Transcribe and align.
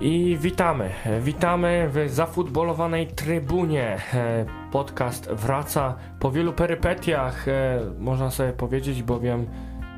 I 0.00 0.36
witamy, 0.40 0.90
witamy 1.20 1.90
w 1.92 2.10
zafutbolowanej 2.10 3.06
trybunie. 3.06 3.98
E, 4.14 4.44
Podcast 4.72 5.30
wraca 5.30 5.94
po 6.20 6.30
wielu 6.30 6.52
perypetiach, 6.52 7.48
e, 7.48 7.80
można 7.98 8.30
sobie 8.30 8.52
powiedzieć, 8.52 9.02
bowiem 9.02 9.46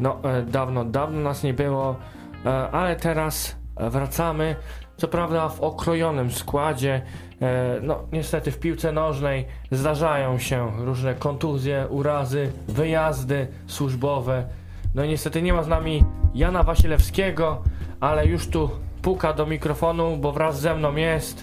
no, 0.01 0.19
e, 0.25 0.43
dawno, 0.43 0.85
dawno 0.85 1.21
nas 1.21 1.43
nie 1.43 1.55
było, 1.55 1.96
ale 2.73 2.96
teraz 2.96 3.57
wracamy. 3.77 4.57
Co 4.96 5.09
prawda 5.09 5.49
w 5.49 5.61
okrojonym 5.61 6.30
składzie, 6.30 7.03
no 7.82 7.98
niestety 8.12 8.50
w 8.50 8.59
piłce 8.59 8.93
nożnej 8.93 9.46
zdarzają 9.71 10.39
się 10.39 10.71
różne 10.84 11.14
kontuzje, 11.14 11.87
urazy, 11.91 12.53
wyjazdy 12.69 13.48
służbowe. 13.66 14.45
No 14.95 15.07
niestety 15.07 15.43
nie 15.43 15.53
ma 15.53 15.62
z 15.62 15.69
nami 15.69 16.05
Jana 16.35 16.63
Wasilewskiego, 16.63 17.63
ale 18.00 18.27
już 18.27 18.49
tu 18.49 18.71
puka 19.03 19.33
do 19.33 19.47
mikrofonu, 19.47 20.17
bo 20.17 20.33
wraz 20.33 20.61
ze 20.61 20.75
mną 20.75 20.97
jest. 20.97 21.43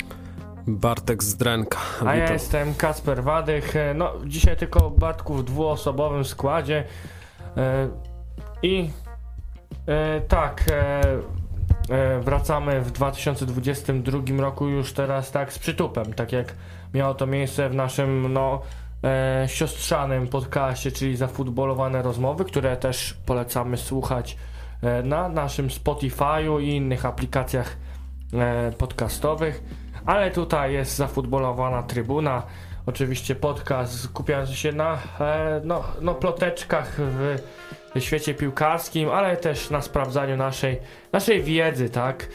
Bartek 0.68 1.24
Zdrenka. 1.24 1.80
A 2.06 2.16
ja 2.16 2.34
jestem 2.34 2.74
Kasper 2.74 3.24
Wadych. 3.24 3.76
E, 3.76 3.94
No, 3.94 4.14
dzisiaj 4.26 4.58
tylko 4.58 4.90
Bartku 4.90 5.34
w 5.34 5.44
dwuosobowym 5.44 6.26
składzie. 6.26 6.84
E, 7.58 7.90
I 8.64 8.90
e, 9.88 10.22
tak, 10.22 10.64
wracamy 12.22 12.82
w 12.82 12.92
2022 12.92 14.20
roku 14.38 14.68
już 14.68 14.94
teraz 14.94 15.32
tak 15.32 15.54
z 15.54 15.60
przytupem, 15.60 16.14
tak 16.14 16.32
jak 16.32 16.56
miało 16.94 17.14
to 17.14 17.28
miejsce 17.28 17.70
w 17.70 17.76
naszym 17.76 18.34
no, 18.34 18.62
e, 19.04 19.44
siostrzanym 19.48 20.28
podcaście, 20.28 20.92
czyli 20.92 21.18
zafutbolowane 21.18 22.02
rozmowy, 22.02 22.46
które 22.46 22.78
też 22.78 23.14
polecamy 23.26 23.78
słuchać 23.78 24.38
na 25.04 25.30
naszym 25.30 25.68
Spotify'u 25.68 26.62
i 26.62 26.76
innych 26.76 27.06
aplikacjach 27.06 27.78
e, 28.34 28.72
podcastowych. 28.72 29.64
Ale 30.06 30.32
tutaj 30.32 30.74
jest 30.74 30.96
zafutbolowana 30.96 31.84
trybuna. 31.84 32.44
Oczywiście 32.86 33.36
podcast 33.36 34.00
skupiający 34.00 34.56
się 34.56 34.72
na 34.72 34.98
e, 35.20 35.62
no, 35.64 35.84
no, 36.02 36.16
ploteczkach 36.16 36.96
w 36.98 37.36
świecie 38.00 38.34
piłkarskim, 38.34 39.10
ale 39.10 39.38
też 39.38 39.70
na 39.70 39.82
sprawdzaniu 39.82 40.38
naszej, 40.38 40.80
naszej 41.14 41.44
wiedzy, 41.44 41.90
tak? 41.90 42.28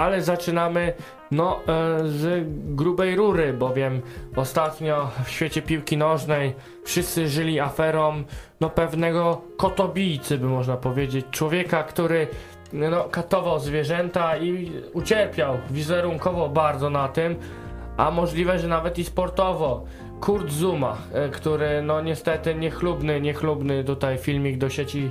Ale 0.00 0.22
zaczynamy 0.22 0.92
no, 1.30 1.60
e, 1.60 1.98
z 2.08 2.46
grubej 2.74 3.16
rury, 3.16 3.52
bowiem 3.52 4.02
ostatnio 4.36 5.10
w 5.24 5.30
świecie 5.30 5.62
piłki 5.62 5.96
nożnej 5.96 6.54
wszyscy 6.84 7.28
żyli 7.28 7.60
aferą 7.60 8.24
no, 8.60 8.70
pewnego 8.70 9.42
kotobijcy, 9.56 10.38
by 10.38 10.46
można 10.46 10.76
powiedzieć. 10.76 11.26
Człowieka, 11.30 11.82
który 11.82 12.26
no, 12.72 13.04
katował 13.04 13.58
zwierzęta 13.58 14.36
i 14.36 14.72
ucierpiał 14.92 15.58
wizerunkowo 15.70 16.48
bardzo 16.48 16.90
na 16.90 17.08
tym, 17.08 17.36
a 17.96 18.10
możliwe, 18.10 18.58
że 18.58 18.68
nawet 18.68 18.98
i 18.98 19.04
sportowo. 19.04 19.84
Kurt 20.20 20.50
Zuma, 20.50 20.96
e, 21.12 21.28
który 21.28 21.82
no 21.82 22.00
niestety 22.00 22.54
niechlubny, 22.54 23.20
niechlubny 23.20 23.84
tutaj 23.84 24.18
filmik 24.18 24.58
do 24.58 24.68
sieci 24.68 25.10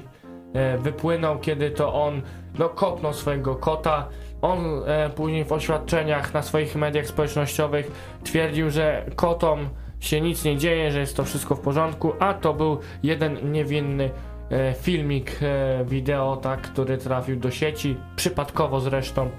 wypłynął, 0.79 1.39
kiedy 1.39 1.71
to 1.71 1.93
on 1.93 2.21
no 2.59 2.69
kopnął 2.69 3.13
swojego 3.13 3.55
kota. 3.55 4.07
On 4.41 4.59
e, 4.85 5.09
później 5.09 5.45
w 5.45 5.51
oświadczeniach 5.51 6.33
na 6.33 6.41
swoich 6.41 6.75
mediach 6.75 7.07
społecznościowych 7.07 7.91
twierdził, 8.23 8.69
że 8.69 9.05
kotom 9.15 9.69
się 9.99 10.21
nic 10.21 10.43
nie 10.43 10.57
dzieje, 10.57 10.91
że 10.91 10.99
jest 10.99 11.17
to 11.17 11.23
wszystko 11.23 11.55
w 11.55 11.59
porządku, 11.59 12.13
a 12.19 12.33
to 12.33 12.53
był 12.53 12.79
jeden 13.03 13.51
niewinny 13.51 14.09
e, 14.51 14.73
filmik 14.73 15.39
e, 15.41 15.85
wideo, 15.85 16.37
tak, 16.37 16.61
który 16.61 16.97
trafił 16.97 17.35
do 17.35 17.51
sieci, 17.51 17.97
przypadkowo 18.15 18.79
zresztą. 18.79 19.29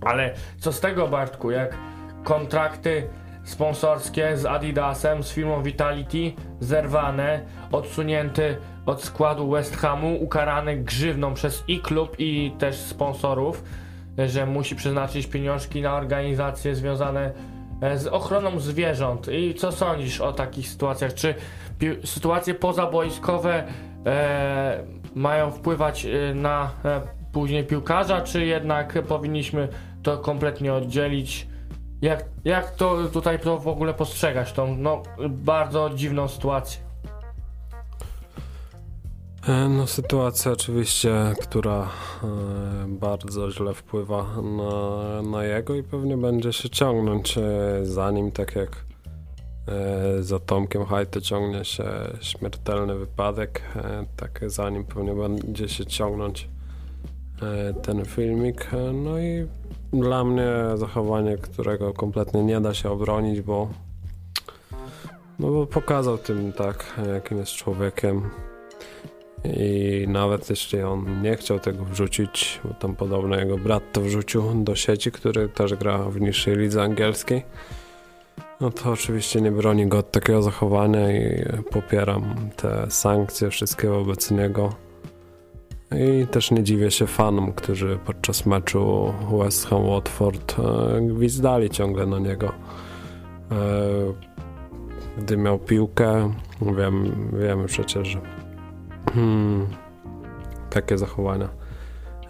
Ale 0.00 0.34
co 0.58 0.72
z 0.72 0.80
tego 0.80 1.08
Bartku, 1.08 1.50
jak 1.50 1.76
kontrakty 2.24 3.08
sponsorskie 3.44 4.36
z 4.36 4.46
Adidasem, 4.46 5.22
z 5.22 5.32
firmą 5.32 5.62
Vitality 5.62 6.32
zerwane, 6.60 7.40
odsunięty 7.72 8.56
od 8.86 9.04
składu 9.04 9.50
West 9.50 9.76
Hamu, 9.76 10.16
ukarany 10.22 10.76
grzywną 10.76 11.34
przez 11.34 11.64
i 11.68 11.80
klub 11.80 12.16
i 12.18 12.52
też 12.58 12.76
sponsorów, 12.76 13.64
że 14.26 14.46
musi 14.46 14.76
przeznaczyć 14.76 15.26
pieniążki 15.26 15.82
na 15.82 15.94
organizacje 15.94 16.74
związane 16.74 17.32
e, 17.80 17.98
z 17.98 18.06
ochroną 18.06 18.60
zwierząt. 18.60 19.28
I 19.28 19.54
co 19.54 19.72
sądzisz 19.72 20.20
o 20.20 20.32
takich 20.32 20.68
sytuacjach? 20.68 21.14
Czy 21.14 21.34
sytuacje 22.04 22.54
pozabojskowe 22.54 23.64
e, 24.06 24.84
mają 25.14 25.50
wpływać 25.50 26.06
e, 26.06 26.34
na 26.34 26.70
e, 26.84 27.00
później 27.32 27.64
piłkarza, 27.64 28.20
czy 28.20 28.46
jednak 28.46 29.02
powinniśmy 29.08 29.68
to 30.02 30.18
kompletnie 30.18 30.74
oddzielić? 30.74 31.46
Jak, 32.02 32.24
jak 32.44 32.70
to 32.70 32.96
tutaj 33.12 33.38
to 33.38 33.58
w 33.58 33.68
ogóle 33.68 33.94
postrzegać, 33.94 34.52
tą 34.52 34.76
no, 34.76 35.02
bardzo 35.28 35.90
dziwną 35.90 36.28
sytuację? 36.28 36.91
E, 39.48 39.68
No 39.68 39.86
sytuacja 39.86 40.52
oczywiście, 40.52 41.34
która 41.40 41.82
e, 41.82 41.88
bardzo 42.88 43.50
źle 43.50 43.74
wpływa 43.74 44.26
na, 44.42 45.22
na 45.22 45.44
jego 45.44 45.74
i 45.74 45.82
pewnie 45.82 46.16
będzie 46.16 46.52
się 46.52 46.70
ciągnąć 46.70 47.38
e, 47.38 47.42
za 47.82 48.10
nim, 48.10 48.32
tak 48.32 48.56
jak 48.56 48.84
za 50.20 50.38
Tomkiem 50.38 50.84
Hajty 50.84 51.22
ciągnie 51.22 51.64
się 51.64 51.84
śmiertelny 52.20 52.94
wypadek, 52.94 53.62
tak 54.16 54.40
za 54.46 54.70
nim 54.70 54.84
pewnie 54.84 55.14
będzie 55.14 55.68
się 55.68 55.86
ciągnąć 55.86 56.48
ten 57.82 58.04
filmik. 58.04 58.70
No 59.04 59.18
i 59.18 59.46
dla 59.92 60.24
mnie 60.24 60.52
zachowanie, 60.74 61.36
którego 61.36 61.92
kompletnie 61.92 62.42
nie 62.42 62.60
da 62.60 62.74
się 62.74 62.90
obronić, 62.90 63.40
bo 63.40 63.68
no 65.38 65.50
bo 65.50 65.66
pokazał 65.66 66.18
tym 66.18 66.52
tak, 66.52 67.00
jakim 67.14 67.38
jest 67.38 67.52
człowiekiem. 67.52 68.30
I 69.44 70.04
nawet 70.08 70.50
jeśli 70.50 70.82
on 70.82 71.22
nie 71.22 71.36
chciał 71.36 71.58
tego 71.58 71.84
wrzucić, 71.84 72.60
bo 72.64 72.74
tam 72.74 72.96
podobno 72.96 73.36
jego 73.36 73.58
brat 73.58 73.82
to 73.92 74.00
wrzucił 74.00 74.64
do 74.64 74.76
sieci, 74.76 75.12
który 75.12 75.48
też 75.48 75.74
gra 75.74 75.98
w 75.98 76.20
niższej 76.20 76.56
lidze 76.56 76.82
angielskiej, 76.82 77.42
no 78.60 78.70
to 78.70 78.90
oczywiście 78.90 79.40
nie 79.40 79.52
broni 79.52 79.86
go 79.86 79.98
od 79.98 80.10
takiego 80.10 80.42
zachowania 80.42 81.12
i 81.12 81.44
popieram 81.70 82.34
te 82.56 82.90
sankcje 82.90 83.50
wszystkie 83.50 83.88
wobec 83.88 84.30
niego. 84.30 84.74
I 85.96 86.26
też 86.26 86.50
nie 86.50 86.62
dziwię 86.62 86.90
się 86.90 87.06
fanom, 87.06 87.52
którzy 87.52 87.98
podczas 88.04 88.46
meczu 88.46 89.14
West 89.38 89.66
Ham 89.66 89.86
Watford 89.86 90.56
e, 90.58 91.00
gwizdali 91.00 91.70
ciągle 91.70 92.06
na 92.06 92.18
niego. 92.18 92.52
E, 93.52 93.54
gdy 95.18 95.36
miał 95.36 95.58
piłkę, 95.58 96.32
wiem, 96.76 97.28
wiemy 97.40 97.66
przecież, 97.66 98.08
że 98.08 98.20
Hmm, 99.14 99.66
takie 100.70 100.98
zachowania 100.98 101.48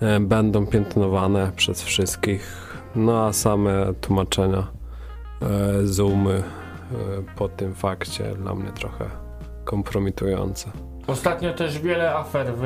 e, 0.00 0.20
będą 0.20 0.66
piętnowane 0.66 1.52
przez 1.56 1.82
wszystkich, 1.82 2.76
no 2.96 3.26
a 3.26 3.32
same 3.32 3.94
tłumaczenia 4.00 4.66
e, 5.42 5.86
Zoomy 5.86 6.34
e, 6.34 6.42
po 7.36 7.48
tym 7.48 7.74
fakcie 7.74 8.34
dla 8.34 8.54
mnie 8.54 8.72
trochę 8.72 9.04
kompromitujące. 9.64 10.70
Ostatnio 11.06 11.52
też 11.52 11.78
wiele 11.78 12.14
afer 12.14 12.46
w, 12.56 12.60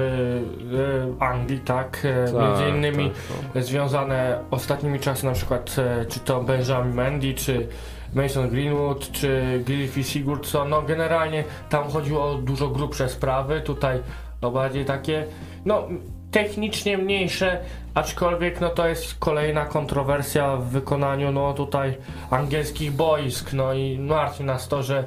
w 0.59 1.17
Anglii, 1.23 1.59
tak? 1.59 2.03
E, 2.05 2.33
Między 2.43 2.69
innymi 2.69 3.13
tak, 3.55 3.65
związane 3.65 4.39
ostatnimi 4.51 5.01
czasy, 5.01 5.27
na 5.27 5.33
przykład 5.33 5.77
e, 5.79 6.07
czy 6.07 6.21
to 6.21 6.43
Benjamin 6.43 6.95
Mendy, 6.95 7.35
czy 7.35 7.69
Mason 8.15 8.49
Greenwood, 8.49 9.13
czy 9.13 9.61
Gylfi 9.67 10.05
Sigurdsson, 10.05 10.69
no 10.69 10.83
generalnie 10.83 11.45
tam 11.71 11.91
chodziło 11.91 12.31
o 12.31 12.35
dużo 12.35 12.69
grubsze 12.69 13.09
sprawy, 13.09 13.61
tutaj 13.61 13.99
o 14.43 14.51
bardziej 14.51 14.85
takie, 14.85 15.27
no 15.65 15.89
technicznie 16.31 16.99
mniejsze, 16.99 17.61
aczkolwiek 17.95 18.61
no 18.61 18.69
to 18.69 18.89
jest 18.89 19.15
kolejna 19.19 19.65
kontrowersja 19.67 20.57
w 20.57 20.65
wykonaniu 20.65 21.33
no 21.33 21.55
tutaj 21.55 21.97
angielskich 22.31 22.93
boisk, 22.93 23.53
no 23.53 23.73
i 23.75 23.99
martwi 23.99 24.45
nas 24.45 24.69
to, 24.69 24.83
że 24.83 25.05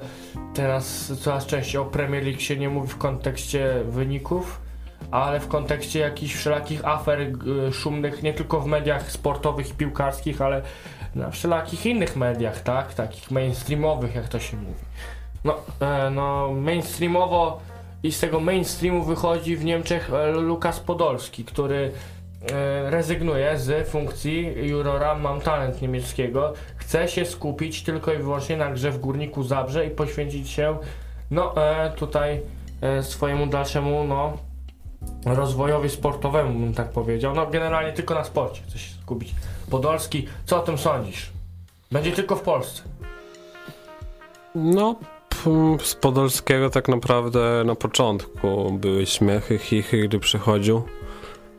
teraz 0.54 1.14
coraz 1.22 1.46
częściej 1.46 1.82
o 1.82 1.86
Premier 1.86 2.24
League 2.24 2.40
się 2.40 2.58
nie 2.58 2.70
mówi 2.70 2.88
w 2.88 2.98
kontekście 2.98 3.84
wyników, 3.86 4.62
ale 5.12 5.40
w 5.40 5.48
kontekście 5.48 6.00
jakichś 6.00 6.36
wszelakich 6.36 6.86
afer 6.86 7.32
g- 7.32 7.74
szumnych, 7.74 8.24
nie 8.24 8.34
tylko 8.34 8.60
w 8.60 8.66
mediach 8.66 9.12
sportowych 9.12 9.70
i 9.70 9.74
piłkarskich, 9.74 10.42
ale 10.42 10.62
na 11.16 11.32
wszelakich 11.32 11.86
innych 11.86 12.16
mediach, 12.16 12.62
tak? 12.62 12.94
Takich 12.94 13.32
mainstreamowych, 13.32 14.16
jak 14.16 14.28
to 14.28 14.40
się 14.40 14.58
mówi. 14.58 14.84
No, 15.44 15.56
e, 15.80 16.10
no 16.10 16.52
mainstreamowo 16.54 17.60
i 18.04 18.12
z 18.12 18.20
tego 18.20 18.40
mainstreamu 18.40 19.04
wychodzi 19.04 19.58
w 19.58 19.66
Niemczech 19.66 20.14
e, 20.14 20.32
Lukas 20.32 20.80
Podolski, 20.80 21.46
który 21.46 21.92
e, 22.52 22.90
rezygnuje 22.90 23.60
z 23.60 23.90
funkcji 23.90 24.68
jurora 24.68 25.16
Mam 25.16 25.42
Talent 25.42 25.82
niemieckiego. 25.82 26.54
Chce 26.78 27.08
się 27.08 27.26
skupić 27.26 27.84
tylko 27.84 28.14
i 28.14 28.18
wyłącznie 28.18 28.58
na 28.58 28.72
grze 28.72 28.92
w 28.92 29.00
Górniku 29.00 29.44
Zabrze 29.44 29.86
i 29.86 29.90
poświęcić 29.90 30.50
się 30.50 30.78
no 31.32 31.56
e, 31.58 31.92
tutaj 31.92 32.42
e, 32.82 33.04
swojemu 33.04 33.48
dalszemu 33.48 34.04
no 34.04 34.38
rozwojowi 35.26 35.90
sportowemu, 35.90 36.60
bym 36.60 36.74
tak 36.74 36.90
powiedział. 36.90 37.36
No 37.36 37.48
generalnie 37.48 37.94
tylko 37.94 38.14
na 38.14 38.24
sporcie 38.24 38.62
chce 38.62 38.80
się 38.80 38.94
skupić. 39.02 39.36
Podolski, 39.70 40.28
co 40.46 40.58
o 40.58 40.60
tym 40.60 40.78
sądzisz? 40.78 41.30
Będzie 41.92 42.12
tylko 42.12 42.36
w 42.36 42.42
Polsce. 42.42 42.82
No, 44.56 44.96
z 45.82 45.96
Podolskiego 45.96 46.70
tak 46.70 46.88
naprawdę 46.88 47.64
na 47.66 47.76
początku 47.76 48.72
były 48.72 49.06
śmiechy, 49.06 49.58
chichy, 49.58 50.08
gdy 50.08 50.20
przychodził 50.20 50.82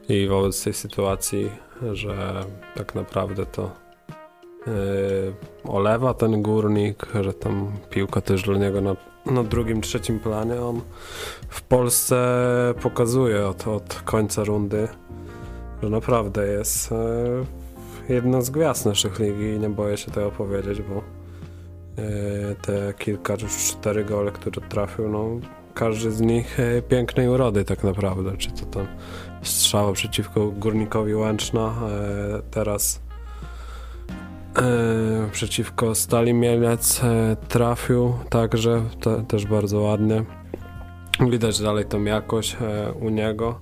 i 0.09 0.29
wobec 0.29 0.65
tej 0.65 0.75
sytuacji, 0.75 1.51
że 1.93 2.45
tak 2.77 2.95
naprawdę 2.95 3.47
to 3.47 3.71
yy, 4.67 4.73
olewa 5.65 6.15
ten 6.15 6.43
górnik, 6.43 7.07
że 7.21 7.35
tam 7.35 7.73
piłka 7.91 8.21
też 8.21 8.43
dla 8.43 8.59
niego 8.59 8.81
na, 8.81 8.97
na 9.27 9.45
drugim, 9.45 9.81
trzecim 9.81 10.21
planie. 10.21 10.61
On 10.61 10.81
w 11.49 11.63
Polsce 11.63 12.17
pokazuje 12.83 13.47
od, 13.47 13.67
od 13.69 13.95
końca 14.05 14.45
rundy, 14.45 14.89
że 15.83 15.91
naprawdę 15.91 16.47
jest 16.47 16.91
yy, 16.91 17.47
jedna 18.11 18.41
z 18.41 18.51
gwiazd 18.51 18.87
naszych 18.87 19.19
ligi 19.19 19.45
i 19.45 19.59
nie 19.59 19.69
boję 19.69 19.97
się 19.97 20.11
tego 20.11 20.31
powiedzieć, 20.31 20.83
bo 20.83 21.03
E, 22.01 22.55
te 22.55 22.95
kilka, 22.99 23.37
czy 23.37 23.47
cztery 23.47 24.05
gole, 24.05 24.33
które 24.33 24.69
trafił, 24.69 25.09
no 25.09 25.29
każdy 25.75 26.11
z 26.11 26.21
nich 26.21 26.61
e, 26.61 26.83
pięknej 26.83 27.29
urody 27.29 27.65
tak 27.65 27.85
naprawdę, 27.85 28.37
czy 28.37 28.51
to 28.51 28.67
tam 28.67 28.87
strzała 29.43 29.93
przeciwko 29.93 30.51
Górnikowi 30.51 31.15
Łęczna, 31.15 31.75
e, 31.89 32.43
teraz 32.51 33.01
przeciwko 35.33 35.95
Stali 35.95 36.35
Mielec 36.35 37.01
trafił 37.49 38.15
także, 38.31 38.83
te, 39.01 39.25
też 39.25 39.47
bardzo 39.47 39.81
ładnie. 39.81 40.25
Widać 41.31 41.61
dalej 41.61 41.85
tą 41.85 42.05
jakość 42.05 42.57
u 43.01 43.09
niego 43.09 43.61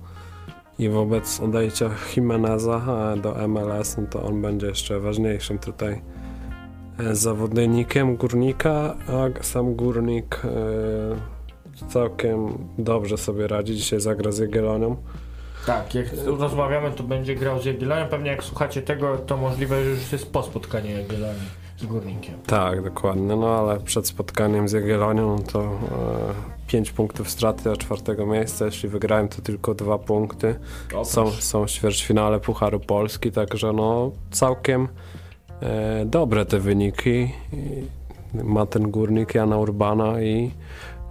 i 0.79 0.89
wobec 0.89 1.39
odejścia 1.39 1.89
Jimeneza 2.15 2.81
do 3.21 3.47
MLS, 3.47 3.97
no 3.97 4.03
to 4.09 4.23
on 4.23 4.41
będzie 4.41 4.67
jeszcze 4.67 4.99
ważniejszym 4.99 5.59
tutaj 5.59 6.01
zawodnikiem 7.11 8.15
górnika, 8.15 8.95
a 9.07 9.43
sam 9.43 9.75
górnik 9.75 10.41
e, 10.45 11.89
całkiem 11.89 12.57
dobrze 12.77 13.17
sobie 13.17 13.47
radzi. 13.47 13.75
Dzisiaj 13.75 13.99
zagra 13.99 14.31
z 14.31 14.37
Jagiellonią. 14.37 14.95
Tak, 15.65 15.95
jak 15.95 16.05
rozmawiamy, 16.25 16.91
to 16.91 17.03
będzie 17.03 17.35
grał 17.35 17.61
z 17.61 17.65
Jagiellonią. 17.65 18.07
Pewnie 18.07 18.31
jak 18.31 18.43
słuchacie 18.43 18.81
tego, 18.81 19.17
to 19.17 19.37
możliwe, 19.37 19.83
że 19.83 19.89
już 19.89 20.11
jest 20.11 20.31
po 20.31 20.43
spotkaniu 20.43 20.89
Jagiellonii 20.89 21.49
z 21.77 21.85
górnikiem. 21.85 22.35
Tak, 22.47 22.83
dokładnie. 22.83 23.35
No 23.35 23.59
ale 23.59 23.79
przed 23.79 24.07
spotkaniem 24.07 24.69
z 24.69 24.71
Jagiellonią 24.71 25.35
no 25.37 25.43
to 25.51 25.61
e, 25.61 26.58
5 26.69 26.91
punktów 26.91 27.29
straty 27.29 27.63
do 27.63 27.77
czwartego 27.77 28.25
miejsca. 28.25 28.65
Jeśli 28.65 28.89
wygrałem, 28.89 29.27
to 29.27 29.41
tylko 29.41 29.75
dwa 29.75 29.97
punkty. 29.97 30.55
Są, 31.03 31.31
są 31.31 31.65
ćwierćfinale 31.65 32.39
Pucharu 32.39 32.79
Polski, 32.79 33.31
także 33.31 33.73
no 33.73 34.11
całkiem 34.31 34.87
e, 35.61 36.05
dobre 36.05 36.45
te 36.45 36.59
wyniki. 36.59 37.31
Ma 38.33 38.65
ten 38.65 38.91
górnik 38.91 39.35
Jana 39.35 39.57
Urbana 39.57 40.21
i 40.21 40.51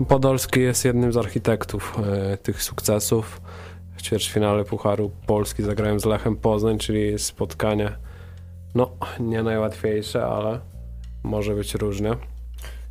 Podolski 0.09 0.61
jest 0.61 0.85
jednym 0.85 1.13
z 1.13 1.17
architektów 1.17 1.99
e, 2.33 2.37
tych 2.37 2.63
sukcesów. 2.63 3.41
W 3.97 4.03
ćwierćfinale 4.03 4.65
Pucharu 4.65 5.11
Polski 5.27 5.63
zagrałem 5.63 6.01
z 6.01 6.05
Lechem 6.05 6.37
Poznań, 6.37 6.79
czyli 6.79 7.19
spotkanie 7.19 7.93
no 8.75 8.91
nie 9.21 9.43
najłatwiejsze, 9.43 10.27
ale 10.27 10.61
może 11.23 11.55
być 11.55 11.75
różnie. 11.75 12.15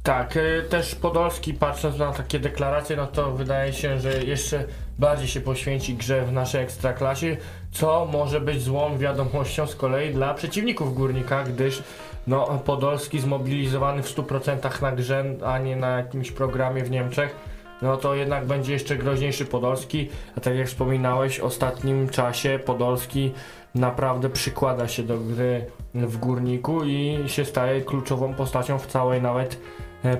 Tak, 0.07 0.38
e, 0.38 0.62
też 0.62 0.95
Podolski 0.95 1.54
patrząc 1.54 1.98
na 1.98 2.12
takie 2.12 2.39
deklaracje, 2.39 2.95
no 2.95 3.07
to 3.07 3.31
wydaje 3.31 3.74
się, 3.74 4.00
że 4.00 4.24
jeszcze 4.24 4.63
bardziej 5.00 5.27
się 5.27 5.42
poświęci 5.42 5.95
grze 5.95 6.25
w 6.25 6.31
naszej 6.31 6.63
ekstraklasie, 6.63 7.38
co 7.71 8.06
może 8.12 8.42
być 8.42 8.62
złą 8.62 8.98
wiadomością 8.98 9.68
z 9.68 9.75
kolei 9.75 10.13
dla 10.13 10.33
przeciwników 10.33 10.95
Górnika, 10.95 11.44
gdyż 11.44 11.83
no, 12.27 12.62
Podolski 12.65 13.19
zmobilizowany 13.19 14.04
w 14.04 14.15
100% 14.15 14.81
na 14.81 14.92
grze, 14.92 15.25
a 15.45 15.57
nie 15.59 15.75
na 15.75 15.89
jakimś 15.89 16.31
programie 16.31 16.83
w 16.83 16.92
Niemczech, 16.92 17.36
no 17.81 17.98
to 17.98 18.15
jednak 18.15 18.45
będzie 18.45 18.74
jeszcze 18.74 18.98
groźniejszy 18.98 19.45
Podolski, 19.45 20.09
a 20.38 20.42
tak 20.42 20.56
jak 20.56 20.68
wspominałeś, 20.68 21.39
w 21.39 21.44
ostatnim 21.44 22.09
czasie 22.09 22.59
Podolski 22.65 23.31
naprawdę 23.75 24.30
przykłada 24.30 24.88
się 24.88 25.04
do 25.04 25.18
gry 25.18 25.65
w 25.94 26.18
Górniku 26.18 26.83
i 26.83 27.24
się 27.27 27.45
staje 27.45 27.81
kluczową 27.81 28.33
postacią 28.33 28.80
w 28.80 28.88
całej 28.88 29.21
nawet 29.21 29.59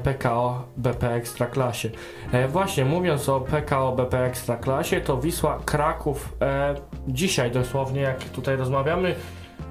PKO 0.04 0.64
BP 0.78 1.14
Ekstraklasie. 1.14 1.90
E, 2.32 2.48
właśnie 2.48 2.86
mówiąc 2.86 3.30
o 3.30 3.42
PKO 3.42 3.92
BP 3.92 4.20
Ekstraklasie, 4.20 5.02
to 5.02 5.18
Wisła 5.18 5.60
Kraków 5.66 6.34
e, 6.42 6.76
dzisiaj 7.08 7.52
dosłownie 7.52 8.02
jak 8.02 8.24
tutaj 8.24 8.58
rozmawiamy 8.58 9.16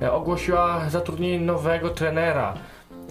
e, 0.02 0.12
ogłosiła 0.12 0.90
zatrudnienie 0.90 1.40
nowego 1.40 1.90
trenera, 1.90 2.54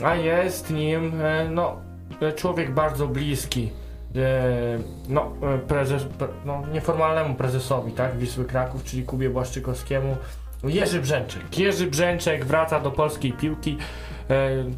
a 0.03 0.15
jest 0.15 0.71
nim 0.71 1.21
e, 1.21 1.49
no, 1.49 1.75
e, 2.21 2.33
człowiek 2.33 2.73
bardzo 2.73 3.07
bliski 3.07 3.71
e, 4.15 4.79
no, 5.09 5.31
e, 5.55 5.57
prezes, 5.57 6.03
pre, 6.03 6.27
no, 6.45 6.63
nieformalnemu 6.73 7.35
prezesowi 7.35 7.91
tak, 7.91 8.17
Wisły 8.17 8.45
Kraków, 8.45 8.83
czyli 8.83 9.03
Kubie 9.03 9.29
Błaszczykowskiemu. 9.29 10.17
Jerzy 10.63 11.01
Brzęczek. 11.01 11.59
Jerzy 11.59 11.87
Brzęczek 11.87 12.45
wraca 12.45 12.79
do 12.79 12.91
polskiej 12.91 13.33
piłki 13.33 13.77
e, 13.77 14.14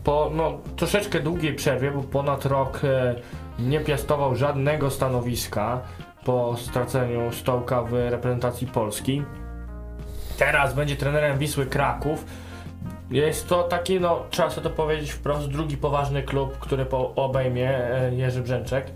po 0.04 0.32
no, 0.34 0.58
troszeczkę 0.76 1.20
długiej 1.20 1.56
przerwie, 1.56 1.92
bo 1.92 2.04
ponad 2.04 2.46
rok 2.46 2.82
e, 2.84 3.16
nie 3.60 3.80
piastował 3.80 4.36
żadnego 4.36 4.90
stanowiska 4.90 5.82
po 6.26 6.58
straceniu 6.58 7.32
stołka 7.32 7.82
w 7.82 7.94
reprezentacji 7.94 8.68
Polski. 8.68 9.24
Teraz 10.38 10.74
będzie 10.74 10.96
trenerem 10.96 11.38
Wisły 11.38 11.66
Kraków. 11.66 12.26
Jest 13.12 13.50
to 13.50 13.64
taki, 13.64 14.00
no 14.00 14.24
trzeba 14.30 14.50
sobie 14.50 14.70
to 14.70 14.76
powiedzieć 14.76 15.12
wprost, 15.12 15.48
drugi 15.48 15.78
poważny 15.78 16.24
klub, 16.24 16.58
który 16.60 16.86
po, 16.86 17.16
obejmie 17.16 17.70
e, 17.70 18.16
Jerzy 18.16 18.42
Brzęczek. 18.42 18.92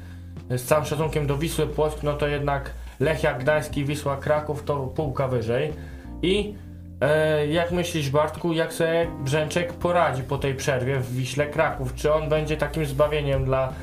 Z 0.49 0.63
całym 0.63 0.85
szacunkiem 0.85 1.27
do 1.27 1.37
Wisły 1.37 1.67
Płock, 1.67 2.03
no 2.03 2.13
to 2.13 2.27
jednak 2.27 2.71
Lechia 2.99 3.37
i 3.75 3.85
Wisła 3.85 4.17
Kraków 4.17 4.63
to 4.63 4.87
półka 4.87 5.27
wyżej. 5.27 5.73
I 6.21 6.55
e, 7.01 7.47
jak 7.47 7.71
myślisz 7.71 8.09
Bartku, 8.09 8.53
jak 8.53 8.73
sobie 8.73 9.07
Brzęczek 9.23 9.73
poradzi 9.73 10.23
po 10.23 10.37
tej 10.37 10.55
przerwie 10.55 10.99
w 10.99 11.15
Wiśle 11.15 11.47
Kraków? 11.47 11.95
Czy 11.95 12.13
on 12.13 12.29
będzie 12.29 12.57
takim 12.57 12.85
zbawieniem 12.85 13.45
dla 13.45 13.73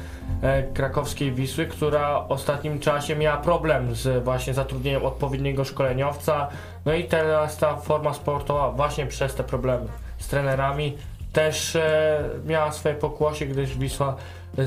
e, 0.43 0.63
krakowskiej 0.63 1.33
Wisły, 1.33 1.67
która 1.67 2.23
w 2.23 2.33
ostatnim 2.33 2.79
czasie 2.79 3.17
miała 3.17 3.37
problem 3.37 3.95
z 3.95 4.25
właśnie 4.25 4.55
zatrudnieniem 4.55 5.05
odpowiedniego 5.05 5.65
szkoleniowca, 5.65 6.49
no 6.85 6.95
i 6.95 7.05
teraz 7.05 7.57
ta 7.57 7.77
forma 7.77 8.15
sportowa 8.15 8.71
właśnie 8.71 9.07
przez 9.07 9.35
te 9.35 9.45
problemy 9.45 9.87
z 10.19 10.29
trenerami 10.29 10.97
też 11.33 11.77
e, 11.77 12.25
miała 12.47 12.73
swoje 12.73 12.95
pokłosie, 12.95 13.47
gdyż 13.47 13.79
Wisła 13.79 14.17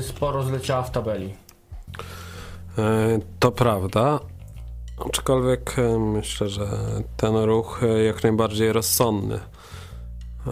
sporo 0.00 0.42
zleciała 0.42 0.82
w 0.82 0.90
tabeli. 0.90 1.34
E, 2.78 2.82
To 3.38 3.52
prawda, 3.52 4.18
aczkolwiek 5.06 5.78
e, 5.78 5.98
myślę, 5.98 6.48
że 6.48 6.68
ten 7.16 7.36
ruch 7.36 7.82
e, 7.82 8.02
jak 8.02 8.22
najbardziej 8.22 8.72
rozsądny. 8.72 9.34
E, 9.34 10.50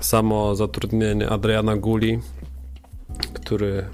Samo 0.00 0.54
zatrudnienie 0.54 1.30
Adriana 1.30 1.76
Guli, 1.76 2.20
który 3.34 3.88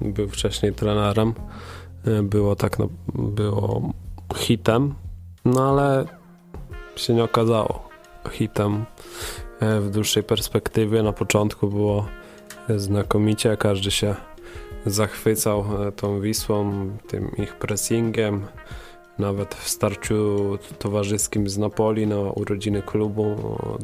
był 0.00 0.28
wcześniej 0.28 0.72
trenerem, 0.72 1.34
było 2.22 2.56
tak 2.56 2.78
na, 2.78 2.86
było 3.14 3.92
hitem, 4.36 4.94
no 5.44 5.70
ale 5.70 6.04
się 6.96 7.14
nie 7.14 7.24
okazało 7.24 7.88
hitem 8.30 8.84
w 9.60 9.90
dłuższej 9.90 10.22
perspektywie. 10.22 11.02
Na 11.02 11.12
początku 11.12 11.68
było 11.68 12.06
znakomicie, 12.76 13.56
każdy 13.56 13.90
się 13.90 14.14
zachwycał 14.86 15.64
e, 15.88 15.92
tą 15.92 16.20
Wisłą, 16.20 16.90
tym 17.08 17.30
ich 17.36 17.54
pressingiem. 17.54 18.46
Nawet 19.18 19.54
w 19.54 19.68
starciu 19.68 20.58
towarzyskim 20.78 21.48
z 21.48 21.58
Napoli 21.58 22.06
na 22.06 22.16
urodziny 22.16 22.82
klubu 22.82 23.36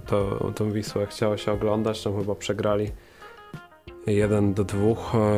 to, 0.06 0.50
tą 0.54 0.72
Wisłę 0.72 1.06
chciało 1.06 1.36
się 1.36 1.52
oglądać, 1.52 2.02
tam 2.02 2.18
chyba 2.18 2.34
przegrali 2.34 2.90
1 4.06 4.54
do 4.54 4.64
2 4.64 4.78
e, 4.78 4.94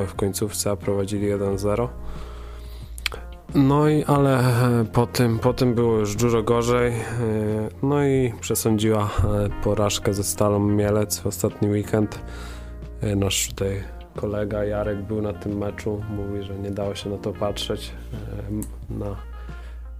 w 0.07 0.15
końcówce, 0.15 0.71
a 0.71 0.77
prowadzili 0.77 1.33
1-0. 1.33 1.89
No 3.55 3.89
i 3.89 4.05
ale 4.05 4.39
e, 4.39 4.85
po 4.85 5.07
tym, 5.07 5.39
po 5.39 5.53
tym 5.53 5.75
było 5.75 5.99
już 5.99 6.17
dużo 6.17 6.43
gorzej. 6.43 6.93
No 7.83 8.05
i 8.07 8.33
przesądziła 8.41 9.11
porażkę 9.63 10.15
ze 10.15 10.25
Stalą 10.25 10.59
Mielec 10.59 11.19
w 11.19 11.27
ostatni 11.27 11.69
weekend. 11.69 12.21
Nasz 13.17 13.49
tutaj 13.49 14.00
kolega 14.17 14.65
Jarek 14.65 15.03
był 15.03 15.23
na 15.23 15.33
tym 15.33 15.59
meczu. 15.59 16.03
Mówi, 16.11 16.43
że 16.43 16.59
nie 16.59 16.71
dało 16.71 16.95
się 16.95 17.11
na 17.11 17.17
to 17.17 17.33
patrzeć. 17.33 17.93
Na, 18.91 19.17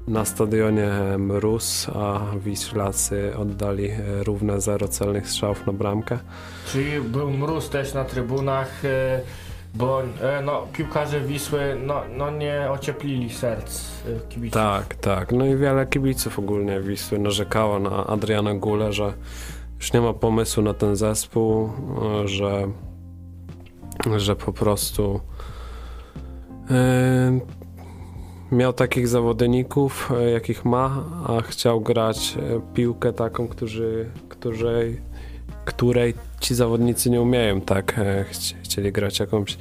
na 0.09 0.25
stadionie 0.25 0.91
mróz, 1.19 1.89
a 1.95 2.21
Wiślacy 2.45 3.33
oddali 3.37 3.91
e, 3.91 4.25
równe 4.25 4.61
zero 4.61 4.89
celnych 4.89 5.29
strzałów 5.29 5.67
na 5.67 5.73
bramkę. 5.73 6.19
Czyli 6.67 7.01
był 7.01 7.31
mróz 7.31 7.69
też 7.69 7.95
na 7.95 8.05
trybunach. 8.05 8.85
e, 8.85 9.21
bo 9.75 10.03
e, 10.03 10.43
no, 10.43 10.67
piłkarze 10.73 11.21
Wisły 11.21 11.77
no, 11.87 12.03
no 12.17 12.31
nie 12.31 12.69
ocieplili 12.71 13.31
serc 13.31 13.91
kibiców. 14.29 14.55
Tak, 14.55 14.95
tak. 14.95 15.33
No 15.33 15.47
i 15.47 15.57
wiele 15.57 15.87
kibiców 15.87 16.39
ogólnie 16.39 16.81
Wisły 16.81 17.19
narzekało 17.19 17.79
na 17.79 18.07
Adriana 18.07 18.55
Gule, 18.55 18.93
że 18.93 19.13
już 19.77 19.93
nie 19.93 20.01
ma 20.01 20.13
pomysłu 20.13 20.63
na 20.63 20.75
ten 20.75 20.97
zespół, 20.97 21.71
że, 22.25 22.69
że 24.17 24.37
po 24.37 24.53
prostu 24.53 25.21
miał 28.53 28.73
takich 28.73 29.09
zawodników, 29.09 30.13
e, 30.21 30.31
jakich 30.31 30.65
ma, 30.65 31.05
a 31.29 31.41
chciał 31.43 31.81
grać 31.81 32.37
e, 32.37 32.61
piłkę 32.75 33.13
taką, 33.13 33.49
którzy, 33.49 34.11
której, 34.29 35.01
której 35.65 36.15
ci 36.41 36.55
zawodnicy 36.55 37.11
nie 37.11 37.21
umieją, 37.21 37.61
tak? 37.61 37.99
E, 37.99 38.25
chci- 38.25 38.55
Chcieli 38.63 38.93
grać 38.93 39.21
jakąś 39.21 39.59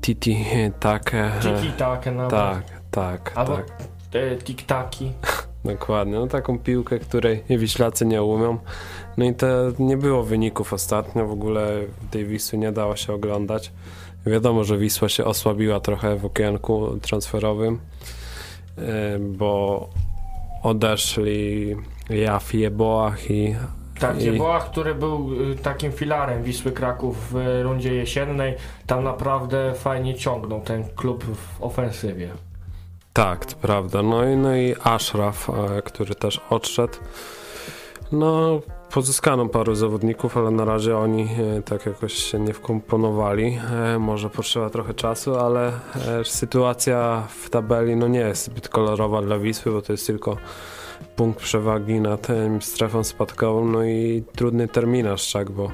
titi 0.00 0.44
takę. 0.80 1.30
Tiki 1.40 1.72
tak, 1.72 2.06
nawet. 2.06 2.30
Tak, 2.30 2.64
tak, 2.90 3.32
Albo 3.34 3.56
tak. 3.56 3.66
tik-taki. 4.44 5.12
Dokładnie, 5.64 6.14
no 6.14 6.26
taką 6.26 6.58
piłkę, 6.58 6.98
której 6.98 7.44
Wiślacy 7.48 8.06
nie 8.06 8.22
umią. 8.22 8.58
No 9.16 9.24
i 9.24 9.34
to 9.34 9.46
nie 9.78 9.96
było 9.96 10.22
wyników 10.22 10.72
ostatnio, 10.72 11.26
w 11.26 11.32
ogóle 11.32 11.66
tej 12.10 12.26
Wisły 12.26 12.58
nie 12.58 12.72
dało 12.72 12.96
się 12.96 13.12
oglądać. 13.12 13.72
Wiadomo, 14.26 14.64
że 14.64 14.78
Wisła 14.78 15.08
się 15.08 15.24
osłabiła 15.24 15.80
trochę 15.80 16.16
w 16.16 16.24
okienku 16.24 16.98
transferowym, 17.02 17.78
yy, 18.76 18.84
bo 19.18 19.88
odeszli 20.62 21.76
Jaf 22.10 22.54
Jeboach 22.54 23.30
i 23.30 23.54
Tak, 24.00 24.22
Jeboach, 24.22 24.70
który 24.70 24.94
był 24.94 25.42
y, 25.50 25.56
takim 25.56 25.92
filarem 25.92 26.42
Wisły 26.42 26.72
Kraków 26.72 27.32
w 27.32 27.36
y, 27.36 27.62
rundzie 27.62 27.94
jesiennej, 27.94 28.54
tam 28.86 29.04
naprawdę 29.04 29.74
fajnie 29.74 30.14
ciągnął 30.14 30.60
ten 30.60 30.84
klub 30.96 31.24
w 31.24 31.62
ofensywie. 31.62 32.28
Tak, 33.12 33.46
to 33.46 33.56
prawda. 33.56 34.02
No 34.02 34.28
i, 34.28 34.36
no 34.36 34.56
i 34.56 34.74
Ashraf, 34.84 35.50
który 35.84 36.14
też 36.14 36.40
odszedł. 36.50 36.94
No, 38.12 38.60
pozyskano 38.92 39.48
paru 39.48 39.74
zawodników, 39.74 40.36
ale 40.36 40.50
na 40.50 40.64
razie 40.64 40.96
oni 40.96 41.22
e, 41.22 41.62
tak 41.62 41.86
jakoś 41.86 42.12
się 42.12 42.40
nie 42.40 42.52
wkomponowali. 42.52 43.58
E, 43.72 43.98
może 43.98 44.30
potrzeba 44.30 44.70
trochę 44.70 44.94
czasu, 44.94 45.36
ale 45.36 45.68
e, 45.68 46.24
sytuacja 46.24 47.26
w 47.28 47.50
tabeli 47.50 47.96
no 47.96 48.08
nie 48.08 48.18
jest 48.18 48.44
zbyt 48.44 48.68
kolorowa 48.68 49.22
dla 49.22 49.38
Wisły, 49.38 49.72
bo 49.72 49.82
to 49.82 49.92
jest 49.92 50.06
tylko 50.06 50.36
punkt 51.16 51.40
przewagi 51.40 52.00
nad 52.00 52.28
strefą 52.60 53.04
spadkową, 53.04 53.64
no 53.64 53.84
i 53.84 54.24
trudny 54.36 54.68
terminarz, 54.68 55.32
tak, 55.32 55.50
bo, 55.50 55.70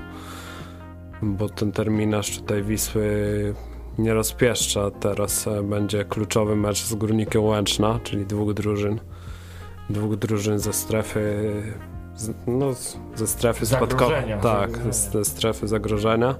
bo 1.22 1.48
ten 1.48 1.72
terminarz 1.72 2.38
tutaj 2.38 2.62
Wisły 2.62 3.54
nie 3.98 4.14
rozpieszcza. 4.14 4.90
Teraz 4.90 5.48
będzie 5.62 6.04
kluczowy 6.04 6.56
mecz 6.56 6.84
z 6.84 6.94
Górnikiem 6.94 7.44
Łęczna, 7.44 8.00
czyli 8.02 8.26
dwóch 8.26 8.54
drużyn. 8.54 9.00
Dwóch 9.90 10.16
drużyn 10.16 10.58
ze 10.58 10.72
strefy 10.72 11.62
z, 12.18 12.34
no, 12.46 12.72
ze 13.14 13.26
strefy 13.26 13.66
spadkowej. 13.66 14.24
Tak, 14.42 14.94
ze 14.94 15.24
strefy 15.24 15.68
zagrożenia. 15.68 16.34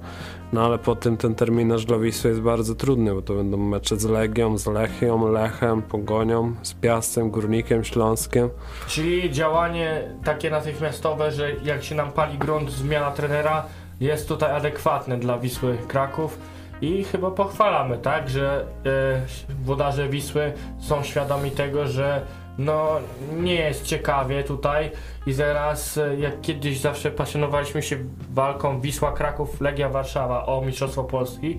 No 0.52 0.64
ale 0.64 0.78
po 0.78 0.96
tym 0.96 1.16
ten 1.16 1.34
terminarz 1.34 1.84
dla 1.84 1.98
Wisły 1.98 2.30
jest 2.30 2.42
bardzo 2.42 2.74
trudny, 2.74 3.14
bo 3.14 3.22
to 3.22 3.34
będą 3.34 3.56
mecze 3.56 3.96
z 3.96 4.04
Legią, 4.04 4.58
z 4.58 4.66
Lechią, 4.66 5.32
Lechem, 5.32 5.82
Pogonią, 5.82 6.54
z 6.62 6.74
Piastem, 6.74 7.30
Górnikiem 7.30 7.84
Śląskiem. 7.84 8.50
Czyli 8.86 9.32
działanie 9.32 10.14
takie 10.24 10.50
natychmiastowe, 10.50 11.32
że 11.32 11.52
jak 11.52 11.84
się 11.84 11.94
nam 11.94 12.12
pali 12.12 12.38
grunt, 12.38 12.70
zmiana 12.70 13.10
trenera 13.10 13.64
jest 14.00 14.28
tutaj 14.28 14.52
adekwatne 14.52 15.18
dla 15.18 15.38
Wisły 15.38 15.78
Kraków 15.88 16.38
i 16.80 17.04
chyba 17.04 17.30
pochwalamy, 17.30 17.98
tak, 17.98 18.28
że 18.28 18.66
e, 18.86 19.64
włodarze 19.64 20.08
Wisły 20.08 20.52
są 20.78 21.02
świadomi 21.02 21.50
tego, 21.50 21.86
że 21.86 22.26
no 22.58 23.00
nie 23.36 23.54
jest 23.54 23.82
ciekawie 23.82 24.44
tutaj 24.44 24.90
i 25.26 25.32
zaraz 25.32 25.98
e, 25.98 26.16
jak 26.16 26.40
kiedyś 26.40 26.80
zawsze 26.80 27.10
pasjonowaliśmy 27.10 27.82
się 27.82 27.96
walką 28.30 28.80
Wisła 28.80 29.12
Kraków, 29.12 29.60
Legia 29.60 29.88
Warszawa 29.88 30.46
o 30.46 30.60
Mistrzostwo 30.60 31.04
Polski, 31.04 31.58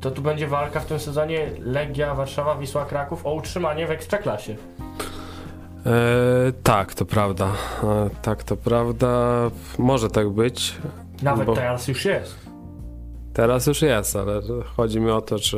to 0.00 0.10
tu 0.10 0.22
będzie 0.22 0.46
walka 0.46 0.80
w 0.80 0.86
tym 0.86 0.98
sezonie 0.98 1.50
Legia 1.58 2.14
Warszawa, 2.14 2.56
Wisła 2.56 2.84
Kraków 2.84 3.26
o 3.26 3.34
utrzymanie 3.34 3.86
w 3.86 3.90
Ekstraklasie. 3.90 4.56
E, 5.86 6.52
tak, 6.62 6.94
to 6.94 7.04
prawda. 7.04 7.52
E, 7.84 8.10
tak, 8.22 8.44
to 8.44 8.56
prawda. 8.56 9.08
Może 9.78 10.10
tak 10.10 10.28
być. 10.30 10.74
Nawet 11.22 11.46
Bo- 11.46 11.54
teraz 11.54 11.88
już 11.88 12.04
jest. 12.04 12.50
Teraz 13.34 13.66
już 13.66 13.82
jest, 13.82 14.16
ale 14.16 14.40
chodzi 14.76 15.00
mi 15.00 15.10
o 15.10 15.20
to, 15.20 15.38
czy, 15.38 15.56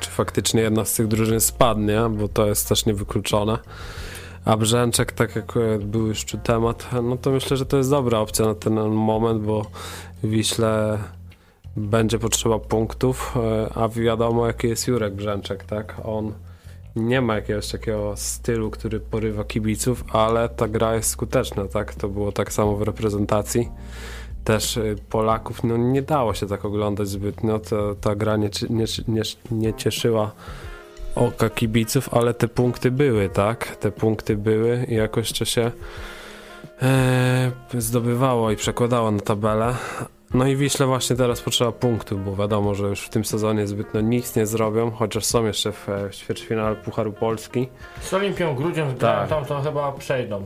czy 0.00 0.10
faktycznie 0.10 0.60
jedna 0.60 0.84
z 0.84 0.94
tych 0.94 1.08
drużyn 1.08 1.40
spadnie, 1.40 2.00
bo 2.10 2.28
to 2.28 2.46
jest 2.46 2.68
też 2.68 2.86
niewykluczone. 2.86 3.58
A 4.44 4.56
Brzęczek, 4.56 5.12
tak 5.12 5.36
jak 5.36 5.56
e, 5.56 5.78
był 5.78 6.06
już 6.06 6.24
tu 6.24 6.38
temat, 6.38 6.88
no 7.02 7.16
to 7.16 7.30
myślę, 7.30 7.56
że 7.56 7.66
to 7.66 7.76
jest 7.76 7.90
dobra 7.90 8.18
opcja 8.18 8.46
na 8.46 8.54
ten 8.54 8.74
moment, 8.88 9.42
bo 9.42 9.66
Wiśle 10.24 10.98
będzie 11.76 12.18
potrzeba 12.18 12.58
punktów, 12.58 13.34
e, 13.36 13.70
a 13.74 13.88
wiadomo 13.88 14.46
jaki 14.46 14.68
jest 14.68 14.88
Jurek 14.88 15.14
Brzęczek, 15.14 15.64
tak? 15.64 16.00
On 16.04 16.32
nie 16.96 17.20
ma 17.20 17.34
jakiegoś 17.34 17.68
takiego 17.68 18.14
stylu, 18.16 18.70
który 18.70 19.00
porywa 19.00 19.44
kibiców, 19.44 20.04
ale 20.12 20.48
ta 20.48 20.68
gra 20.68 20.94
jest 20.94 21.10
skuteczna, 21.10 21.68
tak? 21.68 21.94
To 21.94 22.08
było 22.08 22.32
tak 22.32 22.52
samo 22.52 22.76
w 22.76 22.82
reprezentacji 22.82 23.68
też 24.48 24.76
y, 24.76 24.96
Polaków 25.10 25.64
no, 25.64 25.76
nie 25.76 26.02
dało 26.02 26.34
się 26.34 26.46
tak 26.46 26.64
oglądać 26.64 27.08
zbytnio. 27.08 27.58
Ta, 27.58 27.76
ta 28.00 28.14
gra 28.16 28.36
nie, 28.36 28.50
nie, 28.70 28.84
nie, 29.08 29.22
nie 29.50 29.74
cieszyła 29.74 30.30
oka 31.14 31.50
kibiców, 31.50 32.14
ale 32.14 32.34
te 32.34 32.48
punkty 32.48 32.90
były, 32.90 33.28
tak? 33.28 33.76
Te 33.76 33.90
punkty 33.90 34.36
były 34.36 34.86
i 34.88 34.94
jakoś 34.94 35.32
to 35.32 35.44
się 35.44 35.70
e, 36.82 37.50
zdobywało 37.78 38.50
i 38.50 38.56
przekładało 38.56 39.10
na 39.10 39.20
tabelę. 39.20 39.74
No 40.34 40.46
i 40.46 40.56
Wiśle 40.56 40.86
właśnie 40.86 41.16
teraz 41.16 41.40
potrzeba 41.40 41.72
punktów, 41.72 42.24
bo 42.24 42.36
wiadomo, 42.36 42.74
że 42.74 42.86
już 42.86 43.00
w 43.00 43.08
tym 43.08 43.24
sezonie 43.24 43.66
zbytnio 43.66 44.00
nic 44.00 44.36
nie 44.36 44.46
zrobią, 44.46 44.90
chociaż 44.90 45.24
są 45.24 45.44
jeszcze 45.46 45.72
w, 45.72 45.88
e, 45.88 46.08
w 46.08 46.14
ćwierćfinale 46.14 46.76
Pucharu 46.76 47.12
Polski. 47.12 47.68
Z 48.00 48.14
Olimpią 48.14 48.54
Grudziądz 48.54 48.98
Tak. 49.00 49.28
tam, 49.28 49.44
to 49.44 49.60
chyba 49.62 49.92
przejdą. 49.92 50.42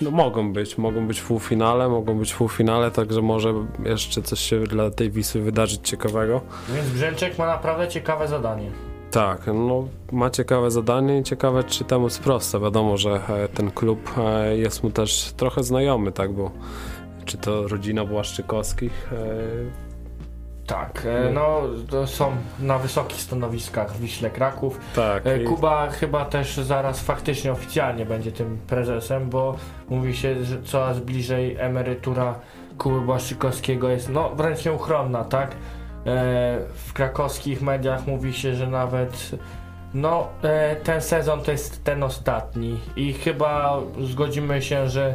No 0.00 0.10
mogą 0.10 0.52
być, 0.52 0.78
mogą 0.78 1.06
być 1.06 1.20
w 1.20 1.26
półfinale, 1.26 1.88
mogą 1.88 2.18
być 2.18 2.32
w 2.32 2.36
półfinale, 2.36 2.90
także 2.90 3.22
może 3.22 3.54
jeszcze 3.84 4.22
coś 4.22 4.40
się 4.40 4.60
dla 4.60 4.90
tej 4.90 5.10
Wisły 5.10 5.40
wydarzyć 5.40 5.88
ciekawego. 5.88 6.40
Więc 6.68 6.88
Brzęczek 6.88 7.38
ma 7.38 7.46
naprawdę 7.46 7.88
ciekawe 7.88 8.28
zadanie. 8.28 8.70
Tak, 9.10 9.46
no 9.46 9.88
ma 10.12 10.30
ciekawe 10.30 10.70
zadanie 10.70 11.18
i 11.18 11.22
ciekawe 11.22 11.64
czy 11.64 11.84
temu 11.84 12.10
sprosta. 12.10 12.60
Wiadomo, 12.60 12.96
że 12.96 13.20
e, 13.28 13.48
ten 13.48 13.70
klub 13.70 14.18
e, 14.18 14.56
jest 14.56 14.82
mu 14.82 14.90
też 14.90 15.32
trochę 15.36 15.62
znajomy, 15.62 16.12
tak, 16.12 16.32
bo 16.32 16.50
czy 17.24 17.38
to 17.38 17.68
rodzina 17.68 18.04
Błaszczykowskich, 18.04 19.12
e, 19.12 19.87
Tak, 20.68 21.06
e, 21.26 21.30
no 21.30 21.60
to 21.90 22.06
są 22.06 22.32
na 22.60 22.78
wysokich 22.78 23.20
stanowiskach 23.20 23.92
w 23.92 24.00
Wiśle 24.00 24.30
Kraków. 24.30 24.80
tak, 24.94 25.26
E, 25.26 25.42
i- 25.42 25.44
Kuba 25.44 25.90
chyba 25.90 26.24
też 26.24 26.56
zaraz 26.56 27.00
faktycznie 27.00 27.52
oficjalnie 27.52 28.06
będzie 28.06 28.32
tym 28.32 28.58
prezesem, 28.66 29.30
bo 29.30 29.56
mówi 29.88 30.16
się, 30.16 30.44
że 30.44 30.62
coraz 30.62 31.00
bliżej 31.00 31.56
emerytura 31.58 32.34
Kuby 32.78 33.00
Błaszczykowskiego 33.00 33.88
jest 33.88 34.08
no 34.08 34.30
wręcz 34.30 34.64
nieuchronna, 34.64 35.24
tak? 35.24 35.50
E, 35.50 35.54
w 36.74 36.92
krakowskich 36.92 37.62
mediach 37.62 38.06
mówi 38.06 38.32
się, 38.32 38.54
że 38.54 38.66
nawet 38.66 39.30
no 39.94 40.28
ten 40.84 41.00
sezon 41.00 41.40
to 41.40 41.50
jest 41.52 41.84
ten 41.84 42.02
ostatni 42.02 42.80
i 42.96 43.12
chyba 43.12 43.80
zgodzimy 44.02 44.62
się, 44.62 44.88
że 44.88 45.14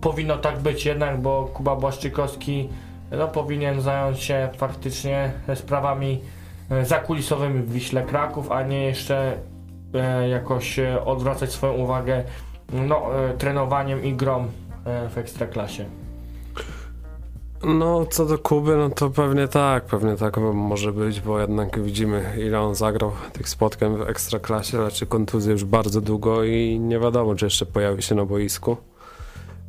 powinno 0.00 0.36
tak 0.38 0.58
być 0.58 0.86
jednak, 0.86 1.20
bo 1.20 1.50
Kuba 1.54 1.76
Błaszczykowski 1.76 2.68
no, 3.10 3.28
powinien 3.28 3.80
zająć 3.80 4.20
się 4.20 4.48
faktycznie 4.56 5.32
sprawami 5.54 6.20
e, 6.70 6.84
zakulisowymi 6.84 7.62
w 7.62 7.72
Wiśle 7.72 8.02
Kraków, 8.02 8.52
a 8.52 8.62
nie 8.62 8.84
jeszcze 8.84 9.36
e, 9.94 10.28
jakoś 10.28 10.78
e, 10.78 11.04
odwracać 11.04 11.52
swoją 11.52 11.72
uwagę 11.72 12.24
no, 12.72 13.06
trenowaniem 13.38 14.04
i 14.04 14.14
grą 14.14 14.46
e, 14.84 15.08
w 15.08 15.18
Ekstraklasie. 15.18 15.84
No, 17.64 18.06
co 18.06 18.26
do 18.26 18.38
Kuby, 18.38 18.76
no 18.76 18.90
to 18.90 19.10
pewnie 19.10 19.48
tak, 19.48 19.84
pewnie 19.84 20.16
tak 20.16 20.36
może 20.36 20.92
być, 20.92 21.20
bo 21.20 21.40
jednak 21.40 21.82
widzimy 21.82 22.36
ile 22.38 22.60
on 22.60 22.74
zagrał 22.74 23.12
tych 23.32 23.48
spotkań 23.48 23.96
w 23.96 24.02
Ekstraklasie, 24.02 24.78
leczy 24.78 25.06
kontuzję 25.06 25.52
już 25.52 25.64
bardzo 25.64 26.00
długo 26.00 26.44
i 26.44 26.80
nie 26.80 26.98
wiadomo, 26.98 27.34
czy 27.34 27.46
jeszcze 27.46 27.66
pojawi 27.66 28.02
się 28.02 28.14
na 28.14 28.24
boisku. 28.24 28.76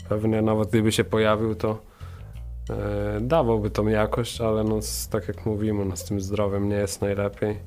Pewnie 0.09 0.41
nawet 0.41 0.69
gdyby 0.69 0.91
się 0.91 1.03
pojawił, 1.03 1.55
to 1.55 1.77
dawałby 3.21 3.69
tą 3.69 3.87
jakość, 3.87 4.41
ale 4.41 4.63
no, 4.63 4.79
tak 5.09 5.27
jak 5.27 5.45
mówimy, 5.45 5.85
no, 5.85 5.95
z 5.95 6.03
tym 6.03 6.21
zdrowiem 6.21 6.69
nie 6.69 6.75
jest 6.75 7.01
najlepiej. 7.01 7.59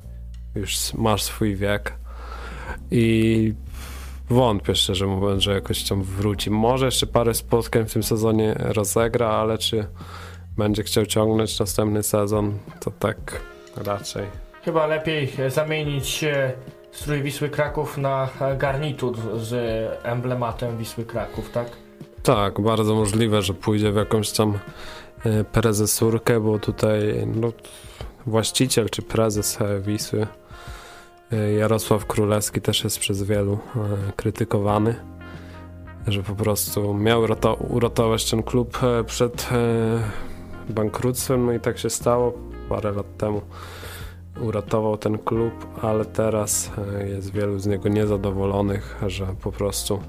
Już 0.55 0.93
masz 0.93 1.23
swój 1.23 1.55
wiek 1.55 1.93
i 2.91 3.53
wątpię 4.29 4.75
szczerze 4.75 5.07
mówiąc, 5.07 5.43
że 5.43 5.53
jakoś 5.53 5.83
tam 5.83 6.03
wróci. 6.03 6.51
Może 6.51 6.85
jeszcze 6.85 7.07
parę 7.07 7.33
spotkań 7.33 7.85
w 7.85 7.93
tym 7.93 8.03
sezonie 8.03 8.55
rozegra, 8.57 9.27
ale 9.27 9.57
czy 9.57 9.87
będzie 10.57 10.83
chciał 10.83 11.05
ciągnąć 11.05 11.59
następny 11.59 12.03
sezon, 12.03 12.57
to 12.79 12.91
tak 12.91 13.41
raczej. 13.77 14.25
Chyba 14.63 14.87
lepiej 14.87 15.31
e, 15.39 15.49
zamienić 15.49 16.23
e, 16.23 16.53
strój 16.91 17.21
Wisły 17.21 17.49
Kraków 17.49 17.97
na 17.97 18.29
e, 18.41 18.57
garnitur 18.57 19.17
z 19.35 19.53
emblematem 20.03 20.77
Wisły 20.77 21.05
Kraków, 21.05 21.51
tak? 21.51 21.67
Tak, 22.23 22.61
bardzo 22.61 22.95
możliwe, 22.95 23.41
że 23.41 23.53
pójdzie 23.53 23.91
w 23.91 23.95
jakąś 23.95 24.31
tam 24.31 24.49
e, 24.53 24.59
prezesurkę, 25.51 26.39
bo 26.39 26.59
tutaj 26.59 27.27
no, 27.35 27.51
właściciel 28.25 28.89
czy 28.89 29.01
prezes 29.01 29.61
e, 29.61 29.79
Wisły 29.81 30.27
e, 31.31 31.53
Jarosław 31.53 32.05
Królewski 32.05 32.61
też 32.61 32.83
jest 32.83 32.99
przez 32.99 33.23
wielu 33.23 33.53
e, 33.53 34.11
krytykowany, 34.15 34.95
że 36.07 36.23
po 36.23 36.35
prostu 36.35 36.93
miał 36.93 37.21
urato- 37.21 37.57
uratować 37.69 38.31
ten 38.31 38.43
klub 38.43 38.83
e, 38.83 39.03
przed 39.03 39.49
e, 39.51 40.73
bankructwem, 40.73 41.45
no 41.45 41.53
i 41.53 41.59
tak 41.59 41.77
się 41.77 41.89
stało 41.89 42.33
parę 42.69 42.91
lat 42.91 43.17
temu. 43.17 43.41
Uratował 44.41 44.97
ten 44.97 45.17
klub, 45.17 45.53
ale 45.81 46.05
teraz 46.05 46.71
e, 46.99 47.09
jest 47.09 47.31
wielu 47.31 47.59
z 47.59 47.67
niego 47.67 47.89
niezadowolonych, 47.89 49.03
że 49.07 49.25
po 49.41 49.51
prostu 49.51 49.99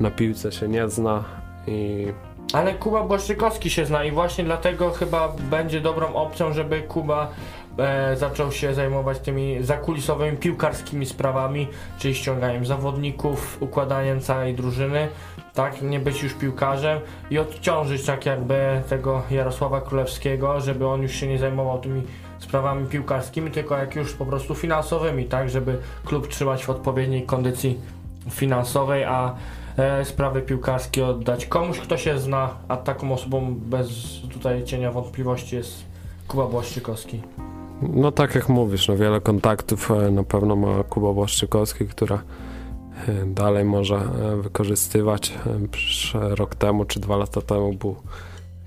na 0.00 0.10
piłce 0.10 0.52
się 0.52 0.68
nie 0.68 0.88
zna 0.88 1.24
i 1.66 2.06
Ale 2.52 2.74
Kuba 2.74 3.02
Błaszczykowski 3.02 3.70
się 3.70 3.86
zna 3.86 4.04
i 4.04 4.10
właśnie 4.10 4.44
dlatego 4.44 4.90
chyba 4.90 5.28
będzie 5.28 5.80
dobrą 5.80 6.14
opcją, 6.14 6.52
żeby 6.52 6.82
Kuba 6.82 7.30
e, 7.78 8.16
zaczął 8.16 8.52
się 8.52 8.74
zajmować 8.74 9.18
tymi 9.18 9.62
zakulisowymi 9.62 10.36
piłkarskimi 10.36 11.06
sprawami, 11.06 11.68
czyli 11.98 12.14
ściąganiem 12.14 12.66
zawodników, 12.66 13.62
układaniem 13.62 14.20
całej 14.20 14.54
drużyny, 14.54 15.08
tak, 15.54 15.82
nie 15.82 16.00
być 16.00 16.22
już 16.22 16.34
piłkarzem 16.34 17.00
i 17.30 17.38
odciążyć 17.38 18.04
tak 18.04 18.26
jakby 18.26 18.82
tego 18.88 19.22
Jarosława 19.30 19.80
Królewskiego, 19.80 20.60
żeby 20.60 20.86
on 20.86 21.02
już 21.02 21.12
się 21.12 21.26
nie 21.26 21.38
zajmował 21.38 21.80
tymi 21.80 22.02
sprawami 22.38 22.86
piłkarskimi, 22.86 23.50
tylko 23.50 23.78
jak 23.78 23.96
już 23.96 24.12
po 24.12 24.26
prostu 24.26 24.54
finansowymi, 24.54 25.24
tak, 25.24 25.50
żeby 25.50 25.78
klub 26.04 26.28
trzymać 26.28 26.64
w 26.64 26.70
odpowiedniej 26.70 27.22
kondycji 27.22 27.78
finansowej, 28.30 29.04
a 29.04 29.34
sprawy 30.04 30.42
piłkarskie 30.42 31.06
oddać 31.06 31.46
komuś, 31.46 31.78
kto 31.78 31.96
się 31.96 32.18
zna, 32.18 32.50
a 32.68 32.76
taką 32.76 33.12
osobą 33.12 33.54
bez 33.58 33.88
tutaj 34.32 34.64
cienia 34.64 34.92
wątpliwości 34.92 35.56
jest 35.56 35.84
Kuba 36.28 36.46
Błaszczykowski. 36.46 37.22
No 37.82 38.12
tak 38.12 38.34
jak 38.34 38.48
mówisz, 38.48 38.88
no 38.88 38.96
wiele 38.96 39.20
kontaktów 39.20 39.90
e, 39.90 40.10
na 40.10 40.22
pewno 40.22 40.56
ma 40.56 40.84
Kuba 40.84 41.12
Błaszczykowski, 41.12 41.86
która 41.86 42.22
e, 43.08 43.26
dalej 43.26 43.64
może 43.64 43.96
e, 43.96 44.36
wykorzystywać. 44.36 45.32
E, 46.14 46.34
rok 46.34 46.54
temu 46.54 46.84
czy 46.84 47.00
dwa 47.00 47.16
lata 47.16 47.40
temu 47.40 47.72
był 47.72 47.96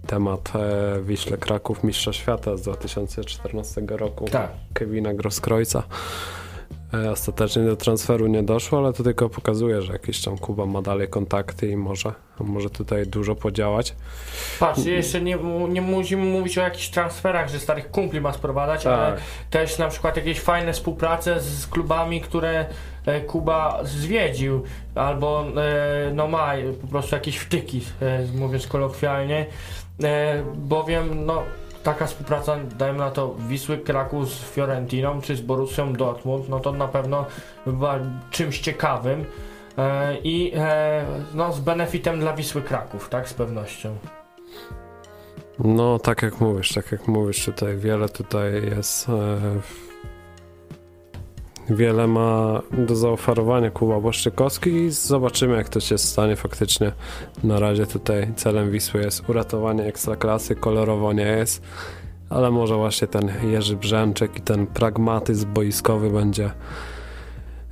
temat 0.07 0.53
e, 0.55 1.01
Wiśle 1.01 1.37
Kraków 1.37 1.83
Mistrza 1.83 2.13
Świata 2.13 2.57
z 2.57 2.61
2014 2.61 3.81
roku 3.87 4.25
Tak. 4.31 4.51
Kevina 4.73 5.13
Groskrojca. 5.13 5.83
E, 7.03 7.11
Ostatecznie 7.11 7.63
do 7.63 7.75
transferu 7.75 8.27
nie 8.27 8.43
doszło, 8.43 8.79
ale 8.79 8.93
to 8.93 9.03
tylko 9.03 9.29
pokazuje, 9.29 9.81
że 9.81 9.93
jakiś 9.93 10.21
tam 10.21 10.37
Kuba 10.37 10.65
ma 10.65 10.81
dalej 10.81 11.07
kontakty 11.07 11.67
i 11.67 11.75
może, 11.77 12.13
może 12.39 12.69
tutaj 12.69 13.07
dużo 13.07 13.35
podziałać. 13.35 13.95
Patrz, 14.59 14.85
jeszcze 14.85 15.21
nie, 15.21 15.37
nie 15.69 15.81
musimy 15.81 16.23
mówić 16.23 16.57
o 16.57 16.61
jakichś 16.61 16.89
transferach, 16.89 17.49
że 17.49 17.59
starych 17.59 17.91
kumpli 17.91 18.21
ma 18.21 18.33
sprowadzać, 18.33 18.85
ale 18.85 19.11
Tak. 19.11 19.21
też 19.49 19.77
na 19.77 19.87
przykład 19.87 20.17
jakieś 20.17 20.39
fajne 20.39 20.73
współprace 20.73 21.39
z 21.39 21.67
klubami, 21.67 22.21
które 22.21 22.65
e, 23.05 23.21
Kuba 23.21 23.79
zwiedził, 23.83 24.63
albo 24.95 25.45
e, 25.61 26.11
no 26.13 26.27
ma 26.27 26.51
po 26.81 26.87
prostu 26.87 27.15
jakieś 27.15 27.37
wtyki, 27.37 27.81
mówiąc 28.35 28.67
kolokwialnie, 28.67 29.45
bowiem 30.55 31.25
no 31.25 31.43
taka 31.85 32.05
współpraca, 32.05 32.57
dajmy 32.77 32.99
na 32.99 33.11
to 33.11 33.35
Wisły 33.39 33.77
Kraków 33.77 34.29
z 34.29 34.51
Fiorentiną, 34.51 35.21
czy 35.21 35.35
z 35.35 35.41
Borussią 35.41 35.93
Dortmund, 35.93 36.49
no 36.49 36.59
to 36.59 36.71
na 36.71 36.87
pewno 36.87 37.25
była 37.65 37.99
czymś 38.31 38.59
ciekawym 38.59 39.25
e, 39.77 40.17
i 40.17 40.51
e, 40.55 41.05
no 41.33 41.53
z 41.53 41.59
benefitem 41.59 42.19
dla 42.19 42.33
Wisły 42.33 42.61
Kraków, 42.61 43.09
tak, 43.09 43.29
z 43.29 43.33
pewnością. 43.33 43.97
No, 45.59 45.99
tak 45.99 46.21
jak 46.21 46.41
mówisz, 46.41 46.73
tak 46.73 46.91
jak 46.91 47.07
mówisz, 47.07 47.45
tutaj 47.45 47.77
wiele 47.77 48.09
tutaj 48.09 48.53
jest. 48.53 49.09
E, 49.09 49.84
wiele 51.69 52.07
ma 52.07 52.61
do 52.71 52.95
zaoferowania 52.95 53.71
Kuba 53.71 53.99
Błaszczykowski 53.99 54.69
i 54.69 54.91
zobaczymy, 54.91 55.55
jak 55.55 55.69
to 55.69 55.79
się 55.79 55.97
stanie 55.97 56.35
faktycznie. 56.35 56.91
Na 57.43 57.59
razie 57.59 57.87
tutaj. 57.87 58.33
Celem 58.35 58.71
Wisły 58.71 59.01
jest 59.01 59.29
uratowanie 59.29 59.83
ekstraklasy, 59.83 60.55
kolorowo 60.55 61.13
nie 61.13 61.23
jest, 61.23 61.61
ale 62.29 62.51
może 62.51 62.75
właśnie 62.75 63.07
ten 63.07 63.31
Jerzy 63.43 63.75
Brzęczek 63.75 64.37
i 64.37 64.41
ten 64.41 64.67
pragmatyzm 64.67 65.53
boiskowy 65.53 66.09
będzie 66.09 66.51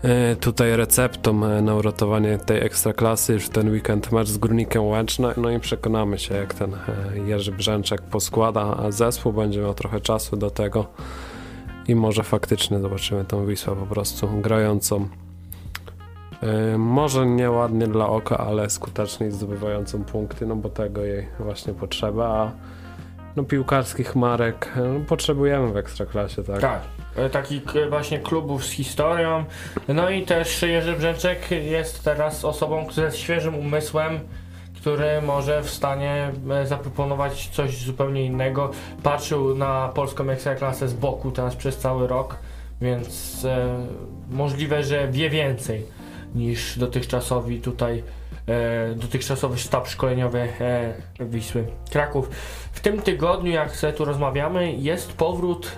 e, 0.01 0.36
tutaj 0.36 0.75
receptą 0.75 1.45
e, 1.45 1.62
na 1.62 1.75
uratowanie 1.75 2.38
tej 2.38 2.65
ekstraklasy. 2.65 3.34
Już 3.34 3.49
ten 3.49 3.69
weekend 3.69 4.12
mecz 4.12 4.27
z 4.27 4.38
Górnikiem 4.38 4.84
Łęcz 4.84 5.19
no, 5.19 5.29
no 5.38 5.51
i 5.51 5.60
przekonamy 5.60 6.19
się 6.19 6.36
jak 6.36 6.53
ten 6.53 6.73
e, 6.73 6.77
Jerzy 7.27 7.51
Brzęczek 7.51 8.01
poskłada 8.01 8.77
a 8.77 8.91
zespół, 8.91 9.34
będzie 9.34 9.62
miał 9.62 9.73
trochę 9.73 10.01
czasu 10.01 10.38
do 10.38 10.49
tego 10.49 10.86
i 11.88 11.96
może 11.96 12.24
faktycznie 12.24 12.80
zobaczymy 12.80 13.26
tą 13.26 13.46
Wisłę 13.46 13.76
po 13.76 13.86
prostu 13.86 14.28
grającą 14.28 15.08
e, 16.41 16.78
może 16.78 17.26
nieładnie 17.26 17.88
dla 17.88 18.10
oka, 18.10 18.38
ale 18.38 18.69
skutecznie 18.69 19.32
zdobywającą 19.32 20.04
punkty, 20.04 20.46
no 20.46 20.56
bo 20.56 20.69
tego 20.69 21.02
jej 21.02 21.28
właśnie 21.39 21.74
potrzeba, 21.74 22.28
a 22.28 22.52
no 23.36 23.43
piłkarskich 23.43 24.15
marek 24.15 24.72
e, 24.76 24.80
no, 24.80 25.00
potrzebujemy 25.08 25.74
w 25.74 25.78
Ekstraklasie, 25.78 26.43
tak? 26.43 26.62
Tak. 26.62 26.82
e, 27.15 27.30
Takich 27.30 27.63
właśnie 27.89 28.19
klubów 28.19 28.65
z 28.65 28.72
historią. 28.72 29.46
No 29.88 30.10
i 30.10 30.24
też 30.26 30.62
Jerzy 30.62 30.93
Brzęczek 30.93 31.52
jest 31.52 32.04
teraz 32.04 32.46
osobą 32.46 32.88
ze 32.91 33.12
świeżym 33.12 33.56
umysłem, 33.56 34.19
który 34.84 35.22
może 35.22 35.63
w 35.63 35.69
stanie 35.69 36.32
e, 36.50 36.67
zaproponować 36.67 37.50
coś 37.50 37.78
zupełnie 37.78 38.26
innego. 38.26 38.72
Patrzył 39.04 39.56
na 39.56 39.89
polską 39.96 40.30
ekstraklasę 40.30 40.88
z 40.88 40.93
boku 40.93 41.32
teraz 41.32 41.56
przez 41.56 41.78
cały 41.78 42.08
rok, 42.08 42.38
więc 42.82 43.46
e, 43.46 43.88
możliwe, 44.32 44.84
że 44.84 45.08
wie 45.08 45.30
więcej 45.30 45.86
niż 46.36 46.80
dotychczasowi 46.80 47.62
tutaj 47.62 48.04
e, 48.48 48.96
dotychczasowy 48.96 49.58
sztab 49.58 49.88
szkoleniowy 49.88 50.39
e, 50.39 50.93
Wisły 51.19 51.65
Kraków. 51.91 52.30
W 52.72 52.80
tym 52.80 53.02
tygodniu, 53.02 53.52
jak 53.52 53.76
sobie 53.76 53.93
tu 53.93 54.06
rozmawiamy, 54.06 54.74
jest 54.74 55.13
powrót 55.13 55.72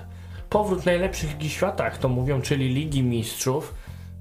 powrót 0.49 0.85
najlepszych 0.85 1.31
ligi 1.31 1.49
świata, 1.49 1.85
jak 1.85 1.97
to 1.97 2.09
mówią, 2.09 2.41
czyli 2.41 2.73
Ligi 2.73 3.03
Mistrzów. 3.03 3.73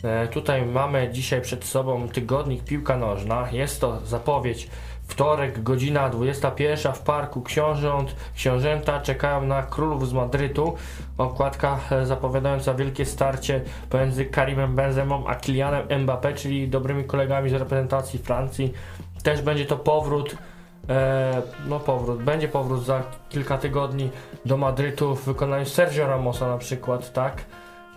E, 0.05 0.29
tutaj 0.29 0.67
mamy 0.67 1.09
dzisiaj 1.13 1.41
przed 1.41 1.65
sobą 1.65 2.09
tygodnik 2.09 2.65
Piłka 2.65 2.97
Nożna. 2.97 3.49
Jest 3.53 3.81
to 3.81 4.01
zapowiedź 4.01 4.69
wtorek, 5.09 5.63
godzina 5.63 6.09
21 6.09 6.93
w 6.93 7.01
Parku 7.01 7.43
Książąt. 7.43 8.17
Książęta 8.35 9.01
czekają 9.01 9.43
na 9.43 9.63
królów 9.63 10.09
z 10.09 10.13
Madrytu. 10.13 10.75
Okładka 11.19 11.79
e, 11.91 12.07
zapowiadająca 12.07 12.75
wielkie 12.75 13.05
starcie 13.05 13.61
pomiędzy 13.91 14.25
Karimem 14.25 14.75
Benzemą 14.75 15.27
a 15.27 15.35
Kylianem 15.35 15.89
Mbappé, 15.89 16.35
czyli 16.35 16.69
dobrymi 16.69 17.05
kolegami 17.05 17.51
z 17.51 17.53
reprezentacji 17.53 18.19
Francji. 18.19 18.73
Też 19.23 19.43
będzie 19.43 19.67
to 19.67 19.77
powrót 19.77 20.37
E, 20.89 21.43
no 21.69 21.81
powrót, 21.81 22.23
będzie 22.23 22.49
powrót 22.49 22.85
za 22.85 23.03
kilka 23.29 23.59
tygodni 23.59 24.11
do 24.45 24.57
Madrytu 24.57 25.17
w 25.17 25.25
wykonaniu 25.25 25.67
Sergio 25.67 26.07
Ramosa 26.07 26.49
na 26.49 26.59
przykład, 26.59 27.13
tak? 27.13 27.45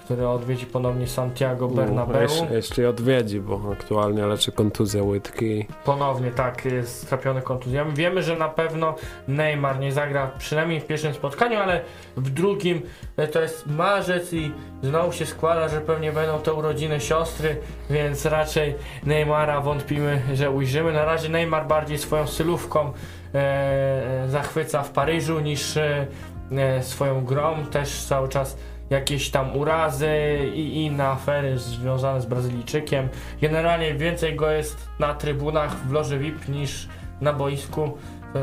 Który 0.07 0.27
odwiedzi 0.27 0.65
ponownie 0.65 1.07
Santiago 1.07 1.67
Bernabeu. 1.67 2.21
Jeśli, 2.21 2.47
jeśli 2.51 2.85
odwiedzi, 2.85 3.39
bo 3.39 3.61
aktualnie 3.73 4.25
leczy 4.25 4.51
kontuzję 4.51 5.03
łydki. 5.03 5.67
Ponownie 5.85 6.31
tak, 6.31 6.65
jest 6.65 7.03
strapiony 7.03 7.41
kontuzjami. 7.41 7.93
Wiemy, 7.93 8.23
że 8.23 8.37
na 8.37 8.49
pewno 8.49 8.95
Neymar 9.27 9.79
nie 9.79 9.91
zagra 9.91 10.31
przynajmniej 10.37 10.79
w 10.79 10.85
pierwszym 10.85 11.13
spotkaniu, 11.13 11.59
ale 11.59 11.81
w 12.17 12.29
drugim 12.29 12.81
e, 13.17 13.27
to 13.27 13.41
jest 13.41 13.67
marzec 13.67 14.33
i 14.33 14.51
znowu 14.83 15.11
się 15.11 15.25
składa, 15.25 15.67
że 15.67 15.81
pewnie 15.81 16.11
będą 16.11 16.39
te 16.39 16.53
urodziny 16.53 16.99
siostry, 16.99 17.57
więc 17.89 18.25
raczej 18.25 18.75
Neymara 19.03 19.61
wątpimy, 19.61 20.21
że 20.33 20.51
ujrzymy. 20.51 20.93
Na 20.93 21.05
razie 21.05 21.29
Neymar 21.29 21.67
bardziej 21.67 21.97
swoją 21.97 22.27
stylówką 22.27 22.93
e, 23.33 24.25
zachwyca 24.27 24.83
w 24.83 24.91
Paryżu 24.91 25.39
niż 25.39 25.77
e, 25.77 26.07
e, 26.51 26.83
swoją 26.83 27.25
grą. 27.25 27.65
Też 27.65 28.03
cały 28.03 28.29
czas 28.29 28.57
jakieś 28.89 29.29
tam 29.29 29.57
urazy 29.57 30.09
i 30.53 30.85
inne 30.85 31.07
afery 31.07 31.57
związane 31.57 32.21
z 32.21 32.25
Brazylijczykiem. 32.25 33.09
Generalnie 33.41 33.93
więcej 33.93 34.35
go 34.35 34.51
jest 34.51 34.87
na 34.99 35.13
trybunach 35.13 35.75
w 35.75 35.91
loży 35.91 36.19
VIP 36.19 36.47
niż 36.47 36.87
na 37.21 37.33
boisku 37.33 37.97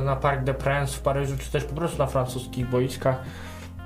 na 0.05 0.17
Parc 0.17 0.45
des 0.45 0.57
Princes 0.57 0.95
w 0.95 1.03
Paryżu, 1.03 1.37
czy 1.39 1.53
też 1.53 1.65
po 1.65 1.75
prostu 1.75 1.99
na 1.99 2.07
francuskich 2.07 2.71
boiskach. 2.71 3.17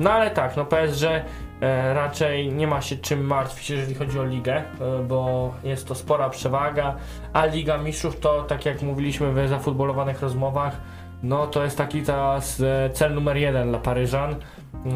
No 0.01 0.11
ale 0.11 0.31
tak, 0.31 0.57
no 0.57 0.65
PSG 0.65 1.05
e, 1.05 1.95
raczej 1.95 2.53
nie 2.53 2.67
ma 2.67 2.81
się 2.81 2.97
czym 2.97 3.27
martwić, 3.27 3.71
jeżeli 3.71 3.95
chodzi 3.95 4.19
o 4.19 4.25
ligę, 4.25 4.57
e, 4.57 4.65
bo 5.03 5.55
jest 5.65 5.89
to 5.89 5.95
spora 5.95 6.31
przewaga, 6.31 6.97
a 7.33 7.47
Liga 7.47 7.79
Mistrzów 7.79 8.21
to, 8.21 8.43
tak 8.43 8.67
jak 8.67 8.83
mówiliśmy 8.83 9.33
w 9.33 9.49
zafutbolowanych 9.49 10.23
rozmowach, 10.23 10.81
no 11.23 11.47
to 11.47 11.65
jest 11.65 11.79
taki 11.79 12.03
teraz 12.03 12.61
e, 12.61 12.91
cel 12.91 13.15
numer 13.15 13.37
jeden 13.37 13.69
dla 13.69 13.79
Paryżan, 13.79 14.37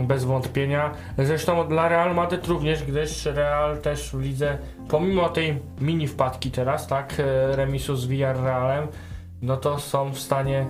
bez 0.06 0.24
wątpienia. 0.24 0.90
Zresztą 1.18 1.68
dla 1.68 1.88
Real 1.88 2.14
Madrid 2.14 2.46
również, 2.46 2.84
gdyż 2.84 3.26
Real 3.26 3.78
też 3.78 4.10
w 4.10 4.20
lidze, 4.20 4.58
pomimo 4.88 5.28
tej 5.28 5.58
mini 5.80 6.08
wpadki 6.08 6.50
teraz, 6.50 6.86
tak, 6.86 7.14
e, 7.18 7.56
remisu 7.56 7.96
z 7.96 8.06
Villarrealem, 8.06 8.88
no 9.42 9.56
to 9.56 9.78
są 9.78 10.12
w 10.12 10.18
stanie 10.18 10.66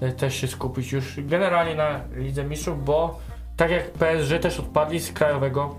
e, 0.00 0.12
też 0.12 0.34
się 0.34 0.46
skupić 0.46 0.92
już 0.92 1.20
generalnie 1.20 1.74
na 1.74 2.00
Lidze 2.14 2.44
Mistrzów, 2.44 2.84
bo 2.84 3.18
tak 3.56 3.70
jak 3.70 3.90
PSG 3.90 4.38
też 4.40 4.60
odpadli 4.60 5.00
z 5.00 5.12
krajowego 5.12 5.74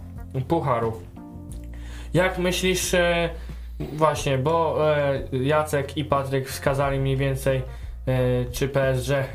pucharu. 0.47 0.93
Jak 2.13 2.38
myślisz, 2.38 2.93
e, 2.93 3.29
właśnie, 3.79 4.38
bo 4.38 4.77
Jacek 5.31 5.97
i 5.97 6.05
Patryk 6.05 6.49
wskazali 6.49 6.99
mniej 6.99 7.17
więcej, 7.17 7.62
czy 8.52 8.70
PSG 8.70 9.10
e, 9.12 9.26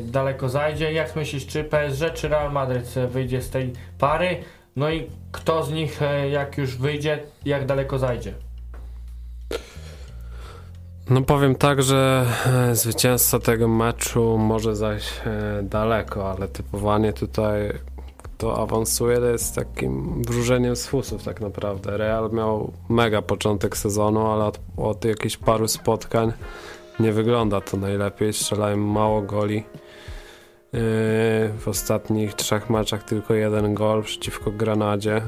daleko 0.00 0.48
zajdzie. 0.48 0.92
Jak 0.92 1.16
myślisz, 1.16 1.46
czy 1.46 1.64
PSG, 1.64 2.12
czy 2.14 2.28
Real 2.28 2.52
Madrid 2.52 2.96
e, 2.96 3.06
wyjdzie 3.06 3.42
z 3.42 3.50
tej 3.50 3.72
pary? 3.98 4.36
No 4.76 4.90
i 4.90 5.06
kto 5.32 5.62
z 5.62 5.72
nich, 5.72 6.02
e, 6.02 6.28
jak 6.28 6.58
już 6.58 6.76
wyjdzie, 6.76 7.22
jak 7.44 7.66
daleko 7.66 7.98
zajdzie? 7.98 8.34
No 11.10 11.22
powiem 11.22 11.54
tak, 11.54 11.82
że 11.82 12.26
e, 12.46 12.76
zwycięzca 12.76 13.38
tego 13.38 13.68
meczu 13.68 14.38
może 14.38 14.76
zajść 14.76 15.12
e, 15.26 15.62
daleko, 15.62 16.30
ale 16.30 16.48
typowanie 16.48 17.12
tutaj 17.12 17.72
kto 18.42 18.62
awansuje 18.62 19.16
to 19.16 19.26
jest 19.26 19.54
takim 19.54 20.22
wróżeniem 20.22 20.76
z 20.76 20.86
fusów 20.86 21.24
tak 21.24 21.40
naprawdę. 21.40 21.96
Real 21.96 22.30
miał 22.32 22.72
mega 22.88 23.22
początek 23.22 23.76
sezonu, 23.76 24.26
ale 24.26 24.44
od, 24.44 24.60
od 24.76 25.04
jakichś 25.04 25.36
paru 25.36 25.68
spotkań 25.68 26.32
nie 27.00 27.12
wygląda 27.12 27.60
to 27.60 27.76
najlepiej. 27.76 28.32
Strzelają 28.32 28.76
mało 28.76 29.22
goli. 29.22 29.56
Yy, 29.56 30.80
W 31.58 31.62
ostatnich 31.66 32.34
trzech 32.34 32.70
meczach 32.70 33.02
tylko 33.02 33.34
jeden 33.34 33.74
gol 33.74 34.02
przeciwko 34.02 34.50
Granadzie. 34.50 35.22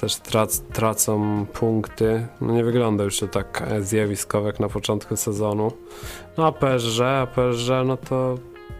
Też 0.00 0.16
trac, 0.16 0.60
tracą 0.60 1.46
punkty. 1.52 2.26
No 2.40 2.52
nie 2.52 2.64
wygląda 2.64 3.04
już 3.04 3.18
to 3.18 3.26
tak 3.28 3.62
e, 3.66 3.82
zjawiskowo 3.82 4.46
jak 4.46 4.60
na 4.60 4.68
początku 4.68 5.16
sezonu. 5.16 5.72
No 6.38 6.46
a 6.46 6.52
PSG, 6.52 7.00
a 7.00 7.26
PSG 7.26 7.68
no 7.84 7.96
to 7.96 8.38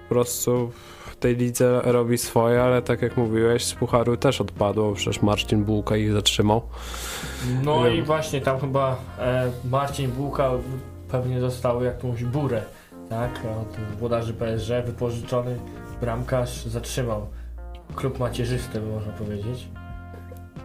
po 0.09 0.15
prostu 0.15 0.71
w 1.07 1.17
tej 1.17 1.37
lidze 1.37 1.81
robi 1.85 2.19
swoje, 2.19 2.63
ale 2.63 2.83
tak 2.83 3.03
jak 3.03 3.17
mówiłeś, 3.17 3.65
z 3.65 3.75
Pucharu 3.75 4.17
też 4.17 4.41
odpadło, 4.41 4.93
przecież 4.93 5.23
Marcin 5.23 5.65
Bułka 5.65 5.97
ich 5.97 6.13
zatrzymał. 6.13 6.63
No 7.63 7.89
i 7.89 8.03
właśnie 8.03 8.41
tam 8.41 8.61
chyba 8.61 8.97
e, 9.19 9.51
Marcin 9.71 10.11
Bułka 10.11 10.51
pewnie 11.15 11.41
dostał 11.41 11.83
jakąś 11.83 12.25
burę, 12.25 12.63
tak? 13.09 13.31
Od 13.61 13.99
włodarzy 13.99 14.35
PSG 14.35 14.87
wypożyczony 14.87 15.59
bramkarz 16.01 16.65
zatrzymał 16.67 17.27
klub 17.97 18.19
macierzysty, 18.19 18.81
można 18.81 19.13
powiedzieć. 19.13 19.69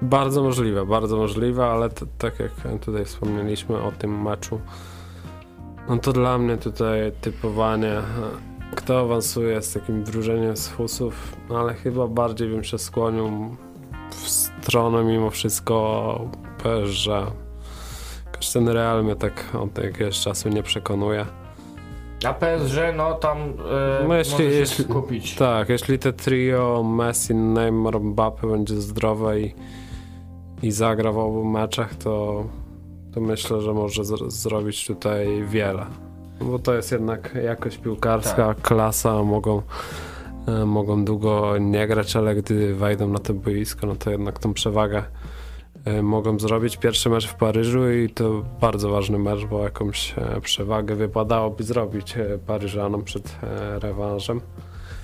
Bardzo 0.01 0.43
możliwe, 0.43 0.85
bardzo 0.85 1.17
możliwe, 1.17 1.65
ale 1.65 1.89
tak 2.17 2.39
jak 2.39 2.51
tutaj 2.81 3.05
wspomnieliśmy 3.05 3.81
o 3.81 3.91
tym 3.91 4.21
meczu, 4.21 4.61
no 5.89 5.97
to 5.97 6.13
dla 6.13 6.37
mnie 6.37 6.57
tutaj 6.57 7.11
typowanie, 7.21 7.95
kto 8.75 8.99
awansuje 8.99 9.61
z 9.61 9.73
takim 9.73 10.03
wróżeniem 10.03 10.57
z 10.57 10.67
fusów, 10.67 11.35
no 11.49 11.59
ale 11.59 11.73
chyba 11.73 12.07
bardziej 12.07 12.49
bym 12.49 12.63
się 12.63 12.77
skłonił 12.77 13.55
w 14.11 14.29
stronę 14.29 15.03
mimo 15.03 15.29
wszystko 15.29 16.19
PSG. 16.63 17.07
Ten 18.53 18.67
Real 18.69 19.03
mnie 19.03 19.15
tak 19.15 19.43
od 19.61 19.77
jakiegoś 19.83 20.19
czasu 20.19 20.49
nie 20.49 20.63
przekonuje. 20.63 21.25
A 22.27 22.33
PSG, 22.33 22.77
no 22.97 23.13
tam 23.13 23.37
e, 23.37 24.07
No 24.07 24.15
jeśli- 24.15 24.37
się 24.37 24.43
jeśli- 24.43 24.83
skupić. 24.85 25.35
Tak, 25.35 25.69
jeśli 25.69 25.99
te 25.99 26.13
trio 26.13 26.83
Messi, 26.83 27.35
Neymar, 27.35 27.99
Mbappe 27.99 28.47
będzie 28.47 28.75
zdrowe 28.75 29.39
i, 29.39 29.53
i 30.63 30.71
zagra 30.71 31.11
w 31.11 31.17
obu 31.17 31.43
meczach, 31.45 31.95
to, 31.95 32.43
to 33.13 33.21
myślę, 33.21 33.61
że 33.61 33.73
może 33.73 34.05
z, 34.05 34.33
zrobić 34.33 34.87
tutaj 34.87 35.43
wiele. 35.47 35.85
Bo 36.41 36.59
to 36.59 36.73
jest 36.73 36.91
jednak 36.91 37.35
jakość 37.43 37.77
piłkarska, 37.77 38.55
klasa, 38.61 39.23
mogą, 39.23 39.61
e, 40.47 40.65
mogą 40.65 41.05
długo 41.05 41.57
nie 41.57 41.87
grać, 41.87 42.15
ale 42.15 42.35
gdy 42.35 42.75
wejdą 42.75 43.07
na 43.07 43.19
to 43.19 43.33
boisko, 43.33 43.87
no 43.87 43.95
to 43.95 44.11
jednak 44.11 44.39
tą 44.39 44.53
przewagę 44.53 45.03
mogą 46.03 46.39
zrobić. 46.39 46.77
Pierwszy 46.77 47.09
mecz 47.09 47.27
w 47.27 47.35
Paryżu 47.35 47.91
i 47.91 48.09
to 48.09 48.43
bardzo 48.61 48.89
ważny 48.89 49.19
mecz, 49.19 49.45
bo 49.45 49.63
jakąś 49.63 50.13
e, 50.17 50.41
przewagę 50.41 50.95
wypadałoby 50.95 51.63
zrobić 51.63 52.17
e, 52.17 52.37
Paryżanom 52.47 53.03
przed 53.03 53.35
e, 53.43 53.79
rewanżem. 53.79 54.41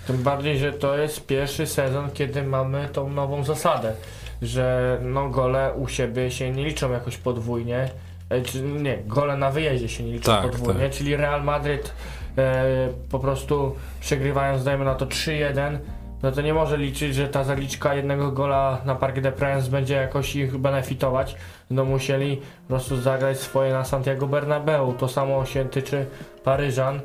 Tym 0.07 0.23
bardziej, 0.23 0.57
że 0.57 0.73
to 0.73 0.97
jest 0.97 1.25
pierwszy 1.25 1.67
sezon, 1.67 2.11
kiedy 2.11 2.43
mamy 2.43 2.89
tą 2.93 3.09
nową 3.09 3.43
zasadę, 3.43 3.93
że 4.41 4.97
no 5.03 5.29
gole 5.29 5.73
u 5.73 5.87
siebie 5.87 6.31
się 6.31 6.51
nie 6.51 6.65
liczą 6.65 6.91
jakoś 6.91 7.17
podwójnie, 7.17 7.89
e, 8.29 8.41
czy 8.41 8.61
nie, 8.61 8.97
gole 8.97 9.37
na 9.37 9.51
wyjeździe 9.51 9.89
się 9.89 10.03
nie 10.03 10.11
liczą 10.11 10.31
Tak, 10.31 10.51
podwójnie, 10.51 10.81
tak. 10.81 10.91
czyli 10.91 11.15
Real 11.15 11.43
Madryt 11.43 11.93
e, 12.37 12.89
po 13.11 13.19
prostu 13.19 13.75
przegrywając, 14.01 14.63
dajmy 14.63 14.85
na 14.85 14.95
to 14.95 15.05
3-1, 15.05 15.77
no 16.25 16.31
to 16.31 16.41
nie 16.41 16.53
może 16.53 16.77
liczyć, 16.77 17.15
że 17.15 17.27
ta 17.27 17.43
zaliczka 17.43 17.95
jednego 17.95 18.31
gola 18.31 18.81
na 18.85 18.95
Parc 18.95 19.19
des 19.19 19.33
Princes 19.33 19.67
będzie 19.67 19.93
jakoś 19.93 20.35
ich 20.35 20.57
benefitować, 20.57 21.35
no 21.69 21.85
musieli 21.85 22.37
po 22.37 22.67
prostu 22.67 23.01
zagrać 23.01 23.39
swoje 23.39 23.73
na 23.73 23.85
Santiago 23.85 24.27
Bernabeu, 24.27 24.93
to 24.93 25.07
samo 25.07 25.45
się 25.45 25.65
tyczy 25.65 26.05
Paryżan, 26.43 27.01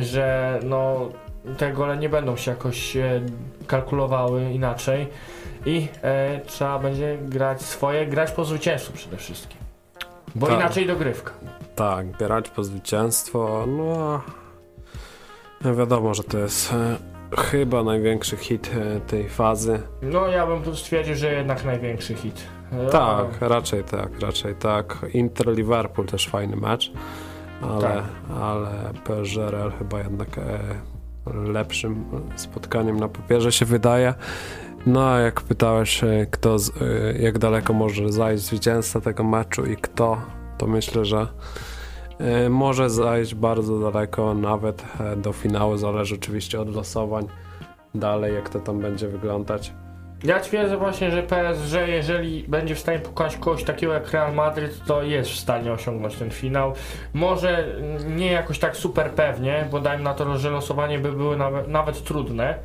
że 0.00 0.58
no 0.64 1.08
te 1.58 1.72
gole 1.72 1.96
nie 1.96 2.08
będą 2.08 2.36
się 2.36 2.50
jakoś 2.50 2.96
e, 2.96 3.20
kalkulowały 3.66 4.52
inaczej 4.52 5.08
i 5.66 5.88
e, 6.02 6.40
trzeba 6.46 6.78
będzie 6.78 7.18
grać 7.22 7.62
swoje, 7.62 8.06
grać 8.06 8.30
po 8.30 8.44
zwycięstwu 8.44 8.92
przede 8.92 9.16
wszystkim. 9.16 9.58
Bo 10.34 10.46
Tak. 10.46 10.56
inaczej 10.56 10.86
dogrywka. 10.86 11.32
Tak, 11.76 12.10
grać 12.10 12.48
po 12.48 12.64
zwycięstwo, 12.64 13.64
no 13.66 14.20
no 15.64 15.74
wiadomo, 15.74 16.14
że 16.14 16.24
to 16.24 16.38
jest 16.38 16.72
e, 16.72 17.11
chyba 17.38 17.82
największy 17.82 18.36
hit 18.36 18.70
e, 18.96 19.00
tej 19.00 19.28
fazy. 19.28 19.82
No 20.02 20.26
ja 20.26 20.46
bym 20.46 20.62
tu 20.62 20.76
stwierdził, 20.76 21.14
że 21.14 21.32
jednak 21.34 21.64
największy 21.64 22.14
hit. 22.14 22.44
Tak, 22.90 23.26
raczej 23.40 23.84
tak, 23.84 24.20
raczej 24.20 24.54
tak. 24.54 25.06
Inter-Liverpool 25.14 26.06
też 26.06 26.28
fajny 26.28 26.56
mecz, 26.56 26.92
ale, 27.62 27.80
Tak. 27.80 28.04
ale 28.40 28.68
PSG 29.04 29.36
Real 29.36 29.72
chyba 29.78 29.98
jednak 29.98 30.38
e, 30.38 30.58
lepszym 31.52 32.04
spotkaniem 32.36 33.00
na 33.00 33.08
papierze 33.08 33.52
się 33.52 33.64
wydaje. 33.64 34.14
No 34.86 35.08
a 35.08 35.18
jak 35.18 35.40
pytałeś, 35.40 36.04
e, 36.04 36.26
kto, 36.30 36.58
z, 36.58 36.68
e, 36.68 36.72
jak 37.22 37.38
daleko 37.38 37.72
może 37.72 38.12
zajść 38.12 38.44
zwycięzca 38.44 39.00
tego 39.00 39.24
meczu 39.24 39.64
i 39.66 39.76
kto, 39.76 40.16
to 40.58 40.66
myślę, 40.66 41.04
że 41.04 41.26
może 42.50 42.90
zajść 42.90 43.34
bardzo 43.34 43.78
daleko, 43.78 44.34
nawet 44.34 44.84
e, 45.00 45.16
do 45.16 45.32
finału, 45.32 45.76
zależy 45.76 46.14
oczywiście 46.14 46.60
od 46.60 46.74
losowań. 46.74 47.26
Dalej, 47.94 48.34
jak 48.34 48.48
to 48.48 48.60
tam 48.60 48.80
będzie 48.80 49.08
wyglądać. 49.08 49.72
Ja 50.24 50.40
twierdzę 50.40 50.76
właśnie, 50.76 51.10
że 51.10 51.22
PSG, 51.22 51.74
jeżeli 51.86 52.44
będzie 52.48 52.74
w 52.74 52.78
stanie 52.78 52.98
pokonać 52.98 53.36
kogoś 53.36 53.64
takiego 53.64 53.92
jak 53.92 54.12
Real 54.12 54.34
Madryt, 54.34 54.84
to 54.86 55.02
jest 55.02 55.30
w 55.30 55.36
stanie 55.38 55.72
osiągnąć 55.72 56.16
ten 56.16 56.30
finał. 56.30 56.74
Może 57.14 57.66
nie 58.08 58.32
jakoś 58.32 58.58
tak 58.58 58.76
super 58.76 59.10
pewnie, 59.10 59.68
bo 59.70 59.80
dajmy 59.80 60.04
na 60.04 60.14
to, 60.14 60.38
że 60.38 60.50
losowanie 60.50 60.98
by 60.98 61.12
były 61.12 61.36
nawet, 61.36 61.68
nawet 61.68 62.04
trudne. 62.04 62.58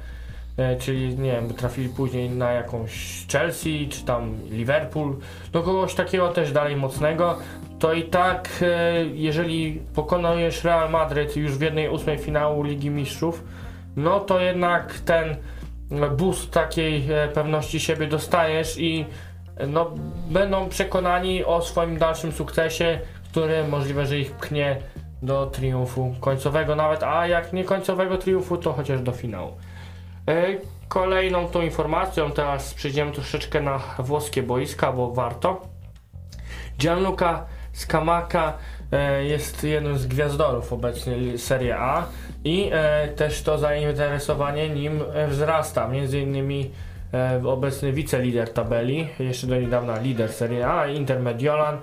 E, 0.57 0.75
Czyli 0.75 1.17
nie 1.17 1.31
wiem, 1.31 1.53
trafili 1.53 1.89
później 1.89 2.29
na 2.29 2.51
jakąś 2.51 3.25
Chelsea, 3.31 3.87
czy 3.91 4.05
tam 4.05 4.37
Liverpool, 4.49 5.15
do 5.51 5.63
kogoś 5.63 5.95
takiego 5.95 6.29
też 6.29 6.51
dalej 6.51 6.75
mocnego, 6.75 7.37
to 7.79 7.93
i 7.93 8.03
tak, 8.03 8.49
e, 8.61 9.05
jeżeli 9.05 9.81
pokonujesz 9.95 10.63
Real 10.63 10.89
Madryt 10.89 11.35
już 11.35 11.51
w 11.57 11.61
jednej 11.61 11.89
ósmej 11.89 12.17
finału 12.17 12.63
Ligi 12.63 12.89
Mistrzów, 12.89 13.43
no 13.95 14.19
to 14.19 14.39
jednak 14.39 14.99
ten 14.99 15.35
boost 16.17 16.51
takiej 16.51 17.11
e, 17.11 17.27
pewności 17.27 17.79
siebie 17.79 18.07
dostajesz 18.07 18.77
i 18.79 19.05
no, 19.67 19.91
będą 20.29 20.69
przekonani 20.69 21.45
o 21.45 21.61
swoim 21.61 21.97
dalszym 21.97 22.31
sukcesie, 22.31 22.99
który 23.31 23.67
możliwe, 23.67 24.05
że 24.05 24.19
ich 24.19 24.31
pchnie 24.31 24.77
do 25.21 25.45
triumfu 25.45 26.15
końcowego 26.19 26.75
nawet, 26.75 27.03
a 27.03 27.27
jak 27.27 27.53
nie 27.53 27.63
końcowego 27.63 28.17
triumfu, 28.17 28.57
to 28.57 28.73
chociaż 28.73 29.01
do 29.01 29.11
finału. 29.11 29.51
E, 30.27 30.57
Kolejną 30.87 31.47
tą 31.47 31.61
informacją, 31.61 32.31
teraz 32.31 32.73
przejdziemy 32.73 33.11
troszeczkę 33.11 33.61
na 33.61 33.79
włoskie 33.99 34.43
boiska, 34.43 34.91
bo 34.91 35.11
warto. 35.11 35.61
Gianluca 36.79 37.45
Scamacca 37.73 38.53
e, 38.91 39.23
jest 39.23 39.63
jednym 39.63 39.97
z 39.97 40.07
gwiazdorów 40.07 40.73
obecnie 40.73 41.37
Serie 41.37 41.77
A 41.77 42.05
i 42.43 42.69
e, 42.73 43.07
też 43.07 43.41
to 43.41 43.57
zainteresowanie 43.57 44.69
nim 44.69 45.03
wzrasta. 45.27 45.87
Między 45.87 46.19
innymi 46.19 46.71
obecny 47.45 47.93
wicelider 47.93 48.53
tabeli, 48.53 49.09
jeszcze 49.19 49.47
do 49.47 49.55
niedawna 49.55 49.99
lider 49.99 50.31
Serie 50.31 50.67
A, 50.67 50.87
Inter 50.87 51.19
Mediolan, 51.19 51.77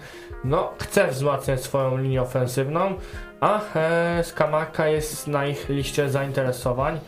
no 0.44 0.72
chce 0.78 1.08
wzmacniać 1.08 1.62
swoją 1.62 1.98
linię 1.98 2.22
ofensywną, 2.22 2.94
a 3.40 3.60
Skamaka 4.22 4.88
jest 4.88 5.26
na 5.26 5.46
ich 5.46 5.68
liście 5.68 6.10
zainteresowań. 6.10 7.00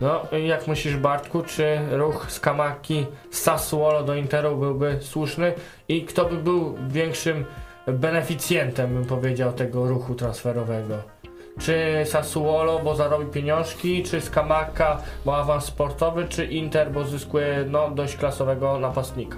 No, 0.00 0.20
jak 0.46 0.66
myślisz 0.68 0.96
Bartku, 0.96 1.42
czy 1.42 1.78
ruch 1.90 2.26
Skamaki 2.30 3.06
z 3.30 3.38
Sassuolo 3.38 4.02
do 4.02 4.14
Interu 4.14 4.56
byłby 4.56 4.98
słuszny 5.00 5.52
i 5.88 6.04
kto 6.04 6.24
by 6.24 6.36
był 6.36 6.74
większym 6.88 7.44
beneficjentem, 7.86 8.94
bym 8.94 9.04
powiedział, 9.04 9.52
tego 9.52 9.88
ruchu 9.88 10.14
transferowego? 10.14 10.94
Czy 11.60 12.02
Sassuolo, 12.04 12.78
bo 12.78 12.94
zarobi 12.94 13.26
pieniążki, 13.26 14.02
czy 14.02 14.20
Skamaka, 14.20 15.02
bo 15.24 15.36
awans 15.36 15.64
sportowy, 15.64 16.26
czy 16.28 16.44
Inter, 16.44 16.92
bo 16.92 17.04
zyskuje 17.04 17.64
no, 17.70 17.90
dość 17.90 18.16
klasowego 18.16 18.78
napastnika? 18.78 19.36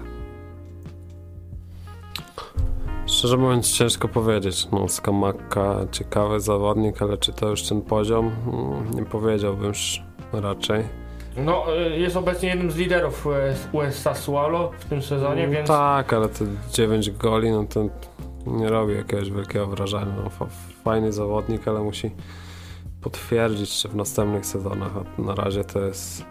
Szczerze 3.07 3.37
mówiąc, 3.37 3.73
ciężko 3.73 4.09
powiedzieć. 4.09 4.68
No, 4.73 4.88
Skamaka 4.88 5.77
ciekawy 5.92 6.40
zawodnik, 6.40 7.03
ale 7.03 7.18
czy 7.18 7.33
to 7.33 7.49
już 7.49 7.62
ten 7.62 7.83
poziom? 7.83 8.31
Mm, 8.46 8.90
Nie 8.94 9.05
powiedziałbym 9.05 9.66
już 9.68 10.03
raczej. 10.32 10.84
No, 11.36 11.64
y, 11.76 11.98
jest 11.98 12.16
obecnie 12.16 12.48
jednym 12.48 12.70
z 12.70 12.76
liderów 12.76 13.26
US, 13.26 13.68
US 13.72 13.94
Sassuolo 13.98 14.70
w 14.78 14.84
tym 14.84 15.02
sezonie, 15.02 15.42
Mm, 15.42 15.52
więc 15.54 15.68
Tak, 15.68 16.12
ale 16.12 16.28
te 16.28 16.44
9 16.72 17.10
goli, 17.10 17.50
no 17.50 17.64
to 17.64 17.88
nie 18.46 18.68
robi 18.68 18.94
jakiegoś 18.94 19.30
wielkiego 19.30 19.66
wrażenia. 19.66 20.12
No, 20.24 20.30
fa- 20.30 20.46
fajny 20.84 21.12
zawodnik, 21.12 21.68
ale 21.68 21.80
musi 21.82 22.10
potwierdzić, 23.00 23.70
czy 23.82 23.88
w 23.88 23.96
następnych 23.96 24.46
sezonach. 24.46 24.90
A 25.18 25.22
na 25.22 25.34
razie 25.34 25.64
to 25.64 25.80
jest 25.80 26.24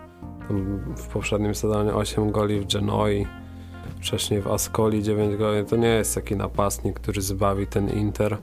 w 0.98 1.08
poprzednim 1.08 1.56
sezonie 1.56 1.94
8 1.94 2.32
goli 2.32 2.60
w 2.60 2.74
Genoi, 2.74 3.28
wcześniej 4.00 4.42
w 4.42 4.48
Ascoli 4.48 5.04
9 5.04 5.36
goli. 5.36 5.66
To 5.66 5.76
nie 5.76 5.88
jest 5.88 6.16
taki 6.16 6.36
napastnik, 6.36 7.00
który 7.00 7.22
zbawi 7.22 7.68
ten 7.68 7.90
Inter. 7.90 8.38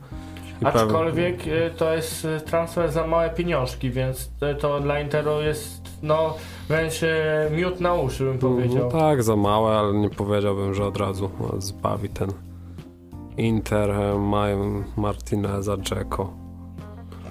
Aczkolwiek 0.64 1.46
y, 1.46 1.70
to 1.76 1.94
jest 1.94 2.24
y, 2.24 2.40
transfer 2.40 2.92
za 2.92 3.06
małe 3.06 3.30
pieniążki, 3.30 3.90
więc 3.90 4.30
to 4.60 4.80
dla 4.80 5.00
Interu 5.00 5.42
jest 5.42 5.82
no 6.02 6.34
wręcz 6.68 7.02
y, 7.02 7.06
miód 7.50 7.80
na 7.80 7.94
uszy 7.94 8.24
bym 8.24 8.38
powiedział. 8.38 8.90
No, 8.92 9.00
tak, 9.00 9.22
za 9.22 9.36
małe, 9.36 9.78
ale 9.78 9.92
nie 9.92 10.10
powiedziałbym, 10.10 10.74
że 10.74 10.84
od 10.84 10.96
razu 10.96 11.30
zbawi 11.58 12.08
ten 12.08 12.32
Inter. 13.36 13.90
e, 13.90 14.18
Mają 14.18 14.84
Martineza, 14.96 15.76
Dzeko. 15.76 16.32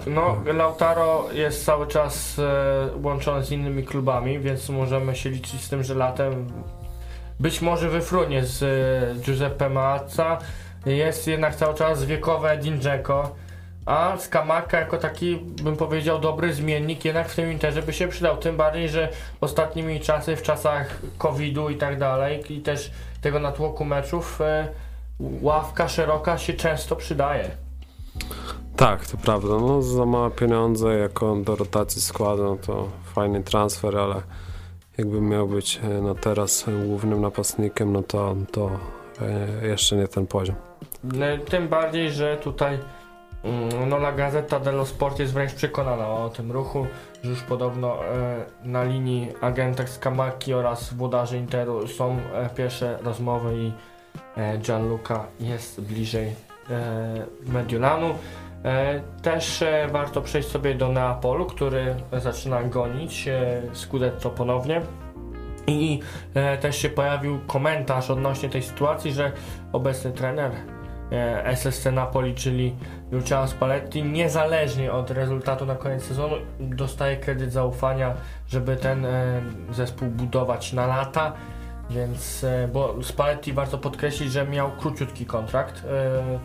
No, 0.06 0.36
Lautaro 0.54 1.24
jest 1.32 1.64
cały 1.64 1.86
czas 1.86 2.38
e, 2.38 2.88
łączony 3.02 3.44
z 3.44 3.50
innymi 3.52 3.84
klubami, 3.84 4.38
więc 4.38 4.68
możemy 4.68 5.16
się 5.16 5.30
liczyć 5.30 5.60
z 5.60 5.68
tym, 5.68 5.82
że 5.82 5.94
latem 5.94 6.46
być 7.40 7.62
może 7.62 7.88
wyfrunie 7.90 8.44
z 8.44 8.62
e, 8.62 9.20
Giuseppe 9.20 9.70
Mazza. 9.70 10.38
Jest 10.86 11.26
jednak 11.26 11.54
cały 11.54 11.74
czas 11.74 12.04
wiekowe 12.04 12.50
Edin 12.50 12.80
a 13.86 14.16
Skamaka 14.18 14.80
jako 14.80 14.98
taki, 14.98 15.36
bym 15.36 15.76
powiedział, 15.76 16.18
dobry 16.18 16.54
zmiennik 16.54 17.04
jednak 17.04 17.28
w 17.28 17.36
tym 17.36 17.52
Interze 17.52 17.82
by 17.82 17.92
się 17.92 18.08
przydał. 18.08 18.36
Tym 18.36 18.56
bardziej, 18.56 18.88
że 18.88 19.08
ostatnimi 19.40 20.00
czasy, 20.00 20.36
w 20.36 20.42
czasach 20.42 21.00
COVID-u 21.18 21.68
i 21.68 21.76
tak 21.76 21.98
dalej 21.98 22.52
i 22.52 22.60
też 22.60 22.90
tego 23.20 23.40
natłoku 23.40 23.84
meczów, 23.84 24.40
e, 24.40 24.68
ławka 25.20 25.88
szeroka 25.88 26.38
się 26.38 26.52
często 26.52 26.96
przydaje. 26.96 27.50
Tak, 28.76 29.06
to 29.06 29.16
prawda. 29.16 29.48
No, 29.48 29.82
za 29.82 30.06
małe 30.06 30.30
pieniądze 30.30 30.98
jako 30.98 31.36
do 31.36 31.56
rotacji 31.56 32.02
składu, 32.02 32.44
no 32.44 32.56
to 32.56 32.88
fajny 33.14 33.42
transfer, 33.42 33.98
ale 33.98 34.22
jakby 34.98 35.20
miał 35.20 35.48
być 35.48 35.80
e, 35.82 35.88
na 35.88 36.14
teraz 36.14 36.68
e, 36.68 36.86
głównym 36.86 37.20
napastnikiem, 37.20 37.92
no 37.92 38.02
to, 38.02 38.36
to 38.52 38.70
e, 39.62 39.66
jeszcze 39.66 39.96
nie 39.96 40.08
ten 40.08 40.26
poziom. 40.26 40.65
No, 41.14 41.26
Tym 41.50 41.68
bardziej, 41.68 42.10
że 42.12 42.36
tutaj 42.36 42.78
mm, 43.44 43.88
no, 43.88 43.96
La 43.96 44.12
Gazzetta 44.12 44.60
dello 44.60 44.86
Sport 44.86 45.18
jest 45.18 45.32
wręcz 45.32 45.54
przekonana 45.54 46.08
o 46.08 46.28
tym 46.28 46.52
ruchu, 46.52 46.86
że 47.22 47.30
już 47.30 47.42
podobno 47.42 48.04
e, 48.04 48.44
na 48.64 48.84
linii 48.84 49.32
agenta 49.40 49.86
Skamaki 49.86 50.54
oraz 50.54 50.94
włodarzy 50.94 51.38
Interu 51.38 51.88
są 51.88 52.18
e, 52.34 52.50
pierwsze 52.56 52.98
rozmowy 53.02 53.56
i 53.56 53.72
e, 54.36 54.58
Gianluca 54.58 55.24
jest 55.40 55.80
bliżej 55.80 56.26
e, 56.70 57.26
Mediolanu. 57.46 58.14
E, 58.64 59.00
też 59.22 59.62
e, 59.62 59.88
warto 59.92 60.22
przejść 60.22 60.48
sobie 60.48 60.74
do 60.74 60.88
Neapolu, 60.88 61.46
który 61.46 61.94
zaczyna 62.12 62.62
gonić 62.62 63.28
Scudetto 63.72 64.30
ponownie. 64.30 64.82
I 65.68 66.00
też 66.60 66.76
się 66.76 66.88
pojawił 66.88 67.38
komentarz 67.46 68.10
odnośnie 68.10 68.48
tej 68.48 68.62
sytuacji, 68.62 69.12
że 69.12 69.32
obecny 69.72 70.12
trener 70.12 70.52
SSC 71.44 71.86
Napoli, 71.92 72.34
czyli 72.34 72.74
Luciano 73.10 73.48
Spalletti, 73.48 74.04
niezależnie 74.04 74.92
od 74.92 75.10
rezultatu 75.10 75.66
na 75.66 75.74
koniec 75.74 76.02
sezonu, 76.02 76.36
dostaje 76.60 77.16
kredyt 77.16 77.52
zaufania, 77.52 78.14
żeby 78.48 78.76
ten 78.76 79.04
e, 79.04 79.42
zespół 79.70 80.08
budować 80.08 80.72
na 80.72 80.86
lata. 80.86 81.32
Więc, 81.90 82.44
e, 82.44 82.68
bo 82.72 83.02
Spalletti 83.02 83.52
warto 83.52 83.78
podkreślić, 83.78 84.32
że 84.32 84.46
miał 84.46 84.70
króciutki 84.70 85.26
kontrakt, 85.26 85.84
e, 85.84 86.38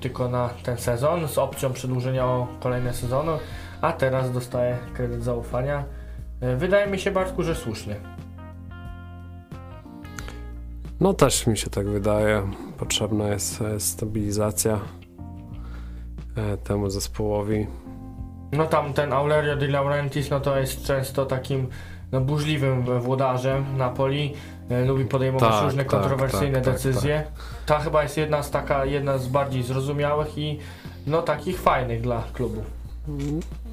tylko 0.00 0.28
na 0.28 0.48
ten 0.62 0.78
sezon, 0.78 1.28
z 1.28 1.38
opcją 1.38 1.72
przedłużenia 1.72 2.26
o 2.26 2.48
kolejne 2.60 2.94
sezony, 2.94 3.32
a 3.80 3.92
teraz 3.92 4.32
dostaje 4.32 4.78
kredyt 4.94 5.22
zaufania. 5.22 5.84
E, 6.40 6.56
wydaje 6.56 6.86
mi 6.86 6.98
się, 6.98 7.10
Bartku, 7.10 7.42
że 7.42 7.54
słuszny. 7.54 8.00
No 11.00 11.14
też 11.14 11.46
mi 11.46 11.58
się 11.58 11.70
tak 11.70 11.88
wydaje. 11.88 12.42
Potrzebna 12.78 13.28
jest 13.28 13.62
e, 13.62 13.80
stabilizacja 13.80 14.80
e, 16.36 16.56
temu 16.56 16.90
zespołowi. 16.90 17.66
No 18.52 18.66
tam 18.66 18.92
ten 18.92 19.12
Aurelio 19.12 19.56
Di 19.56 19.66
Laurentiis, 19.66 20.30
no 20.30 20.40
to 20.40 20.58
jest 20.58 20.82
często 20.82 21.26
takim 21.26 21.68
no, 22.12 22.20
burzliwym 22.20 23.00
włodarzem 23.00 23.76
Napoli. 23.76 24.34
E, 24.70 24.84
lubi 24.84 25.04
podejmować 25.04 25.50
Tak, 25.50 25.64
różne 25.64 25.84
tak, 25.84 25.90
kontrowersyjne 25.90 26.54
tak, 26.54 26.64
tak, 26.64 26.74
decyzje. 26.74 27.24
Ta 27.66 27.78
chyba 27.78 28.02
jest 28.02 28.16
jedna 28.16 28.42
z 28.42 28.50
taka, 28.50 28.84
jedna 28.84 29.18
z 29.18 29.28
bardziej 29.28 29.62
zrozumiałych 29.62 30.38
i 30.38 30.58
no 31.06 31.22
takich 31.22 31.60
fajnych 31.60 32.00
dla 32.00 32.22
klubu. 32.32 32.62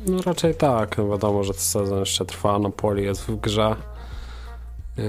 No 0.07 0.21
raczej 0.25 0.55
tak. 0.55 0.97
No 0.97 1.09
Wiadomo, 1.09 1.43
że 1.43 1.53
sezon 1.53 1.99
jeszcze 1.99 2.25
trwa. 2.25 2.59
Napoli 2.59 3.03
jest 3.03 3.21
w 3.21 3.39
grze. 3.39 3.75
Yy, 4.97 5.03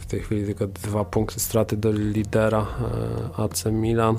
W 0.00 0.06
tej 0.06 0.20
chwili 0.20 0.46
tylko 0.46 0.66
dwa 0.66 1.04
punkty 1.04 1.40
straty 1.40 1.76
do 1.76 1.92
lidera 1.92 2.66
yy, 3.38 3.44
AC 3.44 3.64
Milan. 3.66 4.16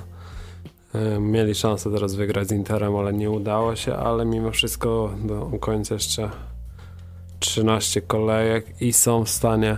Yy, 0.93 1.19
Mieli 1.19 1.55
szansę 1.55 1.91
teraz 1.91 2.15
wygrać 2.15 2.47
z 2.47 2.51
Interem, 2.51 2.95
ale 2.95 3.13
nie 3.13 3.31
udało 3.31 3.75
się, 3.75 3.95
ale 3.95 4.25
mimo 4.25 4.51
wszystko 4.51 5.13
do 5.23 5.45
końca 5.59 5.93
jeszcze 5.93 6.29
13 7.39 8.01
kolejek 8.01 8.81
i 8.81 8.93
są 8.93 9.23
w 9.23 9.29
stanie 9.29 9.77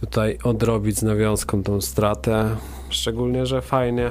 tutaj 0.00 0.38
odrobić 0.44 0.98
z 0.98 1.02
nawiązką 1.02 1.62
tą 1.62 1.80
stratę. 1.80 2.56
Szczególnie, 2.88 3.46
że 3.46 3.62
fajnie 3.62 4.10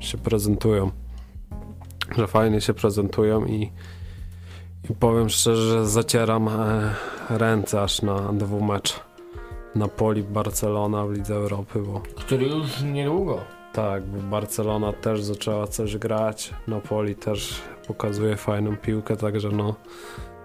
się 0.00 0.18
prezentują. 0.18 0.90
Że 2.16 2.26
fajnie 2.26 2.60
się 2.60 2.74
prezentują 2.74 3.46
i 3.46 3.72
i 4.90 4.94
powiem 4.94 5.28
szczerze, 5.28 5.62
że 5.62 5.86
zacieram 5.86 6.48
e, 6.48 6.94
ręce 7.30 7.82
aż 7.82 8.02
na 8.02 8.32
dwumecz 8.32 9.00
Napoli, 9.74 10.22
Barcelona 10.22 11.06
w 11.06 11.12
Lidze 11.12 11.34
Europy, 11.34 11.78
bo 11.82 12.00
Który 12.16 12.46
już 12.46 12.82
niedługo. 12.82 13.38
tak, 13.72 14.02
bo 14.02 14.18
Barcelona 14.30 14.92
też 14.92 15.22
zaczęła 15.22 15.66
coś 15.66 15.96
grać, 15.96 16.50
Napoli 16.68 17.14
też 17.14 17.54
pokazuje 17.86 18.36
fajną 18.36 18.76
piłkę, 18.76 19.16
także 19.16 19.48
no 19.48 19.74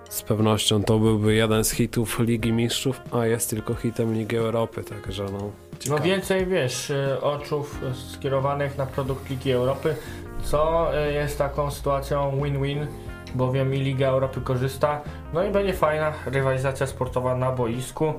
z 0.10 0.22
pewnością 0.22 0.84
to 0.84 1.00
byłby 1.00 1.34
jeden 1.34 1.64
z 1.64 1.72
hitów 1.72 2.20
Ligi 2.20 2.54
Mistrzów, 2.54 3.02
a 3.12 3.26
jest 3.26 3.50
tylko 3.50 3.76
hitem 3.76 4.14
Ligi 4.14 4.36
Europy, 4.38 4.84
także 4.84 5.24
no 5.24 5.40
No 5.40 5.52
ciekawe. 5.80 6.04
więcej 6.04 6.46
wiesz, 6.46 6.92
e, 6.92 7.22
oczów 7.22 7.82
skierowanych 8.14 8.78
na 8.78 8.86
produkt 8.86 9.30
Ligi 9.30 9.52
Europy, 9.52 9.96
co 10.44 10.94
e, 10.98 11.12
jest 11.14 11.38
taką 11.38 11.72
sytuacją 11.72 12.32
win-win, 12.44 12.88
bowiem 13.38 13.74
i 13.74 13.78
Liga 13.78 14.08
Europy 14.08 14.42
korzysta, 14.42 15.02
no 15.34 15.44
i 15.44 15.52
będzie 15.52 15.74
fajna 15.74 16.14
rywalizacja 16.26 16.88
sportowa 16.88 17.36
na 17.36 17.52
boisku. 17.52 18.14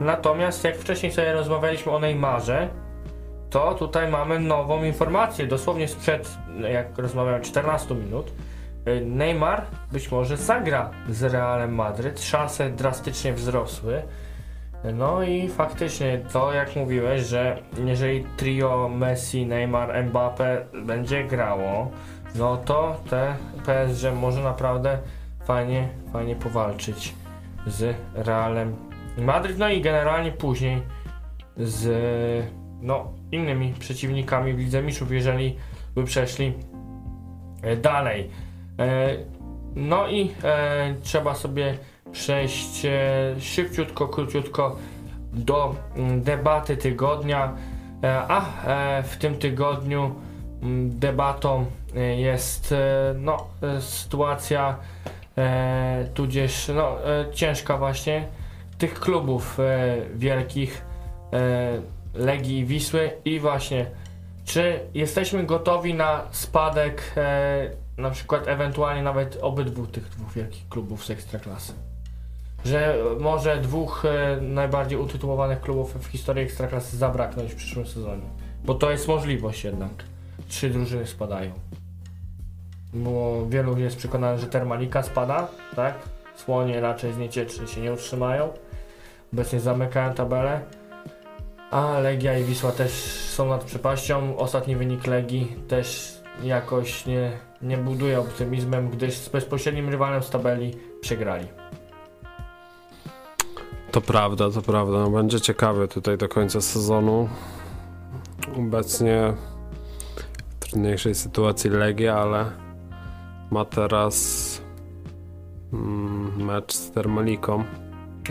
Natomiast 0.00 0.64
jak 0.64 0.76
wcześniej 0.76 1.12
sobie 1.12 1.32
rozmawialiśmy 1.32 1.92
o 1.92 1.98
Neymarze, 1.98 2.68
to 3.50 3.74
tutaj 3.74 4.10
mamy 4.10 4.40
nową 4.40 4.84
informację, 4.84 5.46
dosłownie 5.46 5.88
sprzed, 5.88 6.38
jak 6.72 6.98
rozmawiałem, 6.98 7.42
14 7.42 7.94
minut. 7.94 8.32
E, 8.84 9.00
Neymar 9.00 9.62
być 9.92 10.10
może 10.10 10.36
zagra 10.36 10.90
z 11.08 11.22
Realem 11.22 11.74
Madryt, 11.74 12.20
szanse 12.20 12.70
drastycznie 12.70 13.32
wzrosły. 13.32 14.02
No 14.94 15.22
i 15.22 15.48
faktycznie 15.48 16.20
to 16.32 16.52
jak 16.52 16.76
mówiłeś, 16.76 17.22
że 17.22 17.58
jeżeli 17.84 18.24
trio 18.36 18.88
Messi, 18.88 19.46
Neymar, 19.46 20.04
Mbappe 20.04 20.64
będzie 20.84 21.24
grało, 21.24 21.90
no 22.34 22.56
to 22.56 22.96
te 23.10 23.36
PSG 23.62 24.14
może 24.20 24.42
naprawdę 24.42 24.98
fajnie, 25.44 25.88
fajnie 26.12 26.36
powalczyć 26.36 27.14
z 27.66 27.96
Realem 28.14 28.76
Madryt, 29.18 29.58
no 29.58 29.68
i 29.68 29.80
generalnie 29.80 30.32
później 30.32 30.82
z 31.56 31.86
no, 32.82 33.12
innymi 33.32 33.74
przeciwnikami 33.78 34.52
w 34.52 34.58
Lidze 34.58 34.82
Mistrzów, 34.82 35.12
jeżeli 35.12 35.56
by 35.94 36.04
przeszli 36.04 36.52
e, 37.62 37.76
dalej. 37.76 38.30
E, 38.78 39.16
no 39.74 40.08
i 40.08 40.30
e, 40.44 40.94
trzeba 41.02 41.34
sobie 41.34 41.78
przejść 42.12 42.86
szybciutko, 43.38 44.08
króciutko 44.08 44.76
do 45.32 45.74
mm, 45.96 46.22
debaty 46.22 46.76
tygodnia. 46.76 47.54
A 48.28 48.44
w 49.02 49.16
tym 49.16 49.34
tygodniu 49.34 50.14
mm, 50.62 50.98
debatą 50.98 51.66
jest 52.16 52.72
e, 52.72 53.14
no, 53.18 53.46
e, 53.62 53.80
sytuacja 53.80 54.76
e, 55.38 56.08
tudzież 56.14 56.70
no, 56.74 57.06
e, 57.06 57.32
ciężka 57.32 57.78
właśnie 57.78 58.28
tych 58.78 59.00
klubów 59.00 59.60
e, 59.60 59.96
wielkich 60.14 60.82
e, 61.32 61.80
Legii 62.14 62.64
Wisły 62.64 63.10
i 63.24 63.40
właśnie 63.40 63.86
czy 64.44 64.80
jesteśmy 64.94 65.44
gotowi 65.44 65.94
na 65.94 66.22
spadek 66.30 67.12
e, 67.16 67.70
na 67.98 68.10
przykład 68.10 68.48
ewentualnie 68.48 69.02
nawet 69.02 69.38
obydwu 69.42 69.86
tych 69.86 70.08
dwóch 70.08 70.32
wielkich 70.32 70.68
klubów 70.68 71.04
z 71.04 71.10
Ekstraklasy? 71.10 71.72
Że 72.64 72.96
może 73.20 73.60
dwóch 73.60 74.04
e, 74.04 74.40
najbardziej 74.40 74.98
utytułowanych 74.98 75.60
klubów 75.60 75.94
w 75.94 76.06
historii 76.06 76.42
Ekstraklasy 76.42 76.96
zabraknąć 76.96 77.52
w 77.52 77.56
przyszłym 77.56 77.86
sezonie. 77.86 78.26
Bo 78.64 78.74
to 78.74 78.90
jest 78.90 79.08
możliwość 79.08 79.64
jednak. 79.64 79.90
Trzy 80.48 80.70
drużyny 80.70 81.06
spadają. 81.06 81.52
Bo 82.92 83.46
wielu 83.48 83.78
jest 83.78 83.96
przekonanych, 83.96 84.40
że 84.40 84.46
Termalika 84.46 85.02
spada, 85.02 85.48
tak? 85.76 85.94
Słonie 86.36 86.80
raczej 86.80 87.12
z 87.12 87.18
niecieczy 87.18 87.68
się 87.68 87.80
nie 87.80 87.92
utrzymają. 87.92 88.48
Obecnie 89.32 89.60
zamykają 89.60 90.14
tabelę. 90.14 90.60
A 91.70 91.98
Legia 91.98 92.38
i 92.38 92.44
Wisła 92.44 92.72
też 92.72 92.92
są 93.30 93.48
nad 93.48 93.64
przepaścią. 93.64 94.36
Ostatni 94.36 94.76
wynik 94.76 95.06
Legii 95.06 95.56
też 95.68 96.20
jakoś 96.42 97.06
nie, 97.06 97.32
nie 97.62 97.76
buduje 97.76 98.20
optymizmem, 98.20 98.90
gdyż 98.90 99.14
z 99.14 99.28
bezpośrednim 99.28 99.88
rywalem 99.88 100.22
z 100.22 100.30
tabeli 100.30 100.74
przegrali. 101.00 101.46
To 103.90 104.00
prawda, 104.00 104.50
to 104.50 104.62
prawda. 104.62 104.98
No, 104.98 105.10
będzie 105.10 105.40
ciekawie 105.40 105.88
tutaj 105.88 106.18
do 106.18 106.28
końca 106.28 106.60
sezonu. 106.60 107.28
Obecnie 108.58 109.34
w 110.50 110.58
trudniejszej 110.58 111.14
sytuacji 111.14 111.70
Legia, 111.70 112.18
ale 112.18 112.69
ma 113.50 113.64
teraz 113.64 114.60
mm, 115.72 116.44
mecz 116.44 116.72
z 116.74 116.90
Termaliką. 116.90 117.64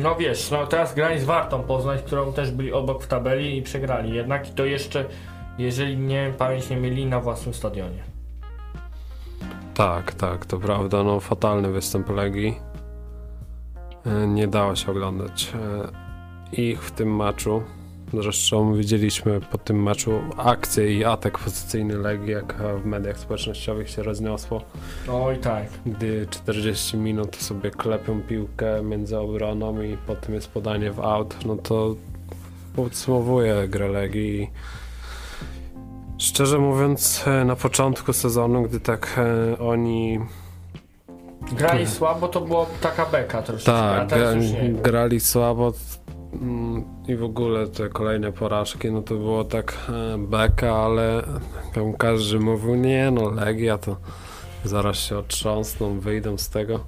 No 0.02 0.16
wiesz, 0.16 0.52
no 0.52 0.68
teraz 0.68 0.96
grali 0.96 1.20
z 1.20 1.26
Wartą 1.26 1.64
Poznań, 1.64 1.98
którą 2.06 2.34
też 2.34 2.52
byli 2.52 2.74
obok 2.74 3.04
w 3.04 3.08
tabeli 3.08 3.58
i 3.58 3.62
przegrali. 3.62 4.14
Jednak 4.16 4.50
i 4.50 4.54
to 4.54 4.66
jeszcze, 4.66 5.06
jeżeli 5.58 5.98
nie 5.98 6.34
pamięć 6.38 6.70
nie 6.70 6.78
mieli 6.78 7.06
na 7.06 7.20
własnym 7.20 7.54
stadionie. 7.54 8.04
Tak, 9.74 10.14
tak, 10.14 10.46
to 10.46 10.58
prawda. 10.58 11.04
No, 11.04 11.20
fatalny 11.20 11.72
występ 11.72 12.10
Legii. 12.10 12.58
E, 14.06 14.28
Nie 14.28 14.48
dało 14.48 14.76
się 14.76 14.92
oglądać 14.92 15.54
e, 15.56 16.62
ich 16.62 16.84
w 16.84 16.92
tym 16.92 17.16
meczu. 17.16 17.64
Zresztą 18.14 18.76
widzieliśmy 18.76 19.42
po 19.42 19.58
tym 19.58 19.84
meczu 19.84 20.12
akcję 20.38 20.98
i 20.98 21.06
atak 21.06 21.38
pozycyjny 21.38 21.98
Legii, 21.98 22.32
jak 22.32 22.56
w 22.84 22.86
mediach 22.86 23.20
społecznościowych 23.20 23.90
się 23.90 24.04
rozniosło. 24.04 24.62
Oj 25.12 25.38
tak. 25.38 25.66
Gdy 25.86 26.28
40 26.30 26.98
minut 26.98 27.36
sobie 27.36 27.72
klepią 27.72 28.22
piłkę 28.22 28.84
między 28.84 29.18
obroną 29.18 29.82
i 29.82 29.98
potem 30.08 30.36
jest 30.36 30.48
podanie 30.48 30.92
w 30.92 31.00
aut, 31.00 31.46
no 31.46 31.56
to 31.56 31.96
podsumowuje 32.76 33.68
grę 33.68 33.88
Legii. 33.88 34.50
Szczerze 36.18 36.58
mówiąc, 36.58 37.24
e, 37.28 37.46
na 37.46 37.56
początku 37.56 38.14
sezonu, 38.14 38.64
gdy 38.64 38.80
tak 38.80 39.16
e, 39.18 39.60
oni 39.60 40.20
Grali 41.52 41.88
słabo, 41.88 42.28
to 42.28 42.42
było 42.42 42.68
taka 42.82 43.06
beka 43.06 43.42
troszeczkę, 43.42 43.72
tak, 43.72 44.08
gra, 44.08 44.36
grali 44.84 45.20
słabo 45.20 45.74
i 47.08 47.16
w 47.16 47.24
ogóle 47.24 47.68
te 47.68 47.90
kolejne 47.90 48.32
porażki, 48.32 48.92
no 48.92 49.02
to 49.02 49.16
było 49.16 49.44
tak 49.44 49.78
e, 49.90 50.18
beka, 50.18 50.76
ale 50.76 51.24
tam 51.74 51.94
każdy 51.94 52.40
mówił, 52.40 52.76
nie 52.76 53.12
no, 53.12 53.30
Legia 53.30 53.78
to 53.78 53.98
zaraz 54.64 54.98
się 54.98 55.18
otrząsną, 55.18 56.00
wyjdą 56.00 56.38
z 56.38 56.50
tego. 56.50 56.86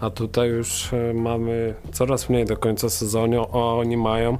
A 0.00 0.10
tutaj 0.10 0.48
już 0.48 0.92
e, 0.92 1.14
mamy 1.14 1.74
coraz 1.92 2.28
mniej 2.28 2.44
do 2.44 2.56
końca 2.56 2.90
sezonu, 2.90 3.42
a 3.42 3.56
oni 3.56 3.96
mają 3.96 4.38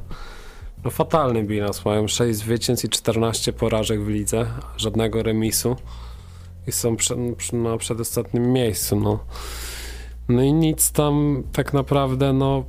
no 0.84 0.90
fatalny 0.90 1.44
bilans, 1.44 1.84
mają 1.84 2.08
6 2.08 2.38
zwycięstw 2.38 2.84
i 2.84 2.88
14 2.88 3.52
porażek 3.52 4.02
w 4.02 4.08
lidze, 4.08 4.46
żadnego 4.76 5.22
remisu 5.22 5.76
i 6.66 6.72
są 6.72 6.96
na 7.52 7.78
przedostatnim 7.78 8.52
miejscu, 8.52 9.00
no. 9.00 9.18
No 10.28 10.42
i 10.42 10.52
nic 10.52 10.92
tam 10.92 11.42
tak 11.52 11.72
naprawdę, 11.72 12.32
no 12.32 12.64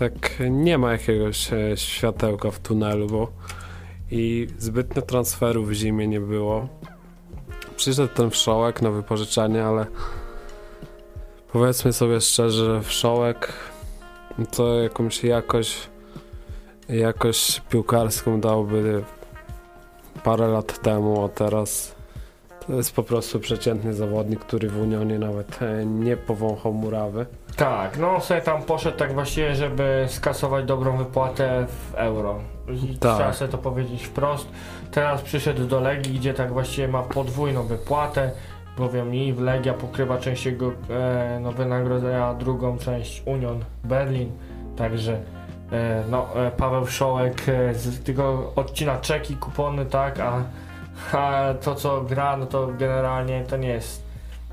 tak 0.00 0.32
nie 0.50 0.78
ma 0.78 0.92
jakiegoś 0.92 1.52
e, 1.52 1.76
światełka 1.76 2.50
w 2.50 2.58
tunelu, 2.58 3.06
bo 3.06 3.32
i 4.10 4.48
zbytnio 4.58 5.02
transferów 5.02 5.68
w 5.68 5.72
zimie 5.72 6.08
nie 6.08 6.20
było. 6.20 6.68
Przyszedł 7.76 8.14
ten 8.14 8.30
wszołek 8.30 8.82
na 8.82 8.90
wypożyczenie, 8.90 9.64
ale 9.64 9.86
powiedzmy 11.52 11.92
sobie 11.92 12.20
szczerze, 12.20 12.82
wszołek 12.82 13.52
to 14.56 14.74
jakąś 14.74 15.24
jakość 15.24 15.88
jakość 16.88 17.62
piłkarską 17.70 18.40
dałby 18.40 19.04
parę 20.24 20.48
lat 20.48 20.82
temu, 20.82 21.24
a 21.24 21.28
teraz 21.28 21.94
jest 22.76 22.94
po 22.94 23.02
prostu 23.02 23.40
przeciętny 23.40 23.94
zawodnik, 23.94 24.40
który 24.40 24.68
w 24.68 24.80
Unionie 24.80 25.18
nawet 25.18 25.62
e, 25.62 25.86
nie 25.86 26.16
powąchał 26.16 26.72
murawy. 26.72 27.26
Tak, 27.56 27.98
no 27.98 28.10
on 28.14 28.20
sobie 28.20 28.40
tam 28.40 28.62
poszedł 28.62 28.98
tak 28.98 29.14
właściwie, 29.14 29.54
żeby 29.54 30.06
skasować 30.08 30.64
dobrą 30.64 30.96
wypłatę 30.96 31.66
w 31.68 31.94
euro. 31.94 32.40
Tak. 33.00 33.16
Trzeba 33.16 33.32
sobie 33.32 33.50
to 33.50 33.58
powiedzieć 33.58 34.04
wprost. 34.04 34.48
Teraz 34.90 35.22
przyszedł 35.22 35.66
do 35.66 35.80
Legii, 35.80 36.18
gdzie 36.18 36.34
tak 36.34 36.52
właściwie 36.52 36.88
ma 36.88 37.02
podwójną 37.02 37.62
wypłatę, 37.62 38.30
bowiem 38.78 39.14
i 39.14 39.32
w 39.32 39.40
Legia 39.40 39.74
pokrywa 39.74 40.18
część 40.18 40.46
jego 40.46 40.72
e, 40.90 41.38
no, 41.42 41.52
wynagrodzenia, 41.52 42.26
a 42.26 42.34
drugą 42.34 42.78
część 42.78 43.22
Union 43.26 43.64
Berlin. 43.84 44.30
Także 44.76 45.20
e, 45.72 46.04
no, 46.10 46.46
e, 46.46 46.50
Paweł 46.50 46.86
Szołek 46.86 47.48
e, 47.48 47.74
z 47.74 48.02
tego 48.04 48.52
odcina 48.56 48.98
czeki, 48.98 49.36
kupony, 49.36 49.86
tak, 49.86 50.20
a, 50.20 50.42
a 51.12 51.54
to 51.60 51.74
co 51.74 52.00
gra, 52.00 52.36
no 52.36 52.46
to 52.46 52.66
generalnie 52.66 53.44
to 53.44 53.56
nie 53.56 53.68
jest 53.68 54.10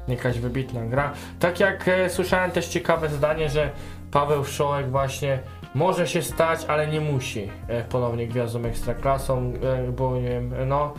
jakaś 0.07 0.39
wybitna 0.39 0.85
gra. 0.85 1.13
Tak 1.39 1.59
jak 1.59 1.87
e, 1.87 2.09
słyszałem 2.09 2.51
też 2.51 2.67
ciekawe 2.67 3.09
zdanie, 3.09 3.49
że 3.49 3.69
Paweł 4.11 4.43
Wszołek 4.43 4.91
właśnie 4.91 5.39
może 5.75 6.07
się 6.07 6.21
stać, 6.21 6.65
ale 6.65 6.87
nie 6.87 7.01
musi 7.01 7.49
e, 7.67 7.83
ponownie 7.83 8.27
gwiazdą 8.27 8.65
ekstraklasą, 8.65 9.53
e, 9.63 9.91
bo 9.91 10.15
nie 10.15 10.29
wiem, 10.29 10.53
no, 10.67 10.93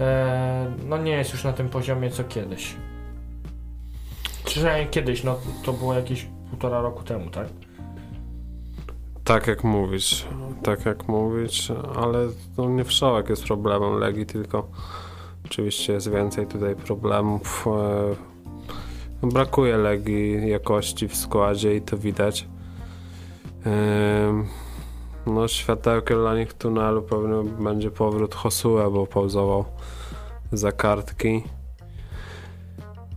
e, 0.00 0.72
no 0.86 0.98
nie 0.98 1.12
jest 1.12 1.32
już 1.32 1.44
na 1.44 1.52
tym 1.52 1.68
poziomie 1.68 2.10
co 2.10 2.24
kiedyś. 2.24 2.74
Przynajmniej 4.44 4.88
kiedyś, 4.88 5.24
no 5.24 5.38
to 5.64 5.72
było 5.72 5.94
jakieś 5.94 6.26
półtora 6.50 6.80
roku 6.80 7.02
temu, 7.02 7.30
tak? 7.30 7.46
Tak 9.26 9.46
jak 9.46 9.64
mówisz, 9.64 10.26
tak 10.62 10.86
jak 10.86 11.08
mówisz, 11.08 11.72
ale 11.96 12.28
to 12.56 12.68
nie 12.68 12.84
wszołek 12.84 13.28
jest 13.28 13.44
problemem 13.44 13.94
Legii, 13.94 14.26
tylko 14.26 14.68
oczywiście 15.44 15.92
jest 15.92 16.10
więcej 16.10 16.46
tutaj 16.46 16.76
problemów. 16.76 17.66
E, 17.66 18.14
no 19.22 19.28
Brakuje 19.28 19.76
Legii 19.76 20.50
jakości 20.50 21.08
w 21.08 21.16
składzie 21.16 21.76
i 21.76 21.82
to 21.82 21.98
widać. 21.98 22.48
Em, 23.64 24.46
No 25.26 25.48
światełkiem 25.48 26.18
dla 26.18 26.36
nich 26.36 26.50
w 26.50 26.54
tunelu 26.54 27.02
pewnie 27.02 27.50
będzie 27.62 27.90
powrót 27.90 28.34
Hosue, 28.34 28.90
bo 28.92 29.06
pauzował 29.06 29.64
za 30.52 30.72
kartki. 30.72 31.42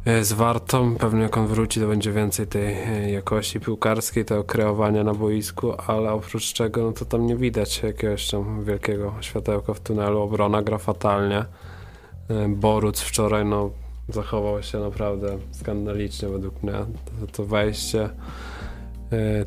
E, 0.06 0.24
Z 0.24 0.34
Wartą, 0.34 0.96
pewnie 0.96 1.22
jak 1.22 1.38
on 1.38 1.48
wróci, 1.48 1.80
to 1.80 1.88
będzie 1.88 2.12
więcej 2.12 2.48
tej 2.48 2.74
e, 2.74 3.12
jakości 3.12 3.60
piłkarskiej, 3.60 4.26
tego 4.26 4.44
kreowania 4.44 5.04
na 5.04 5.13
boisku, 5.13 5.73
ale 5.88 6.12
oprócz 6.12 6.54
czego, 6.54 6.82
no 6.84 6.92
to 6.92 7.06
tam 7.06 7.26
nie 7.26 7.36
widać 7.36 7.84
jakiegoś 7.84 8.30
tam 8.30 8.63
wielkiego 8.63 9.13
światełka 9.21 9.73
w 9.73 9.80
tunelu. 9.80 10.21
Obrona 10.21 10.62
gra 10.62 10.78
fatalnie. 10.78 11.46
E, 12.30 12.48
Boruc 12.50 13.02
wczoraj, 13.02 13.46
no, 13.46 13.69
zachował 14.10 14.63
się 14.63 14.80
naprawdę 14.80 15.38
skandalicznie 15.52 16.30
według 16.30 16.63
mnie. 16.63 16.73
To, 16.73 17.28
to 17.32 17.46
wejście, 17.46 18.10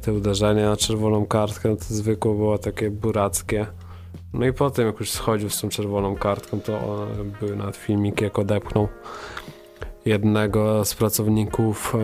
te 0.01 0.13
uderzenie 0.13 0.65
na 0.65 0.77
czerwoną 0.77 1.27
kartkę, 1.27 1.69
no 1.69 1.77
to 1.77 1.85
zwykło 1.85 2.35
było 2.35 2.59
takie 2.59 2.91
burackie. 2.91 3.67
No 4.33 4.47
i 4.47 4.53
potem 4.53 4.87
jak 4.87 5.01
już 5.01 5.11
schodził 5.11 5.51
z 5.51 5.61
tą 5.61 5.69
czerwoną 5.69 6.17
kartką, 6.17 6.61
to 6.61 7.07
były 7.41 7.57
nawet 7.57 7.77
filmiki 7.77 8.25
jak 8.25 8.39
odepchnął 8.39 8.89
jednego 10.05 10.85
z 10.85 10.95
pracowników 10.95 11.95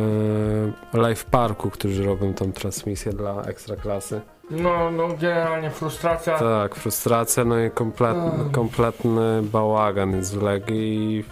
e, 0.94 0.98
Live 0.98 1.24
Parku, 1.24 1.70
którzy 1.70 2.04
robią 2.04 2.34
tą 2.34 2.52
transmisję 2.52 3.12
dla 3.12 3.42
Ekstraklasy. 3.42 4.20
No, 4.50 4.90
no 4.90 5.08
generalnie 5.08 5.70
frustracja. 5.70 6.38
Tak, 6.38 6.74
frustracja, 6.74 7.44
no 7.44 7.60
i 7.60 7.70
kompletny, 7.70 8.50
kompletny 8.52 9.42
bałagan 9.42 10.16
jest 10.16 10.38
w 10.38 10.42
Legii 10.42 11.24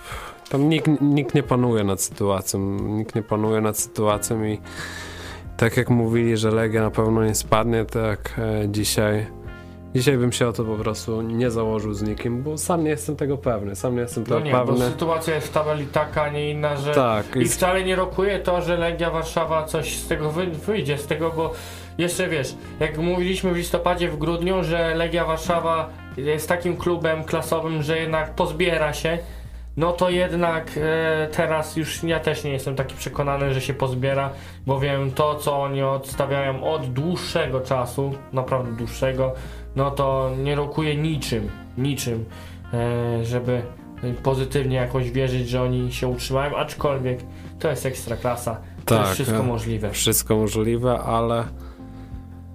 tam 0.48 0.68
nikt, 0.68 0.88
nikt 1.00 1.34
nie 1.34 1.42
panuje 1.42 1.84
nad 1.84 2.00
sytuacją, 2.00 2.60
nikt 2.80 3.14
nie 3.14 3.22
panuje 3.22 3.60
nad 3.60 3.78
sytuacją 3.78 4.44
i 4.44 4.60
tak 5.56 5.76
jak 5.76 5.90
mówili, 5.90 6.36
że 6.36 6.50
Legia 6.50 6.82
na 6.82 6.90
pewno 6.90 7.24
nie 7.24 7.34
spadnie, 7.34 7.84
tak 7.84 8.34
e, 8.38 8.68
dzisiaj 8.68 9.26
dzisiaj 9.94 10.18
bym 10.18 10.32
się 10.32 10.48
o 10.48 10.52
to 10.52 10.64
po 10.64 10.74
prostu 10.76 11.22
nie 11.22 11.50
założył 11.50 11.94
z 11.94 12.02
nikim, 12.02 12.42
bo 12.42 12.58
sam 12.58 12.84
nie 12.84 12.90
jestem 12.90 13.16
tego 13.16 13.38
pewny, 13.38 13.76
sam 13.76 13.94
nie 13.94 14.00
jestem 14.00 14.24
No 14.28 14.28
tego 14.28 14.40
nie, 14.46 14.52
bo 14.52 14.58
pewny. 14.66 14.84
sytuacja 14.84 15.34
jest 15.34 15.48
w 15.48 15.52
tabeli 15.52 15.86
taka, 15.86 16.22
a 16.22 16.28
nie 16.28 16.50
inna, 16.50 16.76
że 16.76 16.94
Tak, 16.94 17.36
I 17.36 17.44
wcale 17.48 17.84
nie 17.84 17.96
rokuje 17.96 18.38
to, 18.38 18.62
że 18.62 18.76
Legia 18.76 19.10
Warszawa 19.10 19.64
coś 19.64 19.96
z 19.96 20.08
tego 20.08 20.30
wy, 20.30 20.46
wyjdzie, 20.46 20.98
z 20.98 21.06
tego, 21.06 21.30
bo 21.36 21.52
jeszcze 21.98 22.28
wiesz, 22.28 22.54
jak 22.80 22.98
mówiliśmy 22.98 23.52
w 23.52 23.56
listopadzie, 23.56 24.08
w 24.08 24.18
grudniu, 24.18 24.64
że 24.64 24.94
Legia 24.94 25.24
Warszawa 25.24 25.88
jest 26.16 26.48
takim 26.48 26.76
klubem 26.76 27.24
klasowym, 27.24 27.82
że 27.82 27.98
jednak 27.98 28.34
pozbiera 28.34 28.92
się, 28.92 29.18
no 29.76 29.92
to 29.92 30.10
jednak 30.10 30.70
e, 30.76 31.28
teraz 31.32 31.76
już 31.76 32.02
ja 32.02 32.20
też 32.20 32.44
nie 32.44 32.50
jestem 32.52 32.76
taki 32.76 32.96
przekonany, 32.96 33.54
że 33.54 33.60
się 33.60 33.74
pozbiera, 33.74 34.30
bowiem 34.66 35.10
to, 35.10 35.34
co 35.34 35.62
oni 35.62 35.82
odstawiają 35.82 36.64
od 36.64 36.86
dłuższego 36.86 37.60
czasu, 37.60 38.12
naprawdę 38.32 38.72
dłuższego, 38.72 39.32
no 39.76 39.90
to 39.90 40.30
nie 40.42 40.54
rokuje 40.54 40.96
niczym, 40.96 41.48
niczym, 41.78 42.24
e, 42.72 43.24
żeby 43.24 43.62
pozytywnie 44.22 44.76
jakoś 44.76 45.10
wierzyć, 45.10 45.48
że 45.48 45.62
oni 45.62 45.92
się 45.92 46.08
utrzymają, 46.08 46.56
aczkolwiek 46.56 47.18
to 47.58 47.68
jest 47.70 47.86
ekstra 47.86 48.16
klasa. 48.16 48.54
To 48.84 48.94
Tak, 48.94 49.00
jest 49.00 49.12
wszystko 49.14 49.38
e, 49.38 49.42
możliwe. 49.42 49.90
wszystko 49.90 50.36
możliwe, 50.36 50.98
ale 50.98 51.44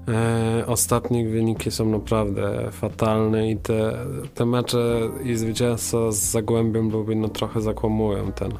e, 0.08 0.64
ostatnie 0.68 1.30
wyniki 1.30 1.72
są 1.72 1.86
naprawdę 1.86 2.70
fatalne 2.72 3.52
i 3.52 3.58
te, 3.58 3.94
te 4.36 4.46
mecze 4.46 5.00
i 5.24 5.36
zwycięstwa 5.36 6.12
z 6.12 6.18
Zagłębiem 6.18 6.90
Lubin 6.90 7.22
no, 7.22 7.30
trochę 7.30 7.62
zakłamują 7.62 8.32
ten, 8.32 8.52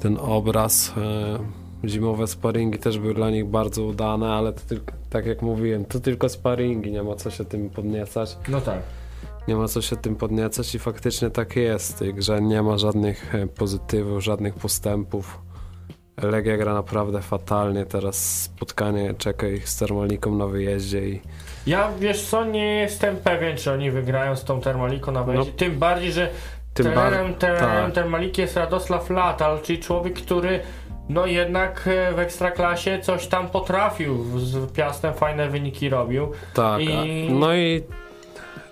ten 0.00 0.18
obraz. 0.20 0.92
E, 0.96 1.63
zimowe 1.88 2.26
sparingi 2.26 2.78
też 2.78 2.98
były 2.98 3.14
dla 3.14 3.30
nich 3.30 3.44
bardzo 3.44 3.82
udane, 3.84 4.32
ale 4.32 4.52
to 4.52 4.60
tylko, 4.68 4.92
tak 5.10 5.26
jak 5.26 5.42
mówiłem, 5.42 5.84
to 5.84 6.00
tylko 6.00 6.28
sparingi, 6.28 6.92
nie 6.92 7.02
ma 7.02 7.14
co 7.14 7.30
się 7.30 7.44
tym 7.44 7.70
podniecać. 7.70 8.36
No 8.48 8.60
tak. 8.60 8.78
Nie 9.48 9.56
ma 9.56 9.68
co 9.68 9.82
się 9.82 9.96
tym 9.96 10.16
podniecać 10.16 10.74
i 10.74 10.78
faktycznie 10.78 11.30
tak 11.30 11.56
jest. 11.56 12.04
Grze 12.12 12.42
nie 12.42 12.62
ma 12.62 12.78
żadnych 12.78 13.34
e, 13.34 13.46
pozytywów, 13.46 14.24
żadnych 14.24 14.54
postępów. 14.54 15.38
Legia 16.22 16.56
gra 16.56 16.74
naprawdę 16.74 17.22
fatalnie. 17.22 17.86
Teraz 17.86 18.42
spotkanie 18.42 19.14
czeka 19.18 19.48
ich 19.48 19.68
z 19.68 19.76
Termaliką 19.76 20.34
na 20.34 20.46
wyjeździe 20.46 21.08
i 21.08 21.20
Ja 21.66 21.90
wiesz 22.00 22.22
co, 22.22 22.44
nie 22.44 22.76
jestem 22.76 23.16
pewien, 23.16 23.56
czy 23.56 23.72
oni 23.72 23.90
wygrają 23.90 24.36
z 24.36 24.44
tą 24.44 24.60
Termaliką 24.60 25.12
na 25.12 25.22
wyjeździe. 25.22 25.52
Tym 25.52 25.78
bardziej, 25.78 26.12
że 26.12 26.30
tym 26.74 26.86
trenerem, 26.86 27.26
bar- 27.26 27.38
trenerem 27.38 27.84
tak. 27.84 27.94
Termaliki 27.94 28.40
jest 28.40 28.56
Radosław 28.56 29.10
Latal, 29.10 29.60
czyli 29.62 29.78
człowiek, 29.78 30.14
który 30.14 30.60
no 31.08 31.26
jednak 31.26 31.88
e, 31.88 32.12
w 32.12 32.18
ekstraklasie 32.18 32.98
coś 33.02 33.26
tam 33.26 33.48
potrafił. 33.48 34.38
Z 34.38 34.72
Piastem 34.72 35.14
fajne 35.14 35.48
wyniki 35.48 35.88
robił. 35.88 36.28
Tak, 36.54 36.80
I- 36.80 37.28
no 37.32 37.54
i 37.54 37.82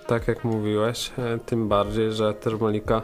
tak 0.07 0.27
jak 0.27 0.43
mówiłeś, 0.43 1.11
e, 1.19 1.39
tym 1.45 1.67
bardziej, 1.69 2.11
że 2.11 2.33
Termalika 2.33 3.01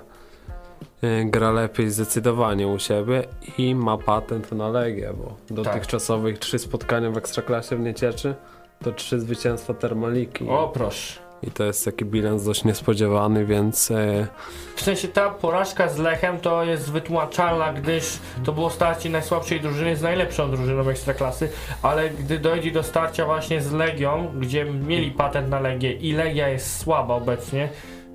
e, 1.04 1.26
gra 1.26 1.52
lepiej 1.52 1.90
zdecydowanie 1.90 2.68
u 2.68 2.80
siebie 2.80 3.24
i 3.58 3.76
ma 3.76 3.98
patent 3.98 4.52
na 4.52 4.70
Legię, 4.70 5.14
bo 5.18 5.36
dotychczasowych 5.56 6.40
trzy 6.40 6.60
spotkania 6.60 7.12
w 7.12 7.18
Ekstraklasie 7.18 7.76
w 7.76 7.80
Niecieczy 7.80 8.36
to 8.84 8.92
trzy 8.92 9.20
zwycięstwa 9.20 9.74
Termaliki. 9.74 10.50
O 10.50 10.68
proszę. 10.74 11.20
I 11.44 11.52
to 11.52 11.64
jest 11.64 11.86
taki 11.86 12.06
bilans 12.06 12.44
dość 12.44 12.64
niespodziewany, 12.64 13.46
więc 13.46 13.92
e, 13.92 14.28
W 14.76 14.82
sensie 14.82 15.08
ta 15.08 15.30
porażka 15.30 15.90
z 15.90 15.98
Lechem 15.98 16.40
to 16.40 16.64
jest 16.64 16.92
wytłumaczalna, 16.92 17.74
gdyż 17.74 18.20
to 18.44 18.52
było 18.54 18.70
starcie 18.70 19.10
najsłabszej 19.10 19.62
drużyny 19.62 19.96
z 19.96 20.02
najlepszą 20.02 20.52
drużyną 20.52 20.90
ekstraklasy, 20.90 21.50
ale 21.82 22.10
gdy 22.10 22.40
dojdzie 22.40 22.72
do 22.72 22.84
starcia 22.84 23.26
właśnie 23.26 23.62
z 23.62 23.72
Legią, 23.72 24.28
gdzie 24.40 24.66
mieli 24.66 25.12
patent 25.12 25.50
na 25.50 25.60
Legię 25.60 25.94
i 25.94 26.12
Legia 26.14 26.48
jest 26.50 26.78
słaba 26.82 27.16
obecnie, 27.16 27.70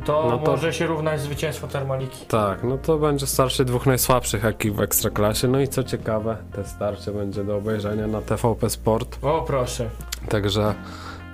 to, 0.04 0.26
No 0.30 0.38
to- 0.38 0.50
może 0.50 0.72
się 0.72 0.86
równać 0.86 1.20
zwycięstwo 1.20 1.68
Termaliki. 1.68 2.26
tak, 2.26 2.64
no 2.64 2.78
to 2.78 2.98
będzie 2.98 3.26
starcie 3.26 3.64
dwóch 3.64 3.86
najsłabszych 3.86 4.44
ekip 4.44 4.74
w 4.74 4.80
Ekstraklasie. 4.80 5.48
No 5.48 5.60
i 5.60 5.68
co 5.68 5.84
ciekawe, 5.84 6.36
te 6.56 6.64
starcie 6.64 7.10
będzie 7.12 7.44
do 7.44 7.56
obejrzenia 7.56 8.06
na 8.06 8.20
TVP 8.20 8.70
Sport. 8.70 9.18
O 9.22 9.42
proszę. 9.42 9.88
Także 10.28 10.74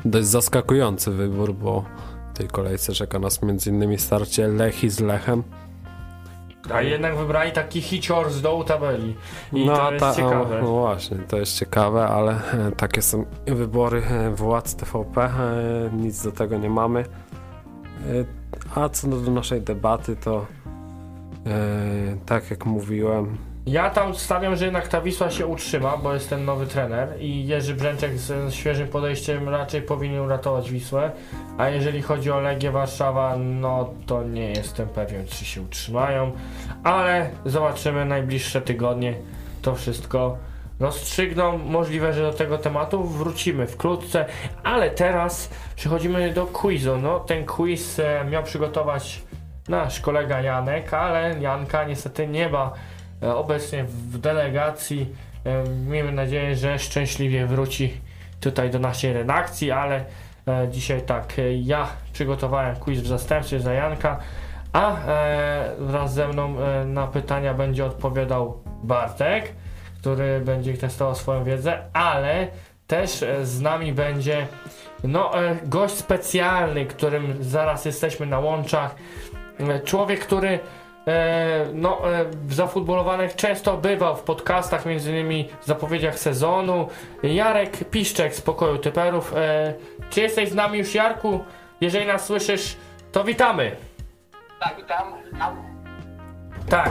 dość 0.04 0.26
zaskakujący 0.26 1.10
wybór, 1.10 1.54
bo 1.54 1.84
w 2.34 2.38
tej 2.38 2.48
kolejce 2.48 2.92
czeka 2.92 3.18
nas 3.18 3.40
m.in. 3.42 3.98
starcie 3.98 4.48
Lechi 4.48 4.90
z 4.90 5.00
Lechem. 5.00 5.42
A 6.74 6.82
jednak 6.82 7.16
wybrali 7.16 7.52
taki 7.52 7.80
hicior 7.80 8.30
z 8.30 8.42
dołu 8.42 8.64
tabeli. 8.64 9.16
I 9.52 9.66
no, 9.66 9.76
to 9.76 9.92
jest 9.92 10.04
ta- 10.04 10.14
ciekawe. 10.14 10.60
No 10.62 10.68
właśnie, 10.68 11.16
to 11.16 11.36
jest 11.36 11.58
ciekawe, 11.58 12.06
ale 12.06 12.32
e, 12.32 12.72
takie 12.76 13.02
są 13.02 13.24
wybory 13.46 14.02
e, 14.02 14.30
władz 14.30 14.74
TVP, 14.74 15.22
e, 15.24 15.30
nic 15.92 16.22
do 16.22 16.32
tego 16.32 16.58
nie 16.58 16.70
mamy. 16.70 17.04
A 18.74 18.88
co 18.88 19.08
do 19.08 19.30
naszej 19.30 19.60
debaty, 19.60 20.16
to 20.16 20.46
tak 22.26 22.50
jak 22.50 22.66
mówiłem, 22.66 23.36
Ja 23.66 23.90
tam 23.90 24.14
stawiam, 24.14 24.56
że 24.56 24.64
jednak 24.64 24.88
ta 24.88 25.00
Wisła 25.00 25.30
się 25.30 25.46
utrzyma, 25.46 25.96
bo 25.96 26.14
jest 26.14 26.30
ten 26.30 26.44
nowy 26.44 26.66
trener 26.66 27.08
i 27.18 27.46
Jerzy 27.46 27.74
Brzęczek 27.74 28.18
z 28.18 28.54
świeżym 28.54 28.88
podejściem 28.88 29.48
raczej 29.48 29.82
powinien 29.82 30.20
uratować 30.20 30.70
Wisłę. 30.70 31.10
A 31.58 31.68
jeżeli 31.68 32.02
chodzi 32.02 32.30
o 32.30 32.40
Legię 32.40 32.70
Warszawa, 32.70 33.36
no 33.36 33.90
to 34.06 34.22
nie 34.22 34.50
jestem 34.50 34.88
pewien, 34.88 35.26
czy 35.26 35.44
się 35.44 35.62
utrzymają, 35.62 36.32
ale 36.84 37.30
zobaczymy 37.44 38.04
najbliższe 38.04 38.60
tygodnie. 38.60 39.14
To 39.62 39.74
wszystko 39.74 40.36
rozstrzygną. 40.80 41.58
Możliwe, 41.58 42.12
że 42.12 42.22
do 42.22 42.32
tego 42.32 42.58
tematu 42.58 43.04
wrócimy 43.04 43.66
wkrótce, 43.66 44.26
ale 44.62 44.90
teraz 44.90 45.50
przechodzimy 45.76 46.32
do 46.32 46.46
quizu. 46.46 46.96
No, 46.96 47.20
ten 47.20 47.46
quiz 47.46 47.98
e, 47.98 48.24
miał 48.30 48.42
przygotować 48.42 49.22
nasz 49.68 50.00
kolega 50.00 50.40
Janek, 50.40 50.94
ale 50.94 51.40
Janka 51.40 51.84
niestety 51.84 52.26
nie 52.26 52.48
ma 52.48 52.72
obecnie 53.22 53.84
w 53.84 54.18
delegacji. 54.18 55.06
E, 55.44 55.64
Miejmy 55.68 56.12
nadzieję, 56.12 56.56
że 56.56 56.78
szczęśliwie 56.78 57.46
wróci 57.46 58.00
tutaj 58.40 58.70
do 58.70 58.78
naszej 58.78 59.12
redakcji, 59.12 59.70
ale 59.70 60.04
e, 60.48 60.68
dzisiaj 60.70 61.02
tak, 61.02 61.38
e, 61.38 61.54
ja 61.54 61.88
przygotowałem 62.12 62.76
quiz 62.76 63.00
w 63.00 63.06
zastępstwie 63.06 63.60
za 63.60 63.72
Janka, 63.72 64.18
a 64.72 65.06
e, 65.06 65.70
wraz 65.78 66.14
ze 66.14 66.28
mną 66.28 66.60
e, 66.60 66.84
na 66.84 67.06
pytania 67.06 67.54
będzie 67.54 67.84
odpowiadał 67.84 68.62
Bartek, 68.82 69.52
który 70.00 70.40
będzie 70.40 70.74
testował 70.74 71.14
swoją 71.14 71.44
wiedzę, 71.44 71.78
ale 71.92 72.48
też 72.86 73.22
e, 73.22 73.46
z 73.46 73.60
nami 73.60 73.92
będzie 73.92 74.46
no, 75.04 75.42
e, 75.44 75.56
gość 75.64 75.94
specjalny, 75.94 76.86
którym 76.86 77.36
zaraz 77.40 77.84
jesteśmy 77.84 78.26
na 78.26 78.38
łączach. 78.38 78.94
E, 79.58 79.80
Człowiek, 79.80 80.20
który 80.20 80.48
e, 80.48 80.58
no, 81.74 82.12
e, 82.12 82.24
w 82.24 82.54
zafutbolowanych 82.54 83.36
często 83.36 83.76
bywał 83.76 84.16
w 84.16 84.22
podcastach, 84.22 84.86
między 84.86 85.10
innymi 85.10 85.48
w 85.62 85.66
zapowiedziach 85.66 86.18
sezonu. 86.18 86.88
Jarek 87.22 87.90
Piszczek 87.90 88.34
z 88.34 88.40
Pokoju 88.40 88.78
Typerów. 88.78 89.34
E, 89.36 89.74
czy 90.10 90.20
jesteś 90.20 90.48
z 90.48 90.54
nami 90.54 90.78
już, 90.78 90.94
Jarku? 90.94 91.44
Jeżeli 91.80 92.06
nas 92.06 92.26
słyszysz, 92.26 92.76
to 93.12 93.24
witamy. 93.24 93.76
Tak, 94.60 94.76
witam. 94.76 95.14
witam. 95.32 95.56
Tak. 96.68 96.90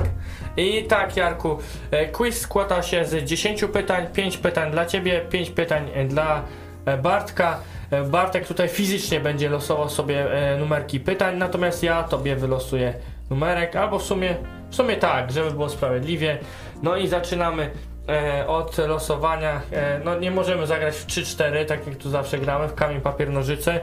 I 0.57 0.83
tak, 0.83 1.17
Jarku, 1.17 1.57
e, 1.91 2.07
quiz 2.07 2.41
składa 2.41 2.81
się 2.81 3.05
z 3.05 3.23
10 3.23 3.63
pytań, 3.73 4.07
5 4.13 4.37
pytań 4.37 4.71
dla 4.71 4.85
Ciebie, 4.85 5.21
5 5.21 5.49
pytań 5.49 5.91
e, 5.93 6.05
dla 6.05 6.43
e, 6.85 6.97
Bartka. 6.97 7.59
E, 7.91 8.03
Bartek 8.03 8.47
tutaj 8.47 8.69
fizycznie 8.69 9.19
będzie 9.19 9.49
losował 9.49 9.89
sobie 9.89 10.31
e, 10.31 10.57
numerki 10.57 10.99
pytań, 10.99 11.37
natomiast 11.37 11.83
ja 11.83 12.03
Tobie 12.03 12.35
wylosuję 12.35 12.93
numerek, 13.29 13.75
albo 13.75 13.99
w 13.99 14.03
sumie, 14.03 14.35
w 14.69 14.75
sumie 14.75 14.95
tak, 14.95 15.31
żeby 15.31 15.51
było 15.51 15.69
sprawiedliwie. 15.69 16.37
No 16.83 16.97
i 16.97 17.07
zaczynamy 17.07 17.71
e, 18.09 18.47
od 18.47 18.77
losowania. 18.77 19.61
E, 19.71 19.99
no 20.05 20.19
nie 20.19 20.31
możemy 20.31 20.67
zagrać 20.67 20.95
w 20.95 21.07
3-4, 21.07 21.65
tak 21.65 21.87
jak 21.87 21.95
tu 21.95 22.09
zawsze 22.09 22.37
gramy, 22.37 22.67
w 22.67 22.75
kamień, 22.75 23.01
papier, 23.01 23.29
nożyce. 23.29 23.79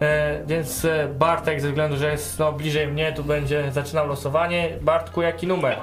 E, 0.00 0.42
więc 0.46 0.84
e, 0.84 1.08
Bartek, 1.18 1.60
ze 1.60 1.68
względu, 1.68 1.96
że 1.96 2.10
jest 2.10 2.38
no, 2.38 2.52
bliżej 2.52 2.86
mnie, 2.88 3.12
tu 3.12 3.24
będzie 3.24 3.72
zaczynał 3.72 4.08
losowanie. 4.08 4.70
Bartku, 4.80 5.22
jaki 5.22 5.46
numer? 5.46 5.78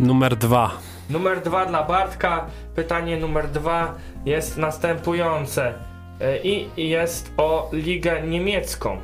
numer 0.00 0.36
dwa. 0.36 0.70
Numer 1.10 1.40
dwa 1.42 1.66
dla 1.66 1.82
Bartka. 1.82 2.46
Pytanie 2.74 3.16
numer 3.16 3.48
dwa 3.48 3.94
jest 4.24 4.58
następujące. 4.58 5.74
E, 6.20 6.38
I 6.38 6.88
jest 6.88 7.32
o 7.36 7.70
ligę 7.72 8.22
niemiecką. 8.22 8.98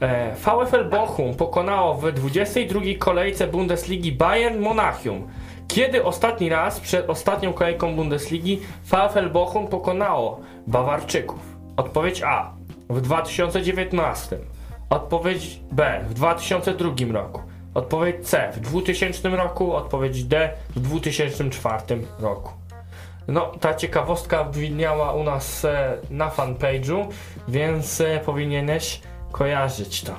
E, 0.00 0.34
VfL 0.34 0.84
Bochum 0.90 1.34
pokonało 1.34 1.94
w 1.94 2.12
22 2.12 2.80
kolejce 2.98 3.46
Bundesligi 3.46 4.12
Bayern 4.12 4.58
Monachium. 4.58 5.28
Kiedy 5.68 6.04
ostatni 6.04 6.48
raz 6.48 6.80
przed 6.80 7.10
ostatnią 7.10 7.52
kolejką 7.52 7.96
Bundesligi 7.96 8.60
VfL 8.84 9.30
Bochum 9.30 9.68
pokonało 9.68 10.40
Bawarczyków? 10.66 11.40
Odpowiedź 11.76 12.22
A. 12.22 12.52
W 12.90 13.00
2019. 13.00 14.38
Odpowiedź 14.90 15.60
B. 15.72 16.04
W 16.08 16.14
2002 16.14 17.12
roku. 17.12 17.40
Odpowiedź 17.74 18.26
C. 18.26 18.52
W 18.52 18.60
2000 18.60 19.28
roku. 19.28 19.72
Odpowiedź 19.72 20.24
D. 20.24 20.50
W 20.76 20.80
2004 20.80 21.82
roku. 22.20 22.52
No, 23.28 23.52
ta 23.60 23.74
ciekawostka 23.74 24.44
widniała 24.44 25.12
u 25.12 25.22
nas 25.22 25.64
e, 25.64 25.98
na 26.10 26.30
fanpage'u, 26.30 27.06
więc 27.48 28.00
e, 28.00 28.20
powinieneś 28.24 29.00
kojarzyć 29.34 30.02
to. 30.02 30.12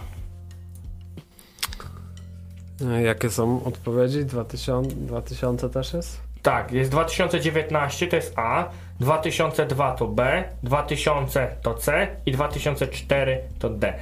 Jakie 3.04 3.30
są 3.30 3.64
odpowiedzi? 3.64 4.26
2000, 4.26 4.96
2000 4.96 5.70
też 5.70 5.94
jest? 5.94 6.22
Tak, 6.42 6.72
jest 6.72 6.92
2019 6.92 8.08
to 8.08 8.16
jest 8.16 8.34
A, 8.36 8.70
2002 9.00 9.94
to 9.94 10.08
B, 10.08 10.44
2000 10.64 11.56
to 11.62 11.74
C 11.74 12.08
i 12.26 12.32
2004 12.32 13.40
to 13.60 13.70
D. 13.70 13.94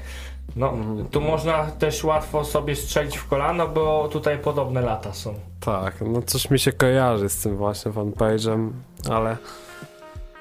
No, 0.55 0.73
tu 1.11 1.21
można 1.21 1.71
też 1.71 2.03
łatwo 2.03 2.45
sobie 2.45 2.75
strzelić 2.75 3.17
w 3.17 3.27
kolano, 3.27 3.67
bo 3.67 4.07
tutaj 4.07 4.39
podobne 4.39 4.81
lata 4.81 5.13
są. 5.13 5.33
Tak, 5.59 5.95
no 6.01 6.21
coś 6.21 6.49
mi 6.49 6.59
się 6.59 6.71
kojarzy 6.71 7.29
z 7.29 7.41
tym 7.41 7.57
właśnie 7.57 7.91
fanpage'em, 7.91 8.69
ale 9.11 9.37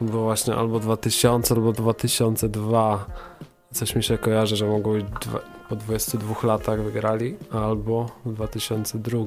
było 0.00 0.22
właśnie 0.22 0.54
albo 0.54 0.80
2000, 0.80 1.54
albo 1.54 1.72
2002. 1.72 3.06
Coś 3.72 3.96
mi 3.96 4.02
się 4.02 4.18
kojarzy, 4.18 4.56
że 4.56 4.66
mogło 4.66 4.92
być 4.92 5.04
dwa, 5.04 5.38
po 5.68 5.76
22 5.76 6.34
latach 6.42 6.82
wygrali, 6.82 7.36
albo 7.50 8.10
w 8.24 8.32
2002. 8.32 9.18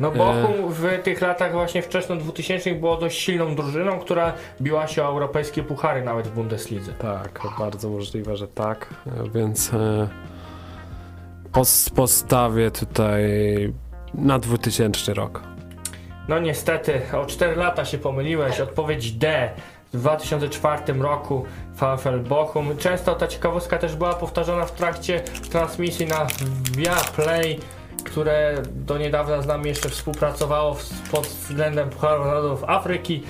No 0.00 0.10
Bochum 0.10 0.54
w 0.68 1.02
tych 1.02 1.20
latach 1.20 1.52
właśnie 1.52 1.82
wczesno 1.82 2.16
2000 2.16 2.74
było 2.74 2.96
dość 2.96 3.18
silną 3.18 3.54
drużyną, 3.54 3.98
która 3.98 4.32
biła 4.60 4.86
się 4.86 5.02
o 5.02 5.06
europejskie 5.06 5.62
puchary 5.62 6.02
nawet 6.02 6.28
w 6.28 6.34
Bundeslidze. 6.34 6.92
Tak, 6.92 7.42
bardzo 7.58 7.88
możliwe, 7.90 8.36
że 8.36 8.48
tak, 8.48 8.94
e, 9.06 9.30
więc 9.34 9.74
e, 9.74 10.08
pos, 11.52 11.90
postawię 11.90 12.70
tutaj 12.70 13.22
na 14.14 14.38
2000 14.38 15.14
rok. 15.14 15.42
No 16.28 16.38
niestety, 16.38 17.00
o 17.12 17.26
4 17.26 17.56
lata 17.56 17.84
się 17.84 17.98
pomyliłeś. 17.98 18.60
Odpowiedź 18.60 19.12
D. 19.12 19.50
W 19.92 19.96
2004 19.96 20.92
roku 20.92 21.44
VfL 21.74 22.20
Bochum. 22.20 22.76
Często 22.76 23.14
ta 23.14 23.26
ciekawostka 23.26 23.78
też 23.78 23.96
była 23.96 24.14
powtarzana 24.14 24.64
w 24.64 24.72
trakcie 24.72 25.20
transmisji 25.50 26.06
na 26.06 26.26
Viaplay, 26.76 27.58
które 28.04 28.62
do 28.72 28.98
niedawna 28.98 29.42
z 29.42 29.46
nami 29.46 29.68
jeszcze 29.68 29.88
współpracowało 29.88 30.76
pod 31.10 31.26
względem 31.26 31.90
Pucharu 31.90 32.24
Narodów 32.24 32.64
Afryki. 32.64 33.22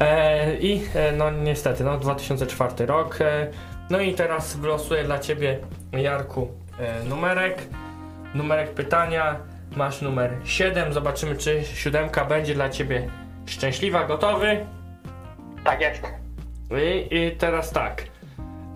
E, 0.00 0.56
I 0.56 0.82
e, 0.94 1.12
no 1.12 1.30
niestety, 1.30 1.84
no 1.84 1.98
2004 1.98 2.86
rok. 2.86 3.18
E, 3.20 3.50
no 3.90 4.00
i 4.00 4.14
teraz 4.14 4.56
wylosuję 4.56 5.04
dla 5.04 5.18
Ciebie, 5.18 5.58
Jarku, 5.92 6.48
e, 6.78 7.04
numerek. 7.04 7.62
Numerek 8.34 8.74
pytania. 8.74 9.36
Masz 9.76 10.02
numer 10.02 10.30
7. 10.44 10.92
Zobaczymy, 10.92 11.36
czy 11.36 11.64
siódemka 11.64 12.24
będzie 12.24 12.54
dla 12.54 12.68
Ciebie 12.68 13.08
szczęśliwa. 13.46 14.04
Gotowy? 14.04 14.66
Tak 15.66 15.80
jest. 15.80 16.02
I, 16.70 17.16
I 17.16 17.36
teraz 17.36 17.70
tak. 17.70 18.02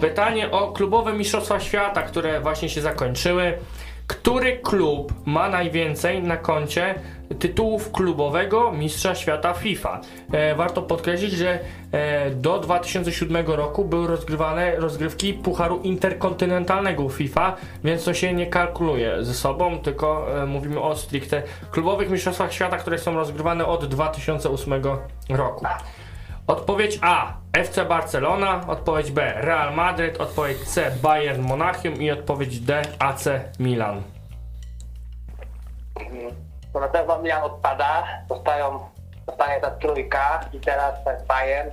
Pytanie 0.00 0.50
o 0.50 0.72
klubowe 0.72 1.12
Mistrzostwa 1.12 1.60
Świata, 1.60 2.02
które 2.02 2.40
właśnie 2.40 2.68
się 2.68 2.80
zakończyły. 2.80 3.58
Który 4.06 4.58
klub 4.58 5.12
ma 5.26 5.48
najwięcej 5.48 6.22
na 6.22 6.36
koncie 6.36 6.94
tytułów 7.38 7.92
klubowego 7.92 8.72
Mistrza 8.72 9.14
Świata 9.14 9.54
FIFA? 9.54 10.00
E, 10.32 10.54
warto 10.54 10.82
podkreślić, 10.82 11.32
że 11.32 11.58
e, 11.92 12.30
do 12.30 12.58
2007 12.58 13.46
roku 13.46 13.84
były 13.84 14.06
rozgrywane 14.06 14.76
rozgrywki 14.76 15.34
Pucharu 15.34 15.80
Interkontynentalnego 15.82 17.08
FIFA, 17.08 17.56
więc 17.84 18.04
to 18.04 18.14
się 18.14 18.34
nie 18.34 18.46
kalkuluje 18.46 19.24
ze 19.24 19.34
sobą, 19.34 19.78
tylko 19.78 20.42
e, 20.42 20.46
mówimy 20.46 20.80
o 20.80 20.96
stricte 20.96 21.42
klubowych 21.70 22.10
Mistrzostwach 22.10 22.52
Świata, 22.52 22.76
które 22.76 22.98
są 22.98 23.14
rozgrywane 23.14 23.66
od 23.66 23.86
2008 23.86 24.72
roku. 25.28 25.66
Odpowiedź 26.50 26.98
A. 27.02 27.32
FC 27.52 27.84
Barcelona, 27.84 28.64
odpowiedź 28.66 29.10
B. 29.10 29.32
Real 29.36 29.74
Madryt, 29.74 30.20
odpowiedź 30.20 30.58
C. 30.58 30.90
Bayern 31.02 31.42
Monachium 31.42 31.94
i 31.94 32.10
odpowiedź 32.10 32.60
D. 32.60 32.82
AC 32.98 33.24
Milan. 33.58 34.02
To 36.72 36.80
na 36.80 36.88
pewno 36.88 37.22
Milan 37.22 37.42
odpada. 37.42 38.04
Zostają, 38.28 38.80
zostanie 39.26 39.60
ta 39.60 39.70
trójka 39.70 40.40
i 40.52 40.60
teraz 40.60 40.94
Bayern, 41.28 41.70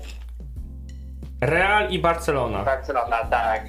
Real 1.42 1.90
i 1.90 2.00
Barcelona. 2.00 2.64
Barcelona, 2.64 3.18
tak. 3.18 3.62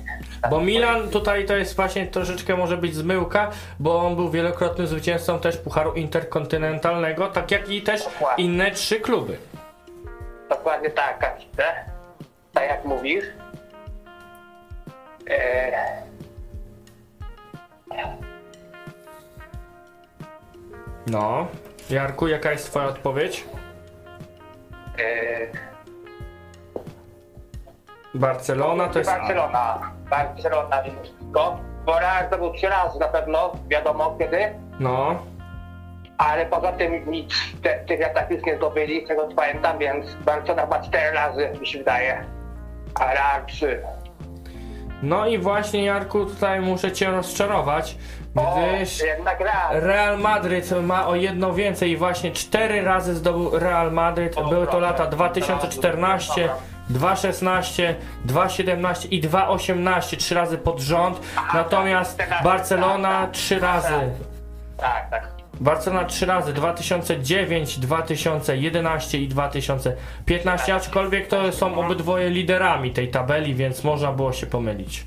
Bo 0.50 0.61
Milan 0.61 1.09
tutaj 1.09 1.46
to 1.46 1.56
jest 1.56 1.76
właśnie 1.76 2.06
troszeczkę 2.06 2.56
może 2.56 2.76
być 2.76 2.94
zmyłka, 2.94 3.50
bo 3.78 4.06
on 4.06 4.16
był 4.16 4.30
wielokrotnym 4.30 4.86
zwycięzcą 4.86 5.38
też 5.38 5.56
Pucharu 5.56 5.92
Interkontynentalnego, 5.92 7.26
tak 7.26 7.50
jak 7.50 7.68
i 7.68 7.82
też 7.82 8.09
inne 8.36 8.70
trzy 8.70 9.00
kluby. 9.00 9.38
Dokładnie 10.49 10.90
tak, 10.90 11.18
Kacite. 11.18 11.84
Tak 12.53 12.68
jak 12.68 12.84
mówisz. 12.84 13.24
Eee, 15.30 15.72
No. 21.07 21.46
Jarku, 21.90 22.28
jaka 22.28 22.51
jest 22.53 22.70
twoja 22.70 22.86
odpowiedź? 22.86 23.44
eee, 24.99 25.49
Barcelona 28.14 28.88
to 28.88 28.99
jest. 28.99 29.11
Barcelona. 29.11 29.92
Barcelona 30.11 30.82
mimo 30.82 31.03
wszystko. 31.03 31.59
Bo 31.86 31.99
Real 32.01 32.26
zdobył 32.26 32.53
trzy 32.53 32.68
razy 32.68 32.99
na 32.99 33.09
pewno, 33.09 33.53
wiadomo 33.68 34.16
kiedy. 34.18 34.55
No. 34.80 35.22
Ale 36.19 36.47
poza 36.47 36.73
tym 36.73 37.11
nic 37.11 37.35
te, 37.62 37.79
tych 37.79 38.01
już 38.31 38.45
nie 38.45 38.57
zdobyli, 38.57 39.05
z 39.05 39.09
tego 39.09 39.29
co 39.29 39.35
pamiętam, 39.35 39.79
więc 39.79 40.14
Barcelona 40.14 40.66
ma 40.66 40.83
cztery 40.83 41.16
razy, 41.16 41.51
mi 41.61 41.66
się 41.66 41.79
wydaje. 41.79 42.25
A 42.95 43.12
Real 43.14 43.47
trzy. 43.47 43.83
No 45.03 45.27
i 45.27 45.39
właśnie 45.39 45.85
Jarku, 45.85 46.25
tutaj 46.27 46.61
muszę 46.61 46.93
cię 46.93 47.11
rozczarować, 47.11 47.97
gdyż 48.35 49.03
Real. 49.71 50.19
Madryt 50.19 50.71
ma 50.83 51.07
o 51.07 51.14
jedno 51.14 51.53
więcej 51.55 51.91
i 51.91 51.97
właśnie 51.97 52.31
cztery 52.31 52.83
razy 52.83 53.14
zdobył 53.14 53.59
Real 53.59 53.93
Madryt. 53.93 54.39
O, 54.39 54.45
Były 54.49 54.66
to 54.66 54.81
lata 54.81 55.07
2014, 55.07 56.41
Dobra. 56.41 56.57
2.16, 57.14 57.95
2.17 58.27 59.09
i 59.11 59.23
2.18, 59.23 60.16
trzy 60.16 60.35
razy 60.35 60.59
pod 60.59 60.81
rząd. 60.81 61.21
Natomiast 61.55 62.19
tak, 62.19 62.29
tak, 62.29 62.43
Barcelona 62.43 63.21
tak, 63.21 63.31
trzy 63.31 63.55
tak. 63.55 63.64
razy. 63.64 63.95
Tak, 64.77 65.11
tak. 65.11 65.38
Barcelona 65.61 66.04
trzy 66.04 66.26
razy 66.26 66.52
2009, 66.52 67.78
2011 67.78 69.18
i 69.18 69.28
2015, 69.28 70.74
aczkolwiek 70.74 71.26
to 71.26 71.52
są 71.52 71.74
obydwoje 71.74 72.30
liderami 72.30 72.90
tej 72.90 73.09
tabeli, 73.09 73.54
więc 73.54 73.84
można 73.84 74.12
było 74.12 74.32
się 74.32 74.46
pomylić. 74.46 75.06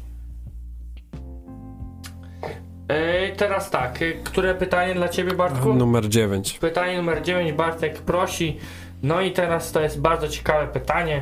Yy, 2.89 3.35
teraz 3.37 3.69
tak, 3.69 4.01
yy, 4.01 4.13
które 4.23 4.55
pytanie 4.55 4.93
dla 4.93 5.09
ciebie 5.09 5.33
Bartku? 5.33 5.73
Numer 5.73 6.09
9. 6.09 6.59
Pytanie 6.59 6.97
numer 6.97 7.21
9 7.21 7.51
Bartek 7.51 8.01
prosi. 8.01 8.57
No 9.03 9.21
i 9.21 9.31
teraz 9.31 9.71
to 9.71 9.81
jest 9.81 10.01
bardzo 10.01 10.27
ciekawe 10.27 10.67
pytanie. 10.67 11.21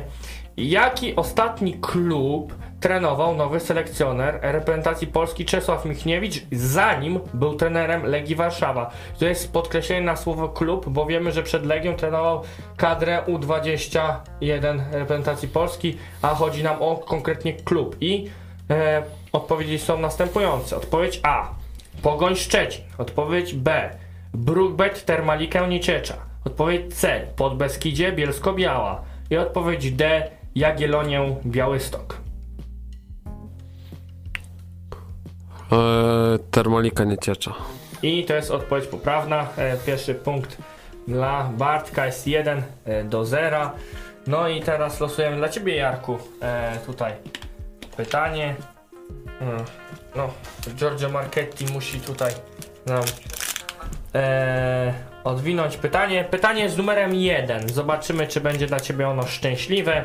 Jaki 0.56 1.16
ostatni 1.16 1.74
klub 1.80 2.54
trenował 2.80 3.34
nowy 3.36 3.60
selekcjoner 3.60 4.38
reprezentacji 4.42 5.06
Polski 5.06 5.44
Czesław 5.44 5.84
Michniewicz, 5.84 6.42
zanim 6.52 7.20
był 7.34 7.54
trenerem 7.54 8.06
Legii 8.06 8.36
Warszawa? 8.36 8.90
To 9.18 9.24
jest 9.24 9.52
podkreślenie 9.52 10.06
na 10.06 10.16
słowo 10.16 10.48
klub, 10.48 10.88
bo 10.88 11.06
wiemy, 11.06 11.32
że 11.32 11.42
przed 11.42 11.66
Legią 11.66 11.94
trenował 11.94 12.42
kadrę 12.76 13.22
U21 13.28 14.80
reprezentacji 14.92 15.48
Polski, 15.48 15.98
a 16.22 16.34
chodzi 16.34 16.62
nam 16.62 16.82
o 16.82 16.96
konkretnie 16.96 17.52
klub. 17.52 17.96
I 18.00 18.30
e, 18.70 19.02
odpowiedzi 19.32 19.78
są 19.78 19.98
następujące. 19.98 20.76
Odpowiedź 20.76 21.20
A. 21.22 21.48
Pogoń 22.02 22.36
Szczecin. 22.36 22.84
Odpowiedź 22.98 23.54
B. 23.54 23.90
Brookbet 24.34 25.04
Termalikę 25.04 25.68
Nieciecza. 25.68 26.14
Odpowiedź 26.44 26.94
C. 26.94 27.26
Podbeskidzie 27.36 28.12
Bielsko-Biała. 28.12 29.02
I 29.30 29.36
odpowiedź 29.36 29.92
D. 29.92 30.30
Jagiellonię 30.54 31.36
Białystok. 31.46 32.29
E, 35.72 36.38
termalika 36.50 37.04
nie 37.04 37.18
ciecza. 37.18 37.54
I 38.02 38.24
to 38.24 38.34
jest 38.34 38.50
odpowiedź 38.50 38.86
poprawna. 38.86 39.48
E, 39.56 39.76
pierwszy 39.76 40.14
punkt 40.14 40.56
dla 41.08 41.44
Bartka 41.44 42.06
jest 42.06 42.26
1 42.26 42.62
e, 42.84 43.04
do 43.04 43.24
0. 43.24 43.70
No 44.26 44.48
i 44.48 44.60
teraz 44.60 45.00
losujemy 45.00 45.36
dla 45.36 45.48
Ciebie 45.48 45.76
Jarku 45.76 46.18
e, 46.42 46.78
tutaj 46.86 47.12
pytanie. 47.96 48.54
No, 50.16 50.30
Giorgio 50.74 51.08
Marchetti 51.08 51.72
musi 51.72 52.00
tutaj 52.00 52.32
nam 52.86 53.02
e, 54.14 54.94
odwinąć 55.24 55.76
pytanie. 55.76 56.24
Pytanie 56.30 56.68
z 56.68 56.76
numerem 56.76 57.14
1. 57.14 57.68
Zobaczymy, 57.68 58.26
czy 58.26 58.40
będzie 58.40 58.66
dla 58.66 58.80
Ciebie 58.80 59.08
ono 59.08 59.26
szczęśliwe. 59.26 60.04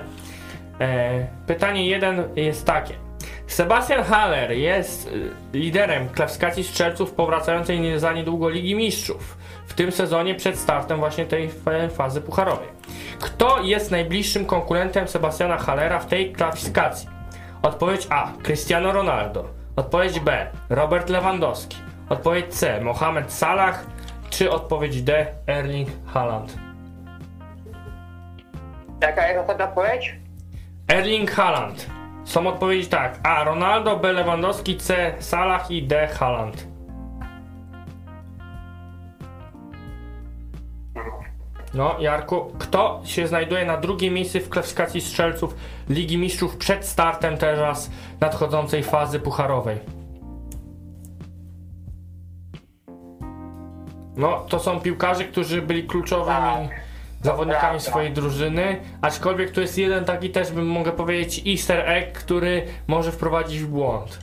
E, 0.79 1.27
pytanie 1.47 1.87
1 1.87 2.23
jest 2.35 2.65
takie. 2.65 3.04
Sebastian 3.47 4.03
Haller 4.03 4.51
jest 4.51 5.07
y, 5.07 5.31
liderem 5.53 6.09
klasyfikacji 6.09 6.63
strzelców 6.63 7.11
powracającej 7.11 7.99
za 7.99 8.13
niedługo 8.13 8.49
Ligi 8.49 8.75
Mistrzów. 8.75 9.37
W 9.67 9.73
tym 9.73 9.91
sezonie 9.91 10.35
przed 10.35 10.57
startem 10.59 10.97
właśnie 10.99 11.25
tej 11.25 11.49
fa- 11.49 11.89
fazy 11.89 12.21
pucharowej. 12.21 12.67
Kto 13.19 13.61
jest 13.63 13.91
najbliższym 13.91 14.45
konkurentem 14.45 15.07
Sebastiana 15.07 15.57
Hallera 15.57 15.99
w 15.99 16.05
tej 16.07 16.31
klasyfikacji? 16.33 17.09
Odpowiedź 17.61 18.07
A. 18.09 18.31
Cristiano 18.43 18.91
Ronaldo. 18.91 19.45
Odpowiedź 19.75 20.19
B. 20.19 20.47
Robert 20.69 21.09
Lewandowski. 21.09 21.77
Odpowiedź 22.09 22.45
C. 22.53 22.81
Mohamed 22.81 23.33
Salah. 23.33 23.85
Czy 24.29 24.51
odpowiedź 24.51 25.01
D. 25.01 25.25
Erling 25.47 25.89
Haaland? 26.13 26.57
Jaka 29.01 29.27
jest 29.27 29.39
ostatnia 29.39 29.65
odpowiedź? 29.65 30.15
Erling 30.87 31.31
Haaland. 31.31 31.89
Są 32.25 32.47
odpowiedzi 32.47 32.87
tak. 32.87 33.19
A. 33.23 33.43
Ronaldo, 33.43 33.97
B. 33.97 34.13
Lewandowski, 34.13 34.77
C. 34.77 35.15
Salah 35.19 35.71
i 35.71 35.83
D. 35.83 36.07
Haaland. 36.07 36.67
No, 41.73 41.95
Jarku, 41.99 42.51
kto 42.59 43.01
się 43.05 43.27
znajduje 43.27 43.65
na 43.65 43.77
drugim 43.77 44.13
miejscu 44.13 44.39
w 44.39 44.49
klasyfikacji 44.49 45.01
strzelców 45.01 45.55
Ligi 45.89 46.17
Mistrzów 46.17 46.57
przed 46.57 46.85
startem 46.85 47.37
teraz 47.37 47.91
nadchodzącej 48.21 48.83
fazy 48.83 49.19
pucharowej? 49.19 49.79
No, 54.17 54.45
to 54.49 54.59
są 54.59 54.79
piłkarze, 54.79 55.23
którzy 55.23 55.61
byli 55.61 55.83
kluczowymi 55.83 56.69
zawodnikami 57.25 57.79
swojej 57.79 58.11
drużyny, 58.11 58.81
aczkolwiek 59.01 59.51
to 59.51 59.61
jest 59.61 59.77
jeden 59.77 60.05
taki 60.05 60.29
też, 60.29 60.51
bym 60.51 60.67
mogę 60.67 60.91
powiedzieć, 60.91 61.47
easter 61.47 61.89
egg, 61.89 62.19
który 62.19 62.67
może 62.87 63.11
wprowadzić 63.11 63.59
w 63.61 63.67
błąd. 63.67 64.19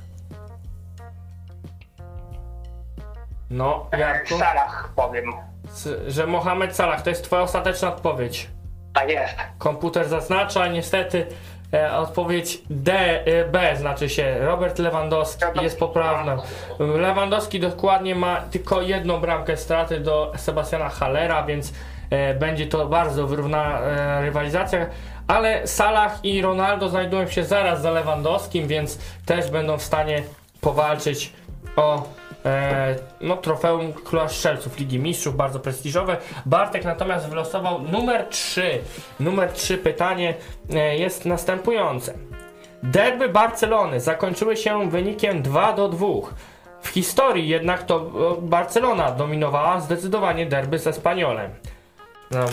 No, 3.51 3.87
Jarku, 3.99 4.39
Salah 4.39 4.93
powiem. 4.97 5.25
s- 5.65 5.89
że 6.09 6.27
Mohamed 6.27 6.77
Salah 6.77 7.03
to 7.03 7.11
jest 7.11 7.25
twoja 7.25 7.43
ostateczna 7.43 7.89
odpowiedź. 7.89 8.49
Tak 8.95 9.09
jest. 9.11 9.35
Komputer 9.59 10.09
zaznacza, 10.09 10.67
niestety 10.67 11.27
e, 11.73 11.97
odpowiedź 11.97 12.59
D, 12.71 12.93
e, 13.27 13.45
B 13.45 13.77
znaczy 13.77 14.09
się 14.09 14.39
Robert 14.39 14.79
Lewandowski 14.79 15.45
jest 15.63 15.79
poprawna. 15.79 16.37
Lewandowski 16.79 17.61
dokładnie 17.61 18.15
ma 18.15 18.37
tylko 18.41 18.81
jedną 18.83 19.21
bramkę 19.21 19.57
straty 19.57 20.01
do 20.01 20.33
Sebastiana 20.37 20.89
Hallera, 20.89 21.43
więc 21.43 21.73
będzie 22.41 22.67
to 22.67 22.87
bardzo 22.87 23.27
wyrównana 23.27 23.81
e, 23.81 24.23
rywalizacja. 24.23 24.87
Ale 25.27 25.67
Salah 25.67 26.25
i 26.25 26.43
Ronaldo 26.43 26.89
znajdują 26.89 27.29
się 27.29 27.45
zaraz 27.45 27.83
za 27.83 27.91
Lewandowskim, 27.91 28.67
więc 28.67 28.99
też 29.27 29.51
będą 29.51 29.79
w 29.79 29.83
stanie 29.83 30.23
powalczyć 30.61 31.33
o 31.77 32.03
e, 32.45 32.97
no, 33.21 33.37
trofeum 33.37 33.93
Króla 33.93 34.29
Strzelców 34.29 34.79
Ligi 34.79 34.99
Mistrzów, 34.99 35.37
bardzo 35.37 35.61
prestiżowe. 35.61 36.17
Bartek 36.47 36.85
natomiast 36.85 37.29
wylosował 37.29 37.83
numer 37.83 38.27
3. 38.31 38.81
Numer 39.21 39.53
3 39.53 39.79
pytanie 39.79 40.35
e, 40.71 40.97
jest 40.97 41.25
następujące. 41.25 42.15
Derby 42.83 43.29
Barcelony 43.29 44.01
zakończyły 44.01 44.57
się 44.57 44.91
wynikiem 44.91 45.43
2 45.43 45.73
do 45.73 45.89
2. 45.89 46.07
W 46.83 46.89
historii 46.89 47.49
jednak 47.49 47.83
to 47.83 47.97
e, 47.97 48.43
Barcelona 48.43 49.11
dominowała 49.11 49.81
zdecydowanie 49.81 50.47
derby 50.47 50.79
ze 50.79 50.93
Spaniolem. 50.93 51.51
No. 52.33 52.47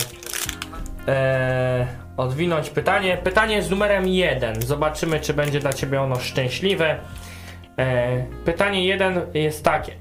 E, 1.08 1.86
odwinąć 2.16 2.70
pytanie. 2.70 3.18
Pytanie 3.24 3.62
z 3.62 3.70
numerem 3.70 4.08
1. 4.08 4.62
Zobaczymy, 4.62 5.20
czy 5.20 5.34
będzie 5.34 5.60
dla 5.60 5.72
Ciebie 5.72 6.00
ono 6.00 6.16
szczęśliwe. 6.16 6.98
E, 7.78 8.24
pytanie 8.44 8.86
1 8.86 9.20
jest 9.34 9.64
takie. 9.64 9.92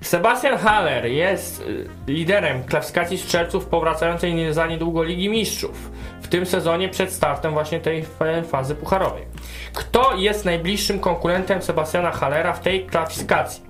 Sebastian 0.00 0.58
Haller 0.58 1.06
jest 1.06 1.60
y, 1.60 1.88
liderem 2.06 2.64
klasyfikacji 2.64 3.18
strzelców 3.18 3.66
powracającej 3.66 4.52
za 4.52 4.66
niedługo 4.66 5.02
Ligi 5.02 5.28
Mistrzów. 5.28 5.90
W 6.22 6.28
tym 6.28 6.46
sezonie 6.46 6.88
przed 6.88 7.12
startem 7.12 7.52
właśnie 7.52 7.80
tej 7.80 8.02
fa- 8.02 8.42
fazy 8.48 8.74
pucharowej. 8.74 9.26
Kto 9.74 10.14
jest 10.14 10.44
najbliższym 10.44 11.00
konkurentem 11.00 11.62
Sebastiana 11.62 12.10
Hallera 12.10 12.52
w 12.52 12.60
tej 12.60 12.86
klasyfikacji? 12.86 13.62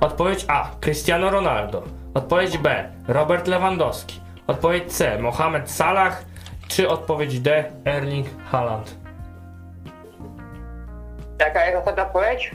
Odpowiedź 0.00 0.44
A. 0.48 0.70
Cristiano 0.80 1.30
Ronaldo. 1.30 1.82
Odpowiedź 2.14 2.58
B. 2.58 2.92
Robert 3.08 3.46
Lewandowski. 3.46 4.20
Odpowiedź 4.50 4.92
C. 4.92 5.18
Mohamed 5.18 5.70
Salah. 5.70 6.24
Czy 6.68 6.88
odpowiedź 6.88 7.40
D. 7.40 7.64
Erling 7.84 8.26
Haaland? 8.50 8.96
Jaka 11.40 11.64
jest 11.64 11.78
ostatnia 11.78 12.06
odpowiedź? 12.06 12.50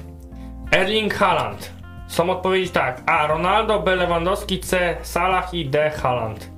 Erling 0.71 1.13
Haaland. 1.13 1.71
Są 2.07 2.29
odpowiedzi 2.29 2.69
tak. 2.69 3.01
A. 3.05 3.27
Ronaldo, 3.27 3.79
B. 3.79 3.95
Lewandowski, 3.95 4.59
C. 4.59 4.97
Salah 5.01 5.53
i 5.53 5.69
D. 5.69 5.89
Haaland. 5.89 6.49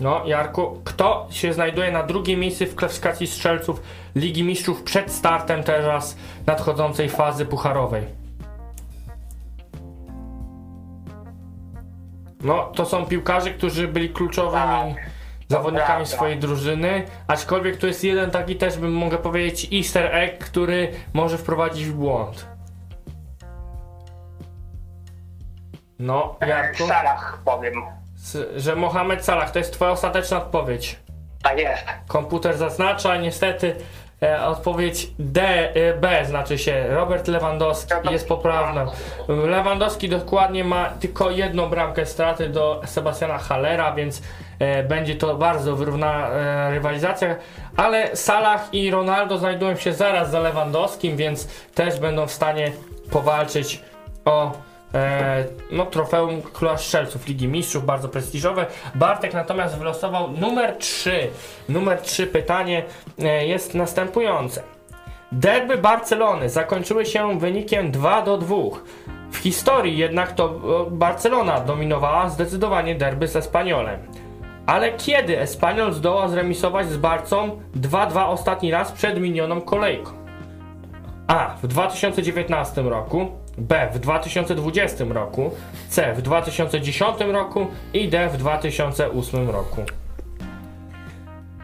No, 0.00 0.26
Jarku, 0.26 0.80
kto 0.84 1.26
się 1.30 1.52
znajduje 1.52 1.92
na 1.92 2.02
drugim 2.02 2.40
miejscu 2.40 2.66
w 2.66 2.74
klasyfikacji 2.74 3.26
strzelców 3.26 3.82
Ligi 4.16 4.44
Mistrzów 4.44 4.82
przed 4.82 5.12
startem 5.12 5.62
teraz 5.62 6.16
nadchodzącej 6.46 7.08
fazy 7.08 7.46
pucharowej? 7.46 8.17
No, 12.40 12.64
to 12.74 12.84
są 12.86 13.06
piłkarze, 13.06 13.50
którzy 13.50 13.88
byli 13.88 14.10
kluczowymi 14.10 14.94
zawodnikami 15.48 15.86
prawda. 15.86 16.16
swojej 16.16 16.38
drużyny, 16.38 17.04
aczkolwiek 17.26 17.76
to 17.76 17.86
jest 17.86 18.04
jeden 18.04 18.30
taki 18.30 18.56
też, 18.56 18.78
bym 18.78 18.92
mogę 18.92 19.18
powiedzieć, 19.18 19.68
easter 19.72 20.14
egg, 20.16 20.44
który 20.44 20.92
może 21.12 21.38
wprowadzić 21.38 21.84
w 21.86 21.92
błąd. 21.92 22.46
No, 25.98 26.36
Jarku, 26.46 26.86
Salah 26.86 27.38
powiem. 27.44 27.82
że 28.56 28.76
Mohamed 28.76 29.24
Salah 29.24 29.50
to 29.50 29.58
jest 29.58 29.72
twoja 29.72 29.90
ostateczna 29.90 30.36
odpowiedź. 30.36 30.98
Tak 31.42 31.58
jest. 31.58 31.84
Komputer 32.08 32.56
zaznacza, 32.56 33.16
niestety 33.16 33.76
e, 33.76 33.82
odpowiedź 34.46 35.10
D, 35.18 35.42
e, 35.74 35.94
B 35.94 36.24
znaczy 36.26 36.58
się 36.58 36.86
Robert 36.88 37.28
Lewandowski 37.28 37.94
jest 38.10 38.28
poprawna. 38.28 38.86
Lewandowski 39.28 40.08
dokładnie 40.08 40.64
ma 40.64 40.90
tylko 40.90 41.30
jedną 41.30 41.68
bramkę 41.68 42.06
straty 42.06 42.48
do 42.48 42.80
Sebastiana 42.84 43.38
Hallera, 43.38 43.94
więc 43.94 44.22
e, 44.58 44.82
będzie 44.82 45.14
to 45.16 45.34
bardzo 45.34 45.76
wyrównana 45.76 46.28
e, 46.28 46.70
rywalizacja. 46.70 47.36
Ale 47.76 48.16
Salah 48.16 48.68
i 48.74 48.90
Ronaldo 48.90 49.38
znajdują 49.38 49.76
się 49.76 49.92
zaraz 49.92 50.30
za 50.30 50.40
Lewandowskim, 50.40 51.16
więc 51.16 51.48
też 51.74 52.00
będą 52.00 52.26
w 52.26 52.32
stanie 52.32 52.72
powalczyć 53.10 53.82
o 54.24 54.52
e, 54.94 55.44
no, 55.70 55.86
trofeum 55.86 56.42
Króla 56.42 56.76
Strzelców 56.76 57.26
Ligi 57.26 57.48
Mistrzów, 57.48 57.84
bardzo 57.84 58.08
prestiżowe. 58.08 58.66
Bartek 58.94 59.34
natomiast 59.34 59.78
wylosował 59.78 60.30
numer 60.30 60.76
3. 60.78 61.30
Numer 61.68 62.00
3 62.00 62.26
pytanie 62.26 62.84
e, 63.18 63.46
jest 63.46 63.74
następujące. 63.74 64.62
Derby 65.32 65.78
Barcelony 65.78 66.50
zakończyły 66.50 67.06
się 67.06 67.38
wynikiem 67.38 67.90
2 67.90 68.22
do 68.22 68.38
2. 68.38 68.56
W 69.30 69.36
historii 69.36 69.98
jednak 69.98 70.32
to 70.32 70.60
e, 70.86 70.90
Barcelona 70.90 71.60
dominowała 71.60 72.28
zdecydowanie 72.28 72.94
derby 72.94 73.28
ze 73.28 73.42
Spaniolem. 73.42 74.00
Ale 74.66 74.92
kiedy 74.92 75.38
Espanyol 75.40 75.92
zdołał 75.92 76.28
zremisować 76.28 76.88
z 76.88 76.96
Barcą 76.96 77.60
2-2 77.76 78.28
ostatni 78.28 78.70
raz 78.70 78.92
przed 78.92 79.20
minioną 79.20 79.60
kolejką? 79.60 80.12
A. 81.26 81.54
W 81.62 81.66
2019 81.66 82.82
roku, 82.82 83.32
B. 83.58 83.88
W 83.92 83.98
2020 83.98 85.04
roku, 85.04 85.50
C. 85.88 86.14
W 86.14 86.22
2010 86.22 87.20
roku 87.32 87.66
i 87.94 88.08
D. 88.08 88.28
W 88.28 88.36
2008 88.36 89.50
roku. 89.50 89.82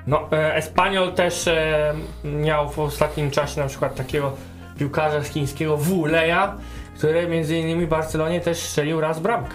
No, 0.06 0.28
e, 0.32 0.54
Espanyol 0.54 1.12
też 1.12 1.48
e, 1.48 1.94
miał 2.24 2.68
w 2.68 2.78
ostatnim 2.78 3.30
czasie 3.30 3.60
na 3.60 3.66
przykład 3.66 3.94
takiego 3.94 4.32
piłkarza 4.78 5.22
z 5.22 5.28
chińskiego 5.28 5.76
Wu 5.76 6.06
Leja, 6.06 6.56
który 6.98 7.28
między 7.28 7.58
innymi 7.58 7.86
w 7.86 7.88
Barcelonie 7.88 8.40
też 8.40 8.58
strzelił 8.58 9.00
raz 9.00 9.20
bramkę. 9.20 9.54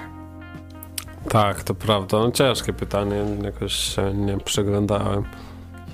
Tak, 1.29 1.63
to 1.63 1.75
prawda. 1.75 2.19
No, 2.19 2.31
ciężkie 2.31 2.73
pytanie, 2.73 3.25
jakoś 3.43 3.95
nie 4.13 4.37
przeglądałem 4.37 5.23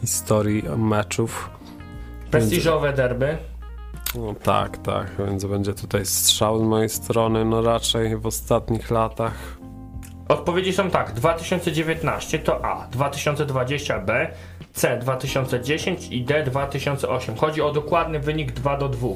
historii 0.02 0.64
meczów. 0.78 1.50
Prestiżowe 2.32 2.93
derby. 2.93 3.38
No, 4.18 4.34
tak, 4.43 4.78
tak, 4.78 5.07
więc 5.28 5.45
będzie 5.45 5.74
tutaj 5.74 6.05
strzał 6.05 6.59
z 6.59 6.61
mojej 6.61 6.89
strony, 6.89 7.45
no 7.45 7.61
raczej 7.61 8.18
w 8.18 8.26
ostatnich 8.26 8.91
latach 8.91 9.57
Odpowiedzi 10.30 10.74
są 10.74 10.89
tak: 10.89 11.13
2019 11.13 12.39
to 12.39 12.66
A, 12.66 12.88
2020 12.88 13.99
B, 13.99 14.32
C 14.74 14.97
2010 14.97 16.07
i 16.11 16.24
D 16.24 16.43
2008. 16.43 17.36
Chodzi 17.36 17.61
o 17.61 17.72
dokładny 17.72 18.20
wynik 18.20 18.51
2 18.51 18.78
do 18.78 18.89
2. 18.89 19.07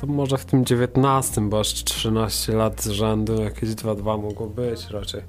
To 0.00 0.06
może 0.06 0.38
w 0.38 0.44
tym 0.44 0.64
19, 0.64 1.40
bo 1.40 1.60
aż 1.60 1.68
13 1.68 2.52
lat 2.52 2.82
z 2.82 2.88
rzędu 2.88 3.42
jakieś 3.42 3.70
2-2 3.70 4.22
mogło 4.22 4.46
być 4.46 4.90
raczej. 4.90 5.22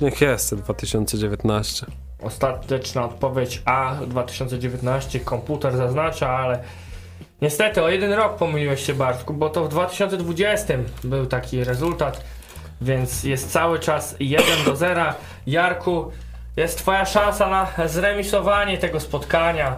Niech 0.00 0.20
jest 0.20 0.50
te 0.50 0.56
2019. 0.56 1.86
Ostateczna 2.22 3.04
odpowiedź 3.04 3.62
A 3.64 3.94
2019 4.06 5.20
komputer 5.20 5.76
zaznacza, 5.76 6.30
ale 6.30 6.62
niestety 7.42 7.82
o 7.82 7.88
jeden 7.88 8.12
rok 8.12 8.36
pomyliłeś 8.36 8.86
się 8.86 8.94
Bartku, 8.94 9.34
bo 9.34 9.50
to 9.50 9.64
w 9.64 9.68
2020 9.68 10.74
był 11.04 11.26
taki 11.26 11.64
rezultat, 11.64 12.24
więc 12.80 13.24
jest 13.24 13.52
cały 13.52 13.78
czas 13.78 14.16
1 14.20 14.64
do 14.64 14.76
0. 14.76 15.04
Jarku, 15.46 16.12
jest 16.56 16.78
twoja 16.78 17.04
szansa 17.04 17.48
na 17.48 17.88
zremisowanie 17.88 18.78
tego 18.78 19.00
spotkania 19.00 19.76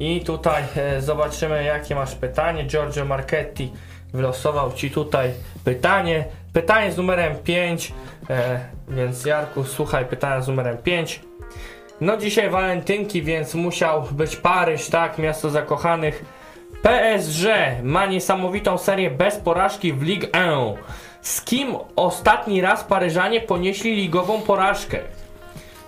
i 0.00 0.20
tutaj 0.20 0.64
e, 0.76 1.02
zobaczymy 1.02 1.64
jakie 1.64 1.94
masz 1.94 2.14
pytanie. 2.14 2.64
Giorgio 2.64 3.04
Marchetti 3.04 3.72
wylosował 4.12 4.72
ci 4.72 4.90
tutaj 4.90 5.30
pytanie. 5.64 6.24
Pytanie 6.52 6.92
z 6.92 6.96
numerem 6.96 7.36
5, 7.36 7.92
e, 8.30 8.60
więc 8.88 9.24
Jarku 9.24 9.64
słuchaj 9.64 10.06
pytania 10.06 10.40
z 10.40 10.48
numerem 10.48 10.78
5. 10.78 11.29
No 12.00 12.16
dzisiaj 12.16 12.50
walentynki, 12.50 13.22
więc 13.22 13.54
musiał 13.54 14.02
być 14.10 14.36
Paryż, 14.36 14.88
tak, 14.88 15.18
miasto 15.18 15.50
zakochanych. 15.50 16.24
PSG 16.82 17.44
ma 17.82 18.06
niesamowitą 18.06 18.78
serię 18.78 19.10
bez 19.10 19.36
porażki 19.36 19.92
w 19.92 20.02
Ligue 20.02 20.26
1. 20.34 20.84
Z 21.22 21.42
kim 21.42 21.76
ostatni 21.96 22.60
raz 22.60 22.84
Paryżanie 22.84 23.40
ponieśli 23.40 23.96
ligową 23.96 24.40
porażkę? 24.40 24.98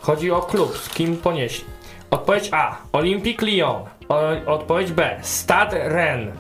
Chodzi 0.01 0.31
o 0.31 0.41
klub, 0.41 0.77
z 0.79 0.89
kim 0.89 1.17
ponieśli. 1.17 1.65
Odpowiedź 2.11 2.49
A. 2.53 2.77
Olympique 2.93 3.47
Lyon. 3.47 3.85
O, 4.09 4.21
odpowiedź 4.47 4.93
B. 4.93 5.19
Stade 5.23 5.89
Rennes. 5.89 6.35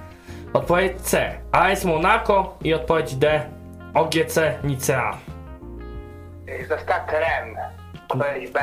Odpowiedź 0.52 1.00
C. 1.00 1.38
AS 1.52 1.84
Monaco. 1.84 2.56
I 2.64 2.74
odpowiedź 2.74 3.14
D. 3.14 3.42
OGC 3.94 4.38
Nicea. 4.64 5.31
Został 6.68 7.00
Ren. 7.12 7.56
Odpowiedź 8.08 8.50
B. 8.50 8.60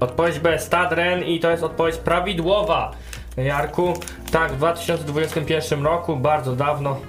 Odpowiedź 0.00 0.38
B, 0.38 0.58
Stad 0.58 0.92
Ren 0.92 1.24
i 1.24 1.40
to 1.40 1.50
jest 1.50 1.62
odpowiedź 1.62 1.96
prawidłowa. 1.96 2.90
Jarku, 3.36 3.94
tak, 4.32 4.52
w 4.52 4.56
2021 4.56 5.84
roku, 5.84 6.16
bardzo 6.16 6.56
dawno 6.56 7.00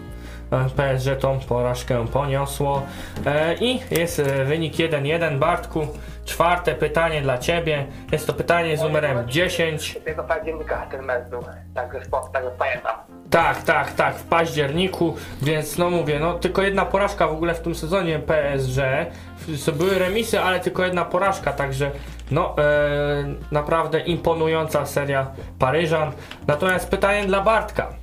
e, 0.52 0.66
PSG 0.70 1.20
tą 1.20 1.40
porażkę 1.40 2.08
poniosło. 2.08 2.84
E, 3.26 3.56
I 3.56 3.80
jest 3.92 4.20
e, 4.20 4.46
wynik 4.46 4.74
1-1. 4.74 5.38
Bartku, 5.40 5.88
czwarte 6.26 6.76
pytanie 6.76 7.22
dla 7.22 7.38
Ciebie. 7.38 7.86
Jest 8.12 8.28
to 8.28 8.34
pytanie 8.34 8.78
z 8.78 8.82
numerem 8.82 9.30
10. 9.30 9.82
3 9.82 10.02
października 10.28 10.88
ten 10.92 11.06
mecz 11.06 11.30
był. 11.30 11.44
Także 11.74 12.00
także 12.34 12.52
pamiętam. 12.58 12.96
Tak, 13.30 13.64
tak, 13.64 13.94
tak, 13.94 14.16
w 14.16 14.24
październiku, 14.24 15.16
więc 15.42 15.78
no 15.78 15.90
mówię, 15.90 16.20
no 16.20 16.34
tylko 16.34 16.62
jedna 16.62 16.86
porażka 16.86 17.28
w 17.28 17.32
ogóle 17.32 17.54
w 17.54 17.60
tym 17.60 17.76
sezonie 17.76 18.20
PSG. 18.20 18.80
Były 19.78 20.00
remisy, 20.00 20.40
ale 20.40 20.60
tylko 20.60 20.86
jedna 20.86 21.06
porażka, 21.06 21.54
także 21.54 21.92
no 22.32 22.56
e, 22.58 23.34
naprawdę 23.52 24.00
imponująca 24.00 24.86
seria 24.86 25.28
Paryżan. 25.60 26.12
Natomiast 26.48 26.90
pytanie 26.90 27.26
dla 27.26 27.42
Bartka. 27.42 27.94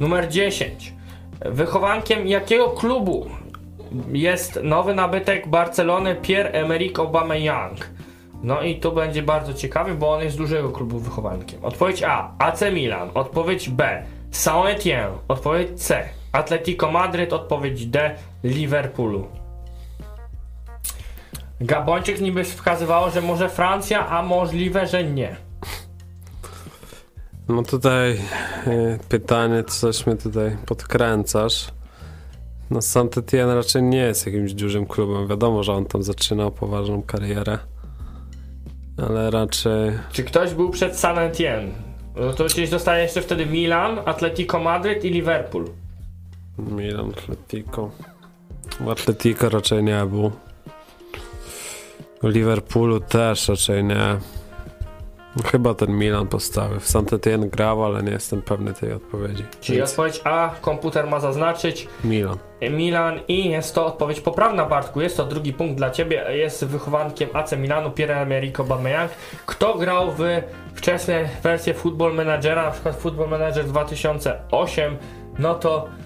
Numer 0.00 0.28
10. 0.28 0.92
Wychowankiem 1.40 2.26
jakiego 2.26 2.68
klubu 2.68 3.26
jest 4.12 4.60
nowy 4.62 4.94
nabytek 4.94 5.48
Barcelony 5.48 6.14
Pierre-Emerick 6.14 7.00
Aubameyang? 7.00 7.78
No 8.42 8.62
i 8.62 8.76
tu 8.76 8.92
będzie 8.92 9.22
bardzo 9.22 9.54
ciekawy, 9.54 9.94
bo 9.94 10.12
on 10.12 10.22
jest 10.22 10.36
dużego 10.36 10.70
klubu 10.70 10.98
wychowankiem. 10.98 11.64
Odpowiedź 11.64 12.02
A. 12.02 12.30
AC 12.38 12.60
Milan. 12.72 13.10
Odpowiedź 13.14 13.68
B. 13.68 14.02
Saint-Étienne. 14.30 15.10
Odpowiedź 15.28 15.80
C. 15.80 16.08
Atletico 16.32 16.90
Madryt. 16.90 17.32
Odpowiedź 17.32 17.86
D. 17.86 18.14
Liverpoolu. 18.44 19.43
Gabończyk 21.60 22.20
niby 22.20 22.44
wskazywało, 22.44 23.10
że 23.10 23.20
może 23.20 23.48
Francja, 23.48 24.08
a 24.08 24.22
możliwe, 24.22 24.86
że 24.86 25.04
nie. 25.04 25.36
No 27.48 27.62
tutaj 27.62 28.10
e, 28.66 28.98
pytanie, 29.08 29.64
coś 29.64 30.06
mnie 30.06 30.16
tutaj 30.16 30.56
podkręcasz. 30.66 31.68
No 32.70 32.78
Saint-Étienne 32.80 33.54
raczej 33.54 33.82
nie 33.82 33.98
jest 33.98 34.26
jakimś 34.26 34.54
dużym 34.54 34.86
klubem. 34.86 35.28
Wiadomo, 35.28 35.62
że 35.62 35.72
on 35.72 35.86
tam 35.86 36.02
zaczynał 36.02 36.50
poważną 36.50 37.02
karierę. 37.02 37.58
Ale 39.08 39.30
raczej... 39.30 39.92
Czy 40.12 40.24
ktoś 40.24 40.54
był 40.54 40.70
przed 40.70 40.94
Saint-Étienne? 40.94 41.68
No 42.16 42.32
to 42.32 42.44
gdzieś 42.44 42.68
zostaje 42.68 43.02
jeszcze 43.02 43.22
wtedy 43.22 43.46
Milan, 43.46 43.98
Atletico 44.04 44.58
Madryt 44.58 45.04
i 45.04 45.10
Liverpool. 45.10 45.64
Milan, 46.58 47.10
Atletico. 47.10 47.90
W 48.80 48.88
Atletico 48.88 49.48
raczej 49.48 49.82
nie 49.82 50.06
był. 50.06 50.32
Liverpoolu 52.28 53.00
też 53.00 53.48
raczej 53.48 53.84
nie. 53.84 54.16
Chyba 55.44 55.74
ten 55.74 55.98
Milan 55.98 56.26
postawił. 56.26 56.80
W 56.80 56.86
Saint-Étienne 56.86 57.50
grał, 57.50 57.84
ale 57.84 58.02
nie 58.02 58.10
jestem 58.10 58.42
pewny 58.42 58.74
tej 58.74 58.92
odpowiedzi. 58.92 59.44
Czyli 59.60 59.78
Więc 59.78 59.90
odpowiedź 59.90 60.20
A, 60.24 60.50
komputer 60.60 61.06
ma 61.06 61.20
zaznaczyć. 61.20 61.88
Milan. 62.04 62.38
Milan 62.70 63.20
i 63.28 63.50
jest 63.50 63.74
to 63.74 63.86
odpowiedź 63.86 64.20
poprawna 64.20 64.66
Bartku, 64.66 65.00
jest 65.00 65.16
to 65.16 65.24
drugi 65.24 65.52
punkt 65.52 65.76
dla 65.76 65.90
Ciebie, 65.90 66.26
jest 66.30 66.64
wychowankiem 66.64 67.28
AC 67.32 67.52
Milanu 67.52 67.90
Pierre-Emerick 67.90 68.60
Aubameyang. 68.60 69.10
Kto 69.46 69.74
grał 69.78 70.10
w 70.10 70.22
wczesne 70.74 71.28
wersje 71.42 71.74
Football 71.74 72.14
Managera, 72.14 72.62
na 72.62 72.70
przykład 72.70 72.96
Football 72.96 73.28
Manager 73.28 73.64
2008, 73.64 74.96
no 75.38 75.54
to 75.54 75.86
e, 75.86 76.03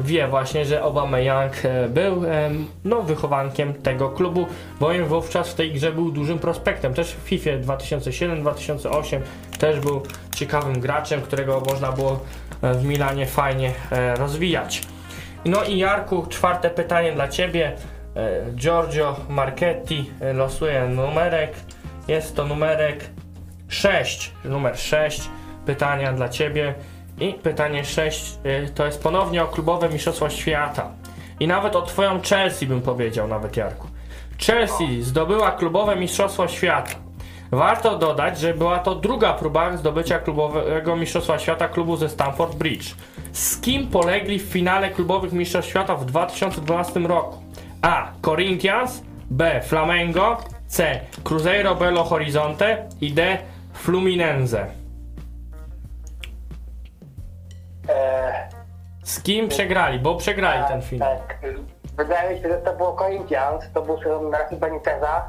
wie 0.00 0.28
właśnie, 0.28 0.64
że 0.64 0.82
Aubameyang 0.82 1.52
e, 1.64 1.88
był 1.88 2.24
e, 2.26 2.50
no, 2.84 3.02
wychowankiem 3.02 3.74
tego 3.74 4.10
klubu, 4.10 4.46
bowiem 4.80 5.06
wówczas 5.06 5.48
w 5.48 5.54
tej 5.54 5.72
grze 5.72 5.92
był 5.92 6.12
dużym 6.12 6.38
prospektem, 6.38 6.94
też 6.94 7.12
w 7.12 7.18
FIFA 7.18 7.50
2007-2008 7.50 9.20
też 9.58 9.80
był 9.80 10.02
ciekawym 10.34 10.80
graczem, 10.80 11.22
którego 11.22 11.60
można 11.60 11.92
było 11.92 12.20
e, 12.62 12.74
w 12.74 12.84
Milanie 12.84 13.26
fajnie 13.26 13.72
e, 13.92 14.14
rozwijać. 14.14 14.82
No 15.44 15.64
i 15.64 15.78
Jarku, 15.78 16.26
czwarte 16.28 16.70
pytanie 16.70 17.12
dla 17.12 17.28
Ciebie. 17.28 17.72
E, 18.16 18.52
Giorgio 18.54 19.16
Marchetti 19.28 20.10
e, 20.20 20.32
losuje 20.32 20.88
numerek. 20.88 21.52
Jest 22.08 22.36
to 22.36 22.44
numerek 22.44 23.04
6. 23.68 24.32
Numer 24.44 24.78
6. 24.78 25.30
Pytania 25.66 26.12
dla 26.12 26.28
Ciebie. 26.28 26.74
I 27.20 27.32
pytanie 27.34 27.84
6 27.84 28.38
e, 28.44 28.68
to 28.68 28.86
jest 28.86 29.02
ponownie 29.02 29.44
o 29.44 29.46
klubowe 29.46 29.88
mistrzostwa 29.88 30.30
świata. 30.30 30.90
I 31.40 31.46
nawet 31.46 31.76
o 31.76 31.82
Twoją 31.82 32.20
Chelsea 32.20 32.66
bym 32.66 32.82
powiedział, 32.82 33.28
nawet 33.28 33.56
Jarku. 33.56 33.88
Chelsea 34.46 35.02
zdobyła 35.02 35.50
klubowe 35.50 35.96
mistrzostwo 35.96 36.48
świata. 36.48 36.90
Warto 37.50 37.98
dodać, 37.98 38.38
że 38.38 38.54
była 38.54 38.78
to 38.78 38.94
druga 38.94 39.32
próba 39.32 39.76
zdobycia 39.76 40.18
klubowego 40.18 40.96
mistrzostwa 40.96 41.38
świata 41.38 41.68
klubu 41.68 41.96
ze 41.96 42.08
Stamford 42.08 42.54
Bridge. 42.54 42.94
Z 43.32 43.60
kim 43.60 43.86
polegli 43.86 44.38
w 44.38 44.42
finale 44.42 44.90
klubowych 44.90 45.32
mistrzostw 45.32 45.70
świata 45.70 45.96
w 45.96 46.04
2012 46.04 47.00
roku? 47.00 47.38
A. 47.82 48.12
Corinthians, 48.22 49.02
B. 49.30 49.60
Flamengo, 49.60 50.38
C. 50.66 51.00
Cruzeiro 51.24 51.74
Belo 51.74 52.04
Horizonte 52.04 52.88
i 53.00 53.12
D. 53.12 53.38
Fluminense. 53.72 54.81
Eee, 57.88 58.32
Z 59.02 59.22
kim 59.22 59.48
przegrali? 59.48 59.98
Bo 59.98 60.14
przegrali 60.16 60.64
ten 60.68 60.82
finał. 60.82 61.16
Tak. 61.18 61.38
Wydaje 61.96 62.34
mi 62.36 62.42
się, 62.42 62.48
że 62.48 62.56
to 62.56 62.72
było 62.72 62.92
Corinthians, 62.96 63.64
to 63.74 63.82
był 63.82 63.98
sezon 63.98 64.30
chyba 64.30 64.56
Beniteza. 64.56 65.22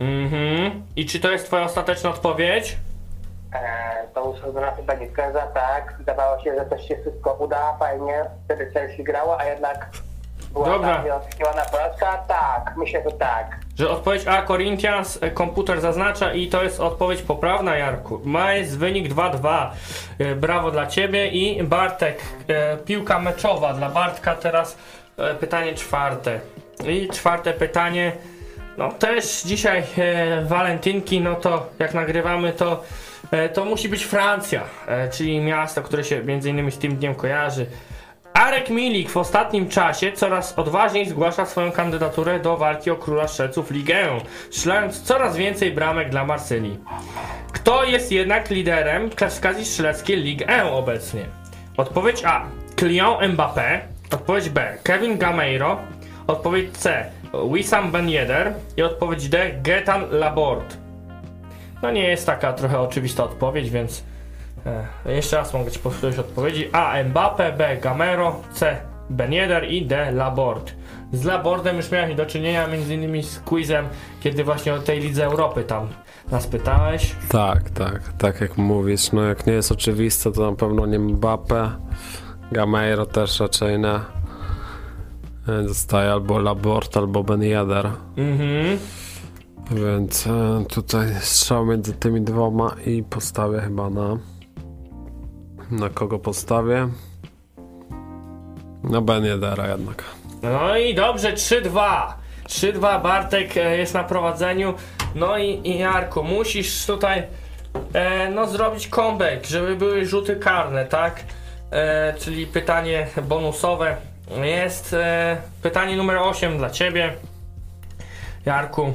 Mhm. 0.00 0.82
I 0.96 1.06
czy 1.06 1.20
to 1.20 1.30
jest 1.30 1.46
twoja 1.46 1.62
ostateczna 1.62 2.10
odpowiedź? 2.10 2.78
Eee, 3.52 4.08
to 4.14 4.22
był 4.22 4.36
sezon 4.36 4.64
chyba 4.76 4.94
Beniteza, 4.94 5.46
tak. 5.46 5.94
Wydawało 5.98 6.42
się, 6.42 6.54
że 6.58 6.64
też 6.64 6.88
się 6.88 6.96
wszystko 7.00 7.32
uda, 7.32 7.76
fajnie. 7.78 8.24
Wtedy 8.44 8.70
Chelsea 8.70 9.04
grało, 9.04 9.40
a 9.40 9.44
jednak 9.44 9.90
była 10.52 10.66
Dobra. 10.68 11.04
ta 11.54 11.64
porażka. 11.70 12.18
Tak, 12.28 12.72
myślę, 12.76 13.02
że 13.10 13.16
tak. 13.16 13.56
Że 13.78 13.90
odpowiedź 13.90 14.26
A 14.26 14.42
Corinthians 14.42 15.18
e, 15.22 15.30
komputer 15.30 15.80
zaznacza 15.80 16.32
i 16.34 16.48
to 16.48 16.62
jest 16.62 16.80
odpowiedź 16.80 17.22
poprawna 17.22 17.76
Jarku. 17.76 18.20
Ma 18.24 18.52
jest 18.52 18.78
wynik 18.78 19.14
2-2. 19.14 19.70
E, 20.18 20.34
Brawo 20.34 20.70
dla 20.70 20.86
Ciebie 20.86 21.28
i 21.28 21.62
Bartek, 21.62 22.22
e, 22.48 22.76
piłka 22.76 23.18
meczowa 23.18 23.74
dla 23.74 23.90
Bartka 23.90 24.34
teraz 24.34 24.78
pytanie 25.40 25.74
czwarte. 25.74 26.40
I 26.88 27.08
czwarte 27.08 27.52
pytanie, 27.52 28.12
no 28.76 28.92
też 28.92 29.42
dzisiaj 29.42 29.82
walentynki, 30.44 31.20
no 31.20 31.34
to 31.34 31.66
jak 31.78 31.94
nagrywamy 31.94 32.52
to 32.52 32.84
to 33.54 33.64
musi 33.64 33.88
być 33.88 34.04
Francja, 34.04 34.62
czyli 35.12 35.40
miasto, 35.40 35.82
które 35.82 36.04
się 36.04 36.22
między 36.22 36.50
innymi 36.50 36.72
z 36.72 36.78
tym 36.78 36.96
dniem 36.96 37.14
kojarzy. 37.14 37.66
Arek 38.38 38.70
Milik 38.70 39.10
w 39.10 39.16
ostatnim 39.16 39.68
czasie 39.68 40.12
coraz 40.12 40.58
odważniej 40.58 41.08
zgłasza 41.08 41.46
swoją 41.46 41.72
kandydaturę 41.72 42.40
do 42.40 42.56
walki 42.56 42.90
o 42.90 42.96
króla 42.96 43.28
strzelców 43.28 43.70
Ligę, 43.70 44.08
strzelając 44.50 45.02
coraz 45.02 45.36
więcej 45.36 45.72
bramek 45.72 46.10
dla 46.10 46.24
Marsylii. 46.24 46.78
Kto 47.52 47.84
jest 47.84 48.12
jednak 48.12 48.50
liderem 48.50 49.10
klasyfikacji 49.10 49.64
strzeleckiej 49.64 50.16
Ligue 50.16 50.46
1 50.48 50.66
obecnie? 50.66 51.24
Odpowiedź 51.76 52.24
A. 52.24 52.44
Kylian 52.76 53.32
Mbappé. 53.32 53.80
Odpowiedź 54.12 54.48
B. 54.48 54.78
Kevin 54.82 55.18
Gameiro. 55.18 55.78
Odpowiedź 56.26 56.76
C. 56.76 57.10
Wissam 57.52 57.90
Ben 57.90 58.08
Yedder. 58.08 58.54
I 58.76 58.82
odpowiedź 58.82 59.28
D. 59.28 59.50
Getan 59.62 60.10
Laborde. 60.10 60.76
No 61.82 61.90
nie 61.90 62.08
jest 62.08 62.26
taka 62.26 62.52
trochę 62.52 62.80
oczywista 62.80 63.24
odpowiedź, 63.24 63.70
więc 63.70 64.04
e, 65.06 65.12
jeszcze 65.14 65.36
raz 65.36 65.54
mogę 65.54 65.70
Ci 65.70 65.78
powtórzyć 65.78 66.18
odpowiedzi. 66.18 66.68
A. 66.72 66.94
Mbappé, 67.04 67.56
B. 67.56 67.76
Gamero, 67.76 68.36
C. 68.52 68.76
Ben 69.10 69.32
Yedder 69.32 69.72
i 69.72 69.86
D. 69.86 70.10
Laborde. 70.12 70.72
Z 71.12 71.24
Labordem 71.24 71.76
już 71.76 71.90
miałem 71.90 72.16
do 72.16 72.26
czynienia 72.26 72.66
między 72.66 72.94
innymi 72.94 73.22
z 73.22 73.40
quizem, 73.40 73.88
kiedy 74.20 74.44
właśnie 74.44 74.74
o 74.74 74.78
tej 74.78 75.00
Lidze 75.00 75.24
Europy 75.24 75.64
tam 75.64 75.88
nas 76.30 76.46
pytałeś. 76.46 77.14
Tak, 77.28 77.70
tak, 77.70 78.12
tak 78.18 78.40
jak 78.40 78.56
mówisz, 78.56 79.12
no 79.12 79.22
jak 79.22 79.46
nie 79.46 79.52
jest 79.52 79.72
oczywiste, 79.72 80.32
to 80.32 80.50
na 80.50 80.56
pewno 80.56 80.86
nie 80.86 80.98
Mbappe, 80.98 81.70
Gameiro 82.52 83.06
też 83.06 83.40
raczej 83.40 83.78
nie. 83.78 83.94
E, 85.48 85.68
Zostaje 85.68 86.12
albo 86.12 86.38
Labort, 86.38 86.96
albo 86.96 87.24
Ben 87.24 87.42
Yedder. 87.42 87.90
Mhm. 88.16 88.78
Więc 89.70 90.26
e, 90.26 90.64
tutaj 90.68 91.06
strzał 91.20 91.66
między 91.66 91.92
tymi 91.92 92.20
dwoma 92.20 92.74
i 92.86 93.02
postawię 93.02 93.60
chyba 93.60 93.90
na... 93.90 94.16
Na 95.70 95.88
kogo 95.88 96.18
postawię? 96.18 96.88
Na 98.84 99.00
Ben 99.00 99.24
Yeddera 99.24 99.68
jednak. 99.68 100.04
No 100.42 100.76
i 100.76 100.94
dobrze, 100.94 101.32
3-2. 101.32 102.12
3-2, 102.48 103.02
Bartek 103.02 103.56
e, 103.56 103.78
jest 103.78 103.94
na 103.94 104.04
prowadzeniu. 104.04 104.74
No 105.14 105.38
i, 105.38 105.60
i 105.64 105.78
Jarku, 105.78 106.22
musisz 106.22 106.86
tutaj 106.86 107.22
e, 107.92 108.30
no 108.30 108.46
zrobić 108.46 108.88
comeback, 108.88 109.46
żeby 109.46 109.76
były 109.76 110.06
rzuty 110.06 110.36
karne, 110.36 110.86
tak? 110.86 111.24
E, 111.70 112.14
czyli 112.18 112.46
pytanie 112.46 113.06
bonusowe. 113.22 113.96
Jest 114.42 114.92
e, 114.92 115.36
pytanie 115.62 115.96
numer 115.96 116.16
8 116.16 116.58
dla 116.58 116.70
ciebie. 116.70 117.12
Jarku, 118.46 118.92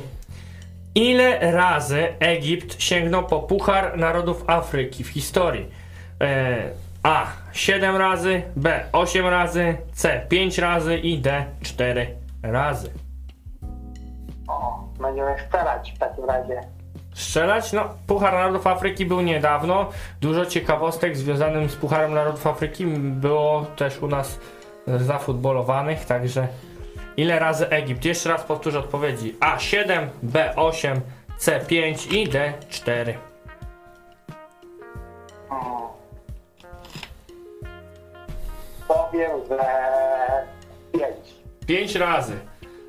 ile 0.96 1.52
razy 1.52 2.08
Egipt 2.20 2.82
sięgnął 2.84 3.28
po 3.28 3.40
Puchar 3.40 3.98
Narodów 3.98 4.44
Afryki 4.48 5.04
w 5.04 5.08
historii? 5.08 5.83
E, 6.22 6.70
A. 7.04 7.28
7 7.52 7.96
razy, 7.96 8.42
B. 8.56 8.86
8 8.92 9.28
razy, 9.28 9.78
C. 9.94 10.26
5 10.30 10.58
razy 10.58 10.98
i 10.98 11.20
D. 11.20 11.46
4 11.62 12.16
razy. 12.44 12.92
O, 14.48 14.84
będziemy 15.00 15.36
strzelać 15.48 15.94
w 15.96 16.00
takim 16.00 16.26
razie. 16.26 16.62
Strzelać? 17.14 17.74
No, 17.74 17.90
Puchar 18.08 18.34
Narodów 18.34 18.68
Afryki 18.68 19.06
był 19.06 19.22
niedawno. 19.22 19.90
Dużo 20.22 20.46
ciekawostek 20.46 21.18
związanych 21.18 21.72
z 21.72 21.76
Pucharem 21.76 22.14
Narodów 22.14 22.48
Afryki 22.48 22.86
było 22.98 23.66
też 23.66 24.00
u 24.00 24.08
nas 24.08 24.40
zafutbolowanych, 24.88 26.06
także 26.06 26.48
ile 27.18 27.40
razy 27.40 27.70
Egipt? 27.70 28.06
Jeszcze 28.06 28.30
raz 28.30 28.44
powtórzę 28.44 28.80
odpowiedzi. 28.80 29.36
A7, 29.40 30.08
B8, 30.24 31.00
C5 31.40 32.14
i 32.14 32.28
D4. 32.28 33.10
Mm. 33.10 33.33
Powiem, 39.14 39.32
że 39.50 39.60
pięć. 40.92 41.44
5 41.68 41.96
razy. 41.96 42.34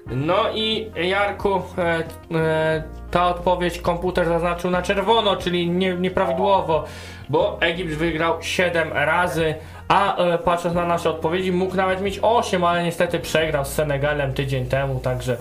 No 0.07 0.51
i 0.55 0.91
Jarku, 1.09 1.63
e, 1.79 2.05
e, 2.35 2.83
ta 3.11 3.27
odpowiedź 3.27 3.79
komputer 3.79 4.27
zaznaczył 4.29 4.71
na 4.71 4.83
czerwono, 4.83 5.37
czyli 5.37 5.71
nie, 5.71 5.95
nieprawidłowo, 5.95 6.85
bo 7.29 7.59
Egipt 7.61 7.95
wygrał 7.95 8.43
7 8.43 8.93
razy, 8.93 9.55
a 9.89 10.17
e, 10.17 10.39
patrząc 10.39 10.75
na 10.75 10.87
nasze 10.87 11.11
odpowiedzi 11.11 11.53
mógł 11.53 11.77
nawet 11.77 12.01
mieć 12.01 12.19
8, 12.23 12.65
ale 12.65 12.85
niestety 12.85 13.19
przegrał 13.21 13.65
z 13.65 13.69
Senegalem 13.69 14.35
tydzień 14.35 14.67
temu, 14.67 15.01
także, 15.01 15.37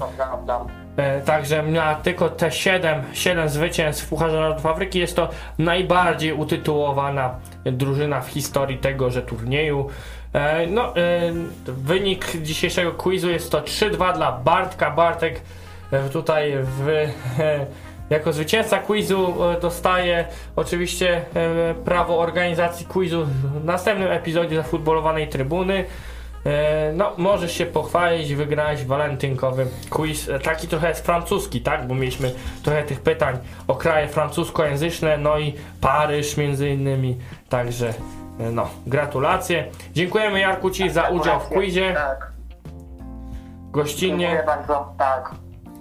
e, 0.97 1.21
także 1.21 1.63
miała 1.63 1.95
tylko 1.95 2.29
te 2.29 2.51
7, 2.51 3.03
7 3.13 3.49
zwycięstw 3.49 4.05
w 4.05 4.09
Pucharze 4.09 4.39
Narodów 4.39 4.65
Afryki. 4.65 4.99
Jest 4.99 5.15
to 5.15 5.29
najbardziej 5.57 6.33
utytułowana 6.33 7.35
drużyna 7.65 8.21
w 8.21 8.27
historii 8.27 8.77
tegoże 8.77 9.21
turnieju. 9.21 9.89
E, 10.33 10.67
No, 10.67 10.95
e, 10.95 11.33
wynik 11.65 12.41
dzisiejszego 12.41 12.91
quizu 12.91 13.29
jest 13.29 13.51
to 13.51 13.61
3-2 13.61 14.13
dla 14.13 14.31
Bartka. 14.31 14.91
Bartek 14.91 15.41
e, 15.91 16.09
tutaj 16.09 16.53
w, 16.61 17.07
jako 18.09 18.33
zwycięzca 18.33 18.79
quizu 18.79 19.33
dostaje 19.61 20.25
oczywiście 20.55 21.25
prawo 21.85 22.19
organizacji 22.19 22.85
quizu 22.85 23.25
w 23.25 23.65
następnym 23.65 24.11
epizodzie 24.11 24.55
zafutbolowanej 24.55 25.27
trybuny. 25.27 25.85
No, 26.93 27.13
możesz 27.17 27.51
się 27.51 27.65
pochwalić, 27.65 28.35
wygrałeś 28.35 28.85
walentynkowy 28.85 29.67
quiz, 29.89 30.29
taki 30.43 30.67
trochę 30.67 30.89
jest 30.89 31.05
francuski, 31.05 31.61
tak? 31.61 31.87
Bo 31.87 31.95
mieliśmy 31.95 32.33
trochę 32.63 32.83
tych 32.83 33.01
pytań 33.01 33.37
o 33.67 33.75
kraje 33.75 34.07
francuskojęzyczne, 34.07 35.17
no 35.17 35.39
i 35.39 35.53
Paryż 35.81 36.37
między 36.37 36.69
innymi, 36.69 37.17
także 37.49 37.93
no, 38.39 38.69
gratulacje. 38.87 39.65
Dziękujemy 39.93 40.39
Jarku 40.39 40.69
Ci 40.69 40.89
za 40.89 41.09
udział 41.09 41.39
w 41.39 41.49
quizie, 41.49 41.93
Tak. 41.93 42.31
gościnnie. 43.71 44.27
Dziękuję 44.27 44.45
bardzo. 44.45 44.93
Tak. 44.97 45.31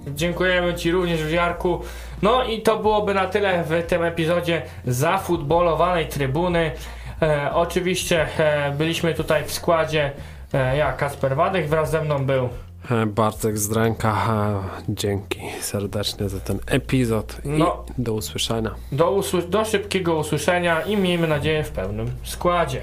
Dziękujemy 0.06 0.74
Ci 0.74 0.90
również, 0.90 1.32
Jarku. 1.32 1.80
No 2.22 2.44
i 2.44 2.62
to 2.62 2.78
byłoby 2.78 3.14
na 3.14 3.26
tyle 3.26 3.64
w 3.64 3.86
tym 3.86 4.04
epizodzie 4.04 4.62
zafutbolowanej 4.86 6.08
trybuny. 6.08 6.70
E, 7.22 7.50
oczywiście 7.54 8.26
e, 8.38 8.70
byliśmy 8.70 9.14
tutaj 9.14 9.44
w 9.44 9.52
składzie 9.52 10.12
e, 10.54 10.76
ja, 10.76 10.92
Kasper 10.92 11.36
Wadych, 11.36 11.68
wraz 11.68 11.90
ze 11.90 12.02
mną 12.02 12.26
był 12.26 12.44
E, 12.44 12.48
Bartek 13.06 13.58
Zdręka, 13.58 14.12
e, 14.28 14.62
dzięki 14.88 15.40
serdecznie 15.60 16.28
za 16.28 16.40
ten 16.40 16.58
epizod 16.66 17.36
i 17.44 17.48
No. 17.48 17.84
do 17.98 18.12
usłyszenia. 18.14 18.74
do, 18.92 19.10
usły- 19.10 19.48
do 19.48 19.64
szybkiego 19.64 20.16
usłyszenia 20.16 20.80
i 20.80 20.96
miejmy 20.96 21.28
nadzieję 21.28 21.64
w 21.64 21.70
pełnym 21.70 22.10
składzie. 22.22 22.80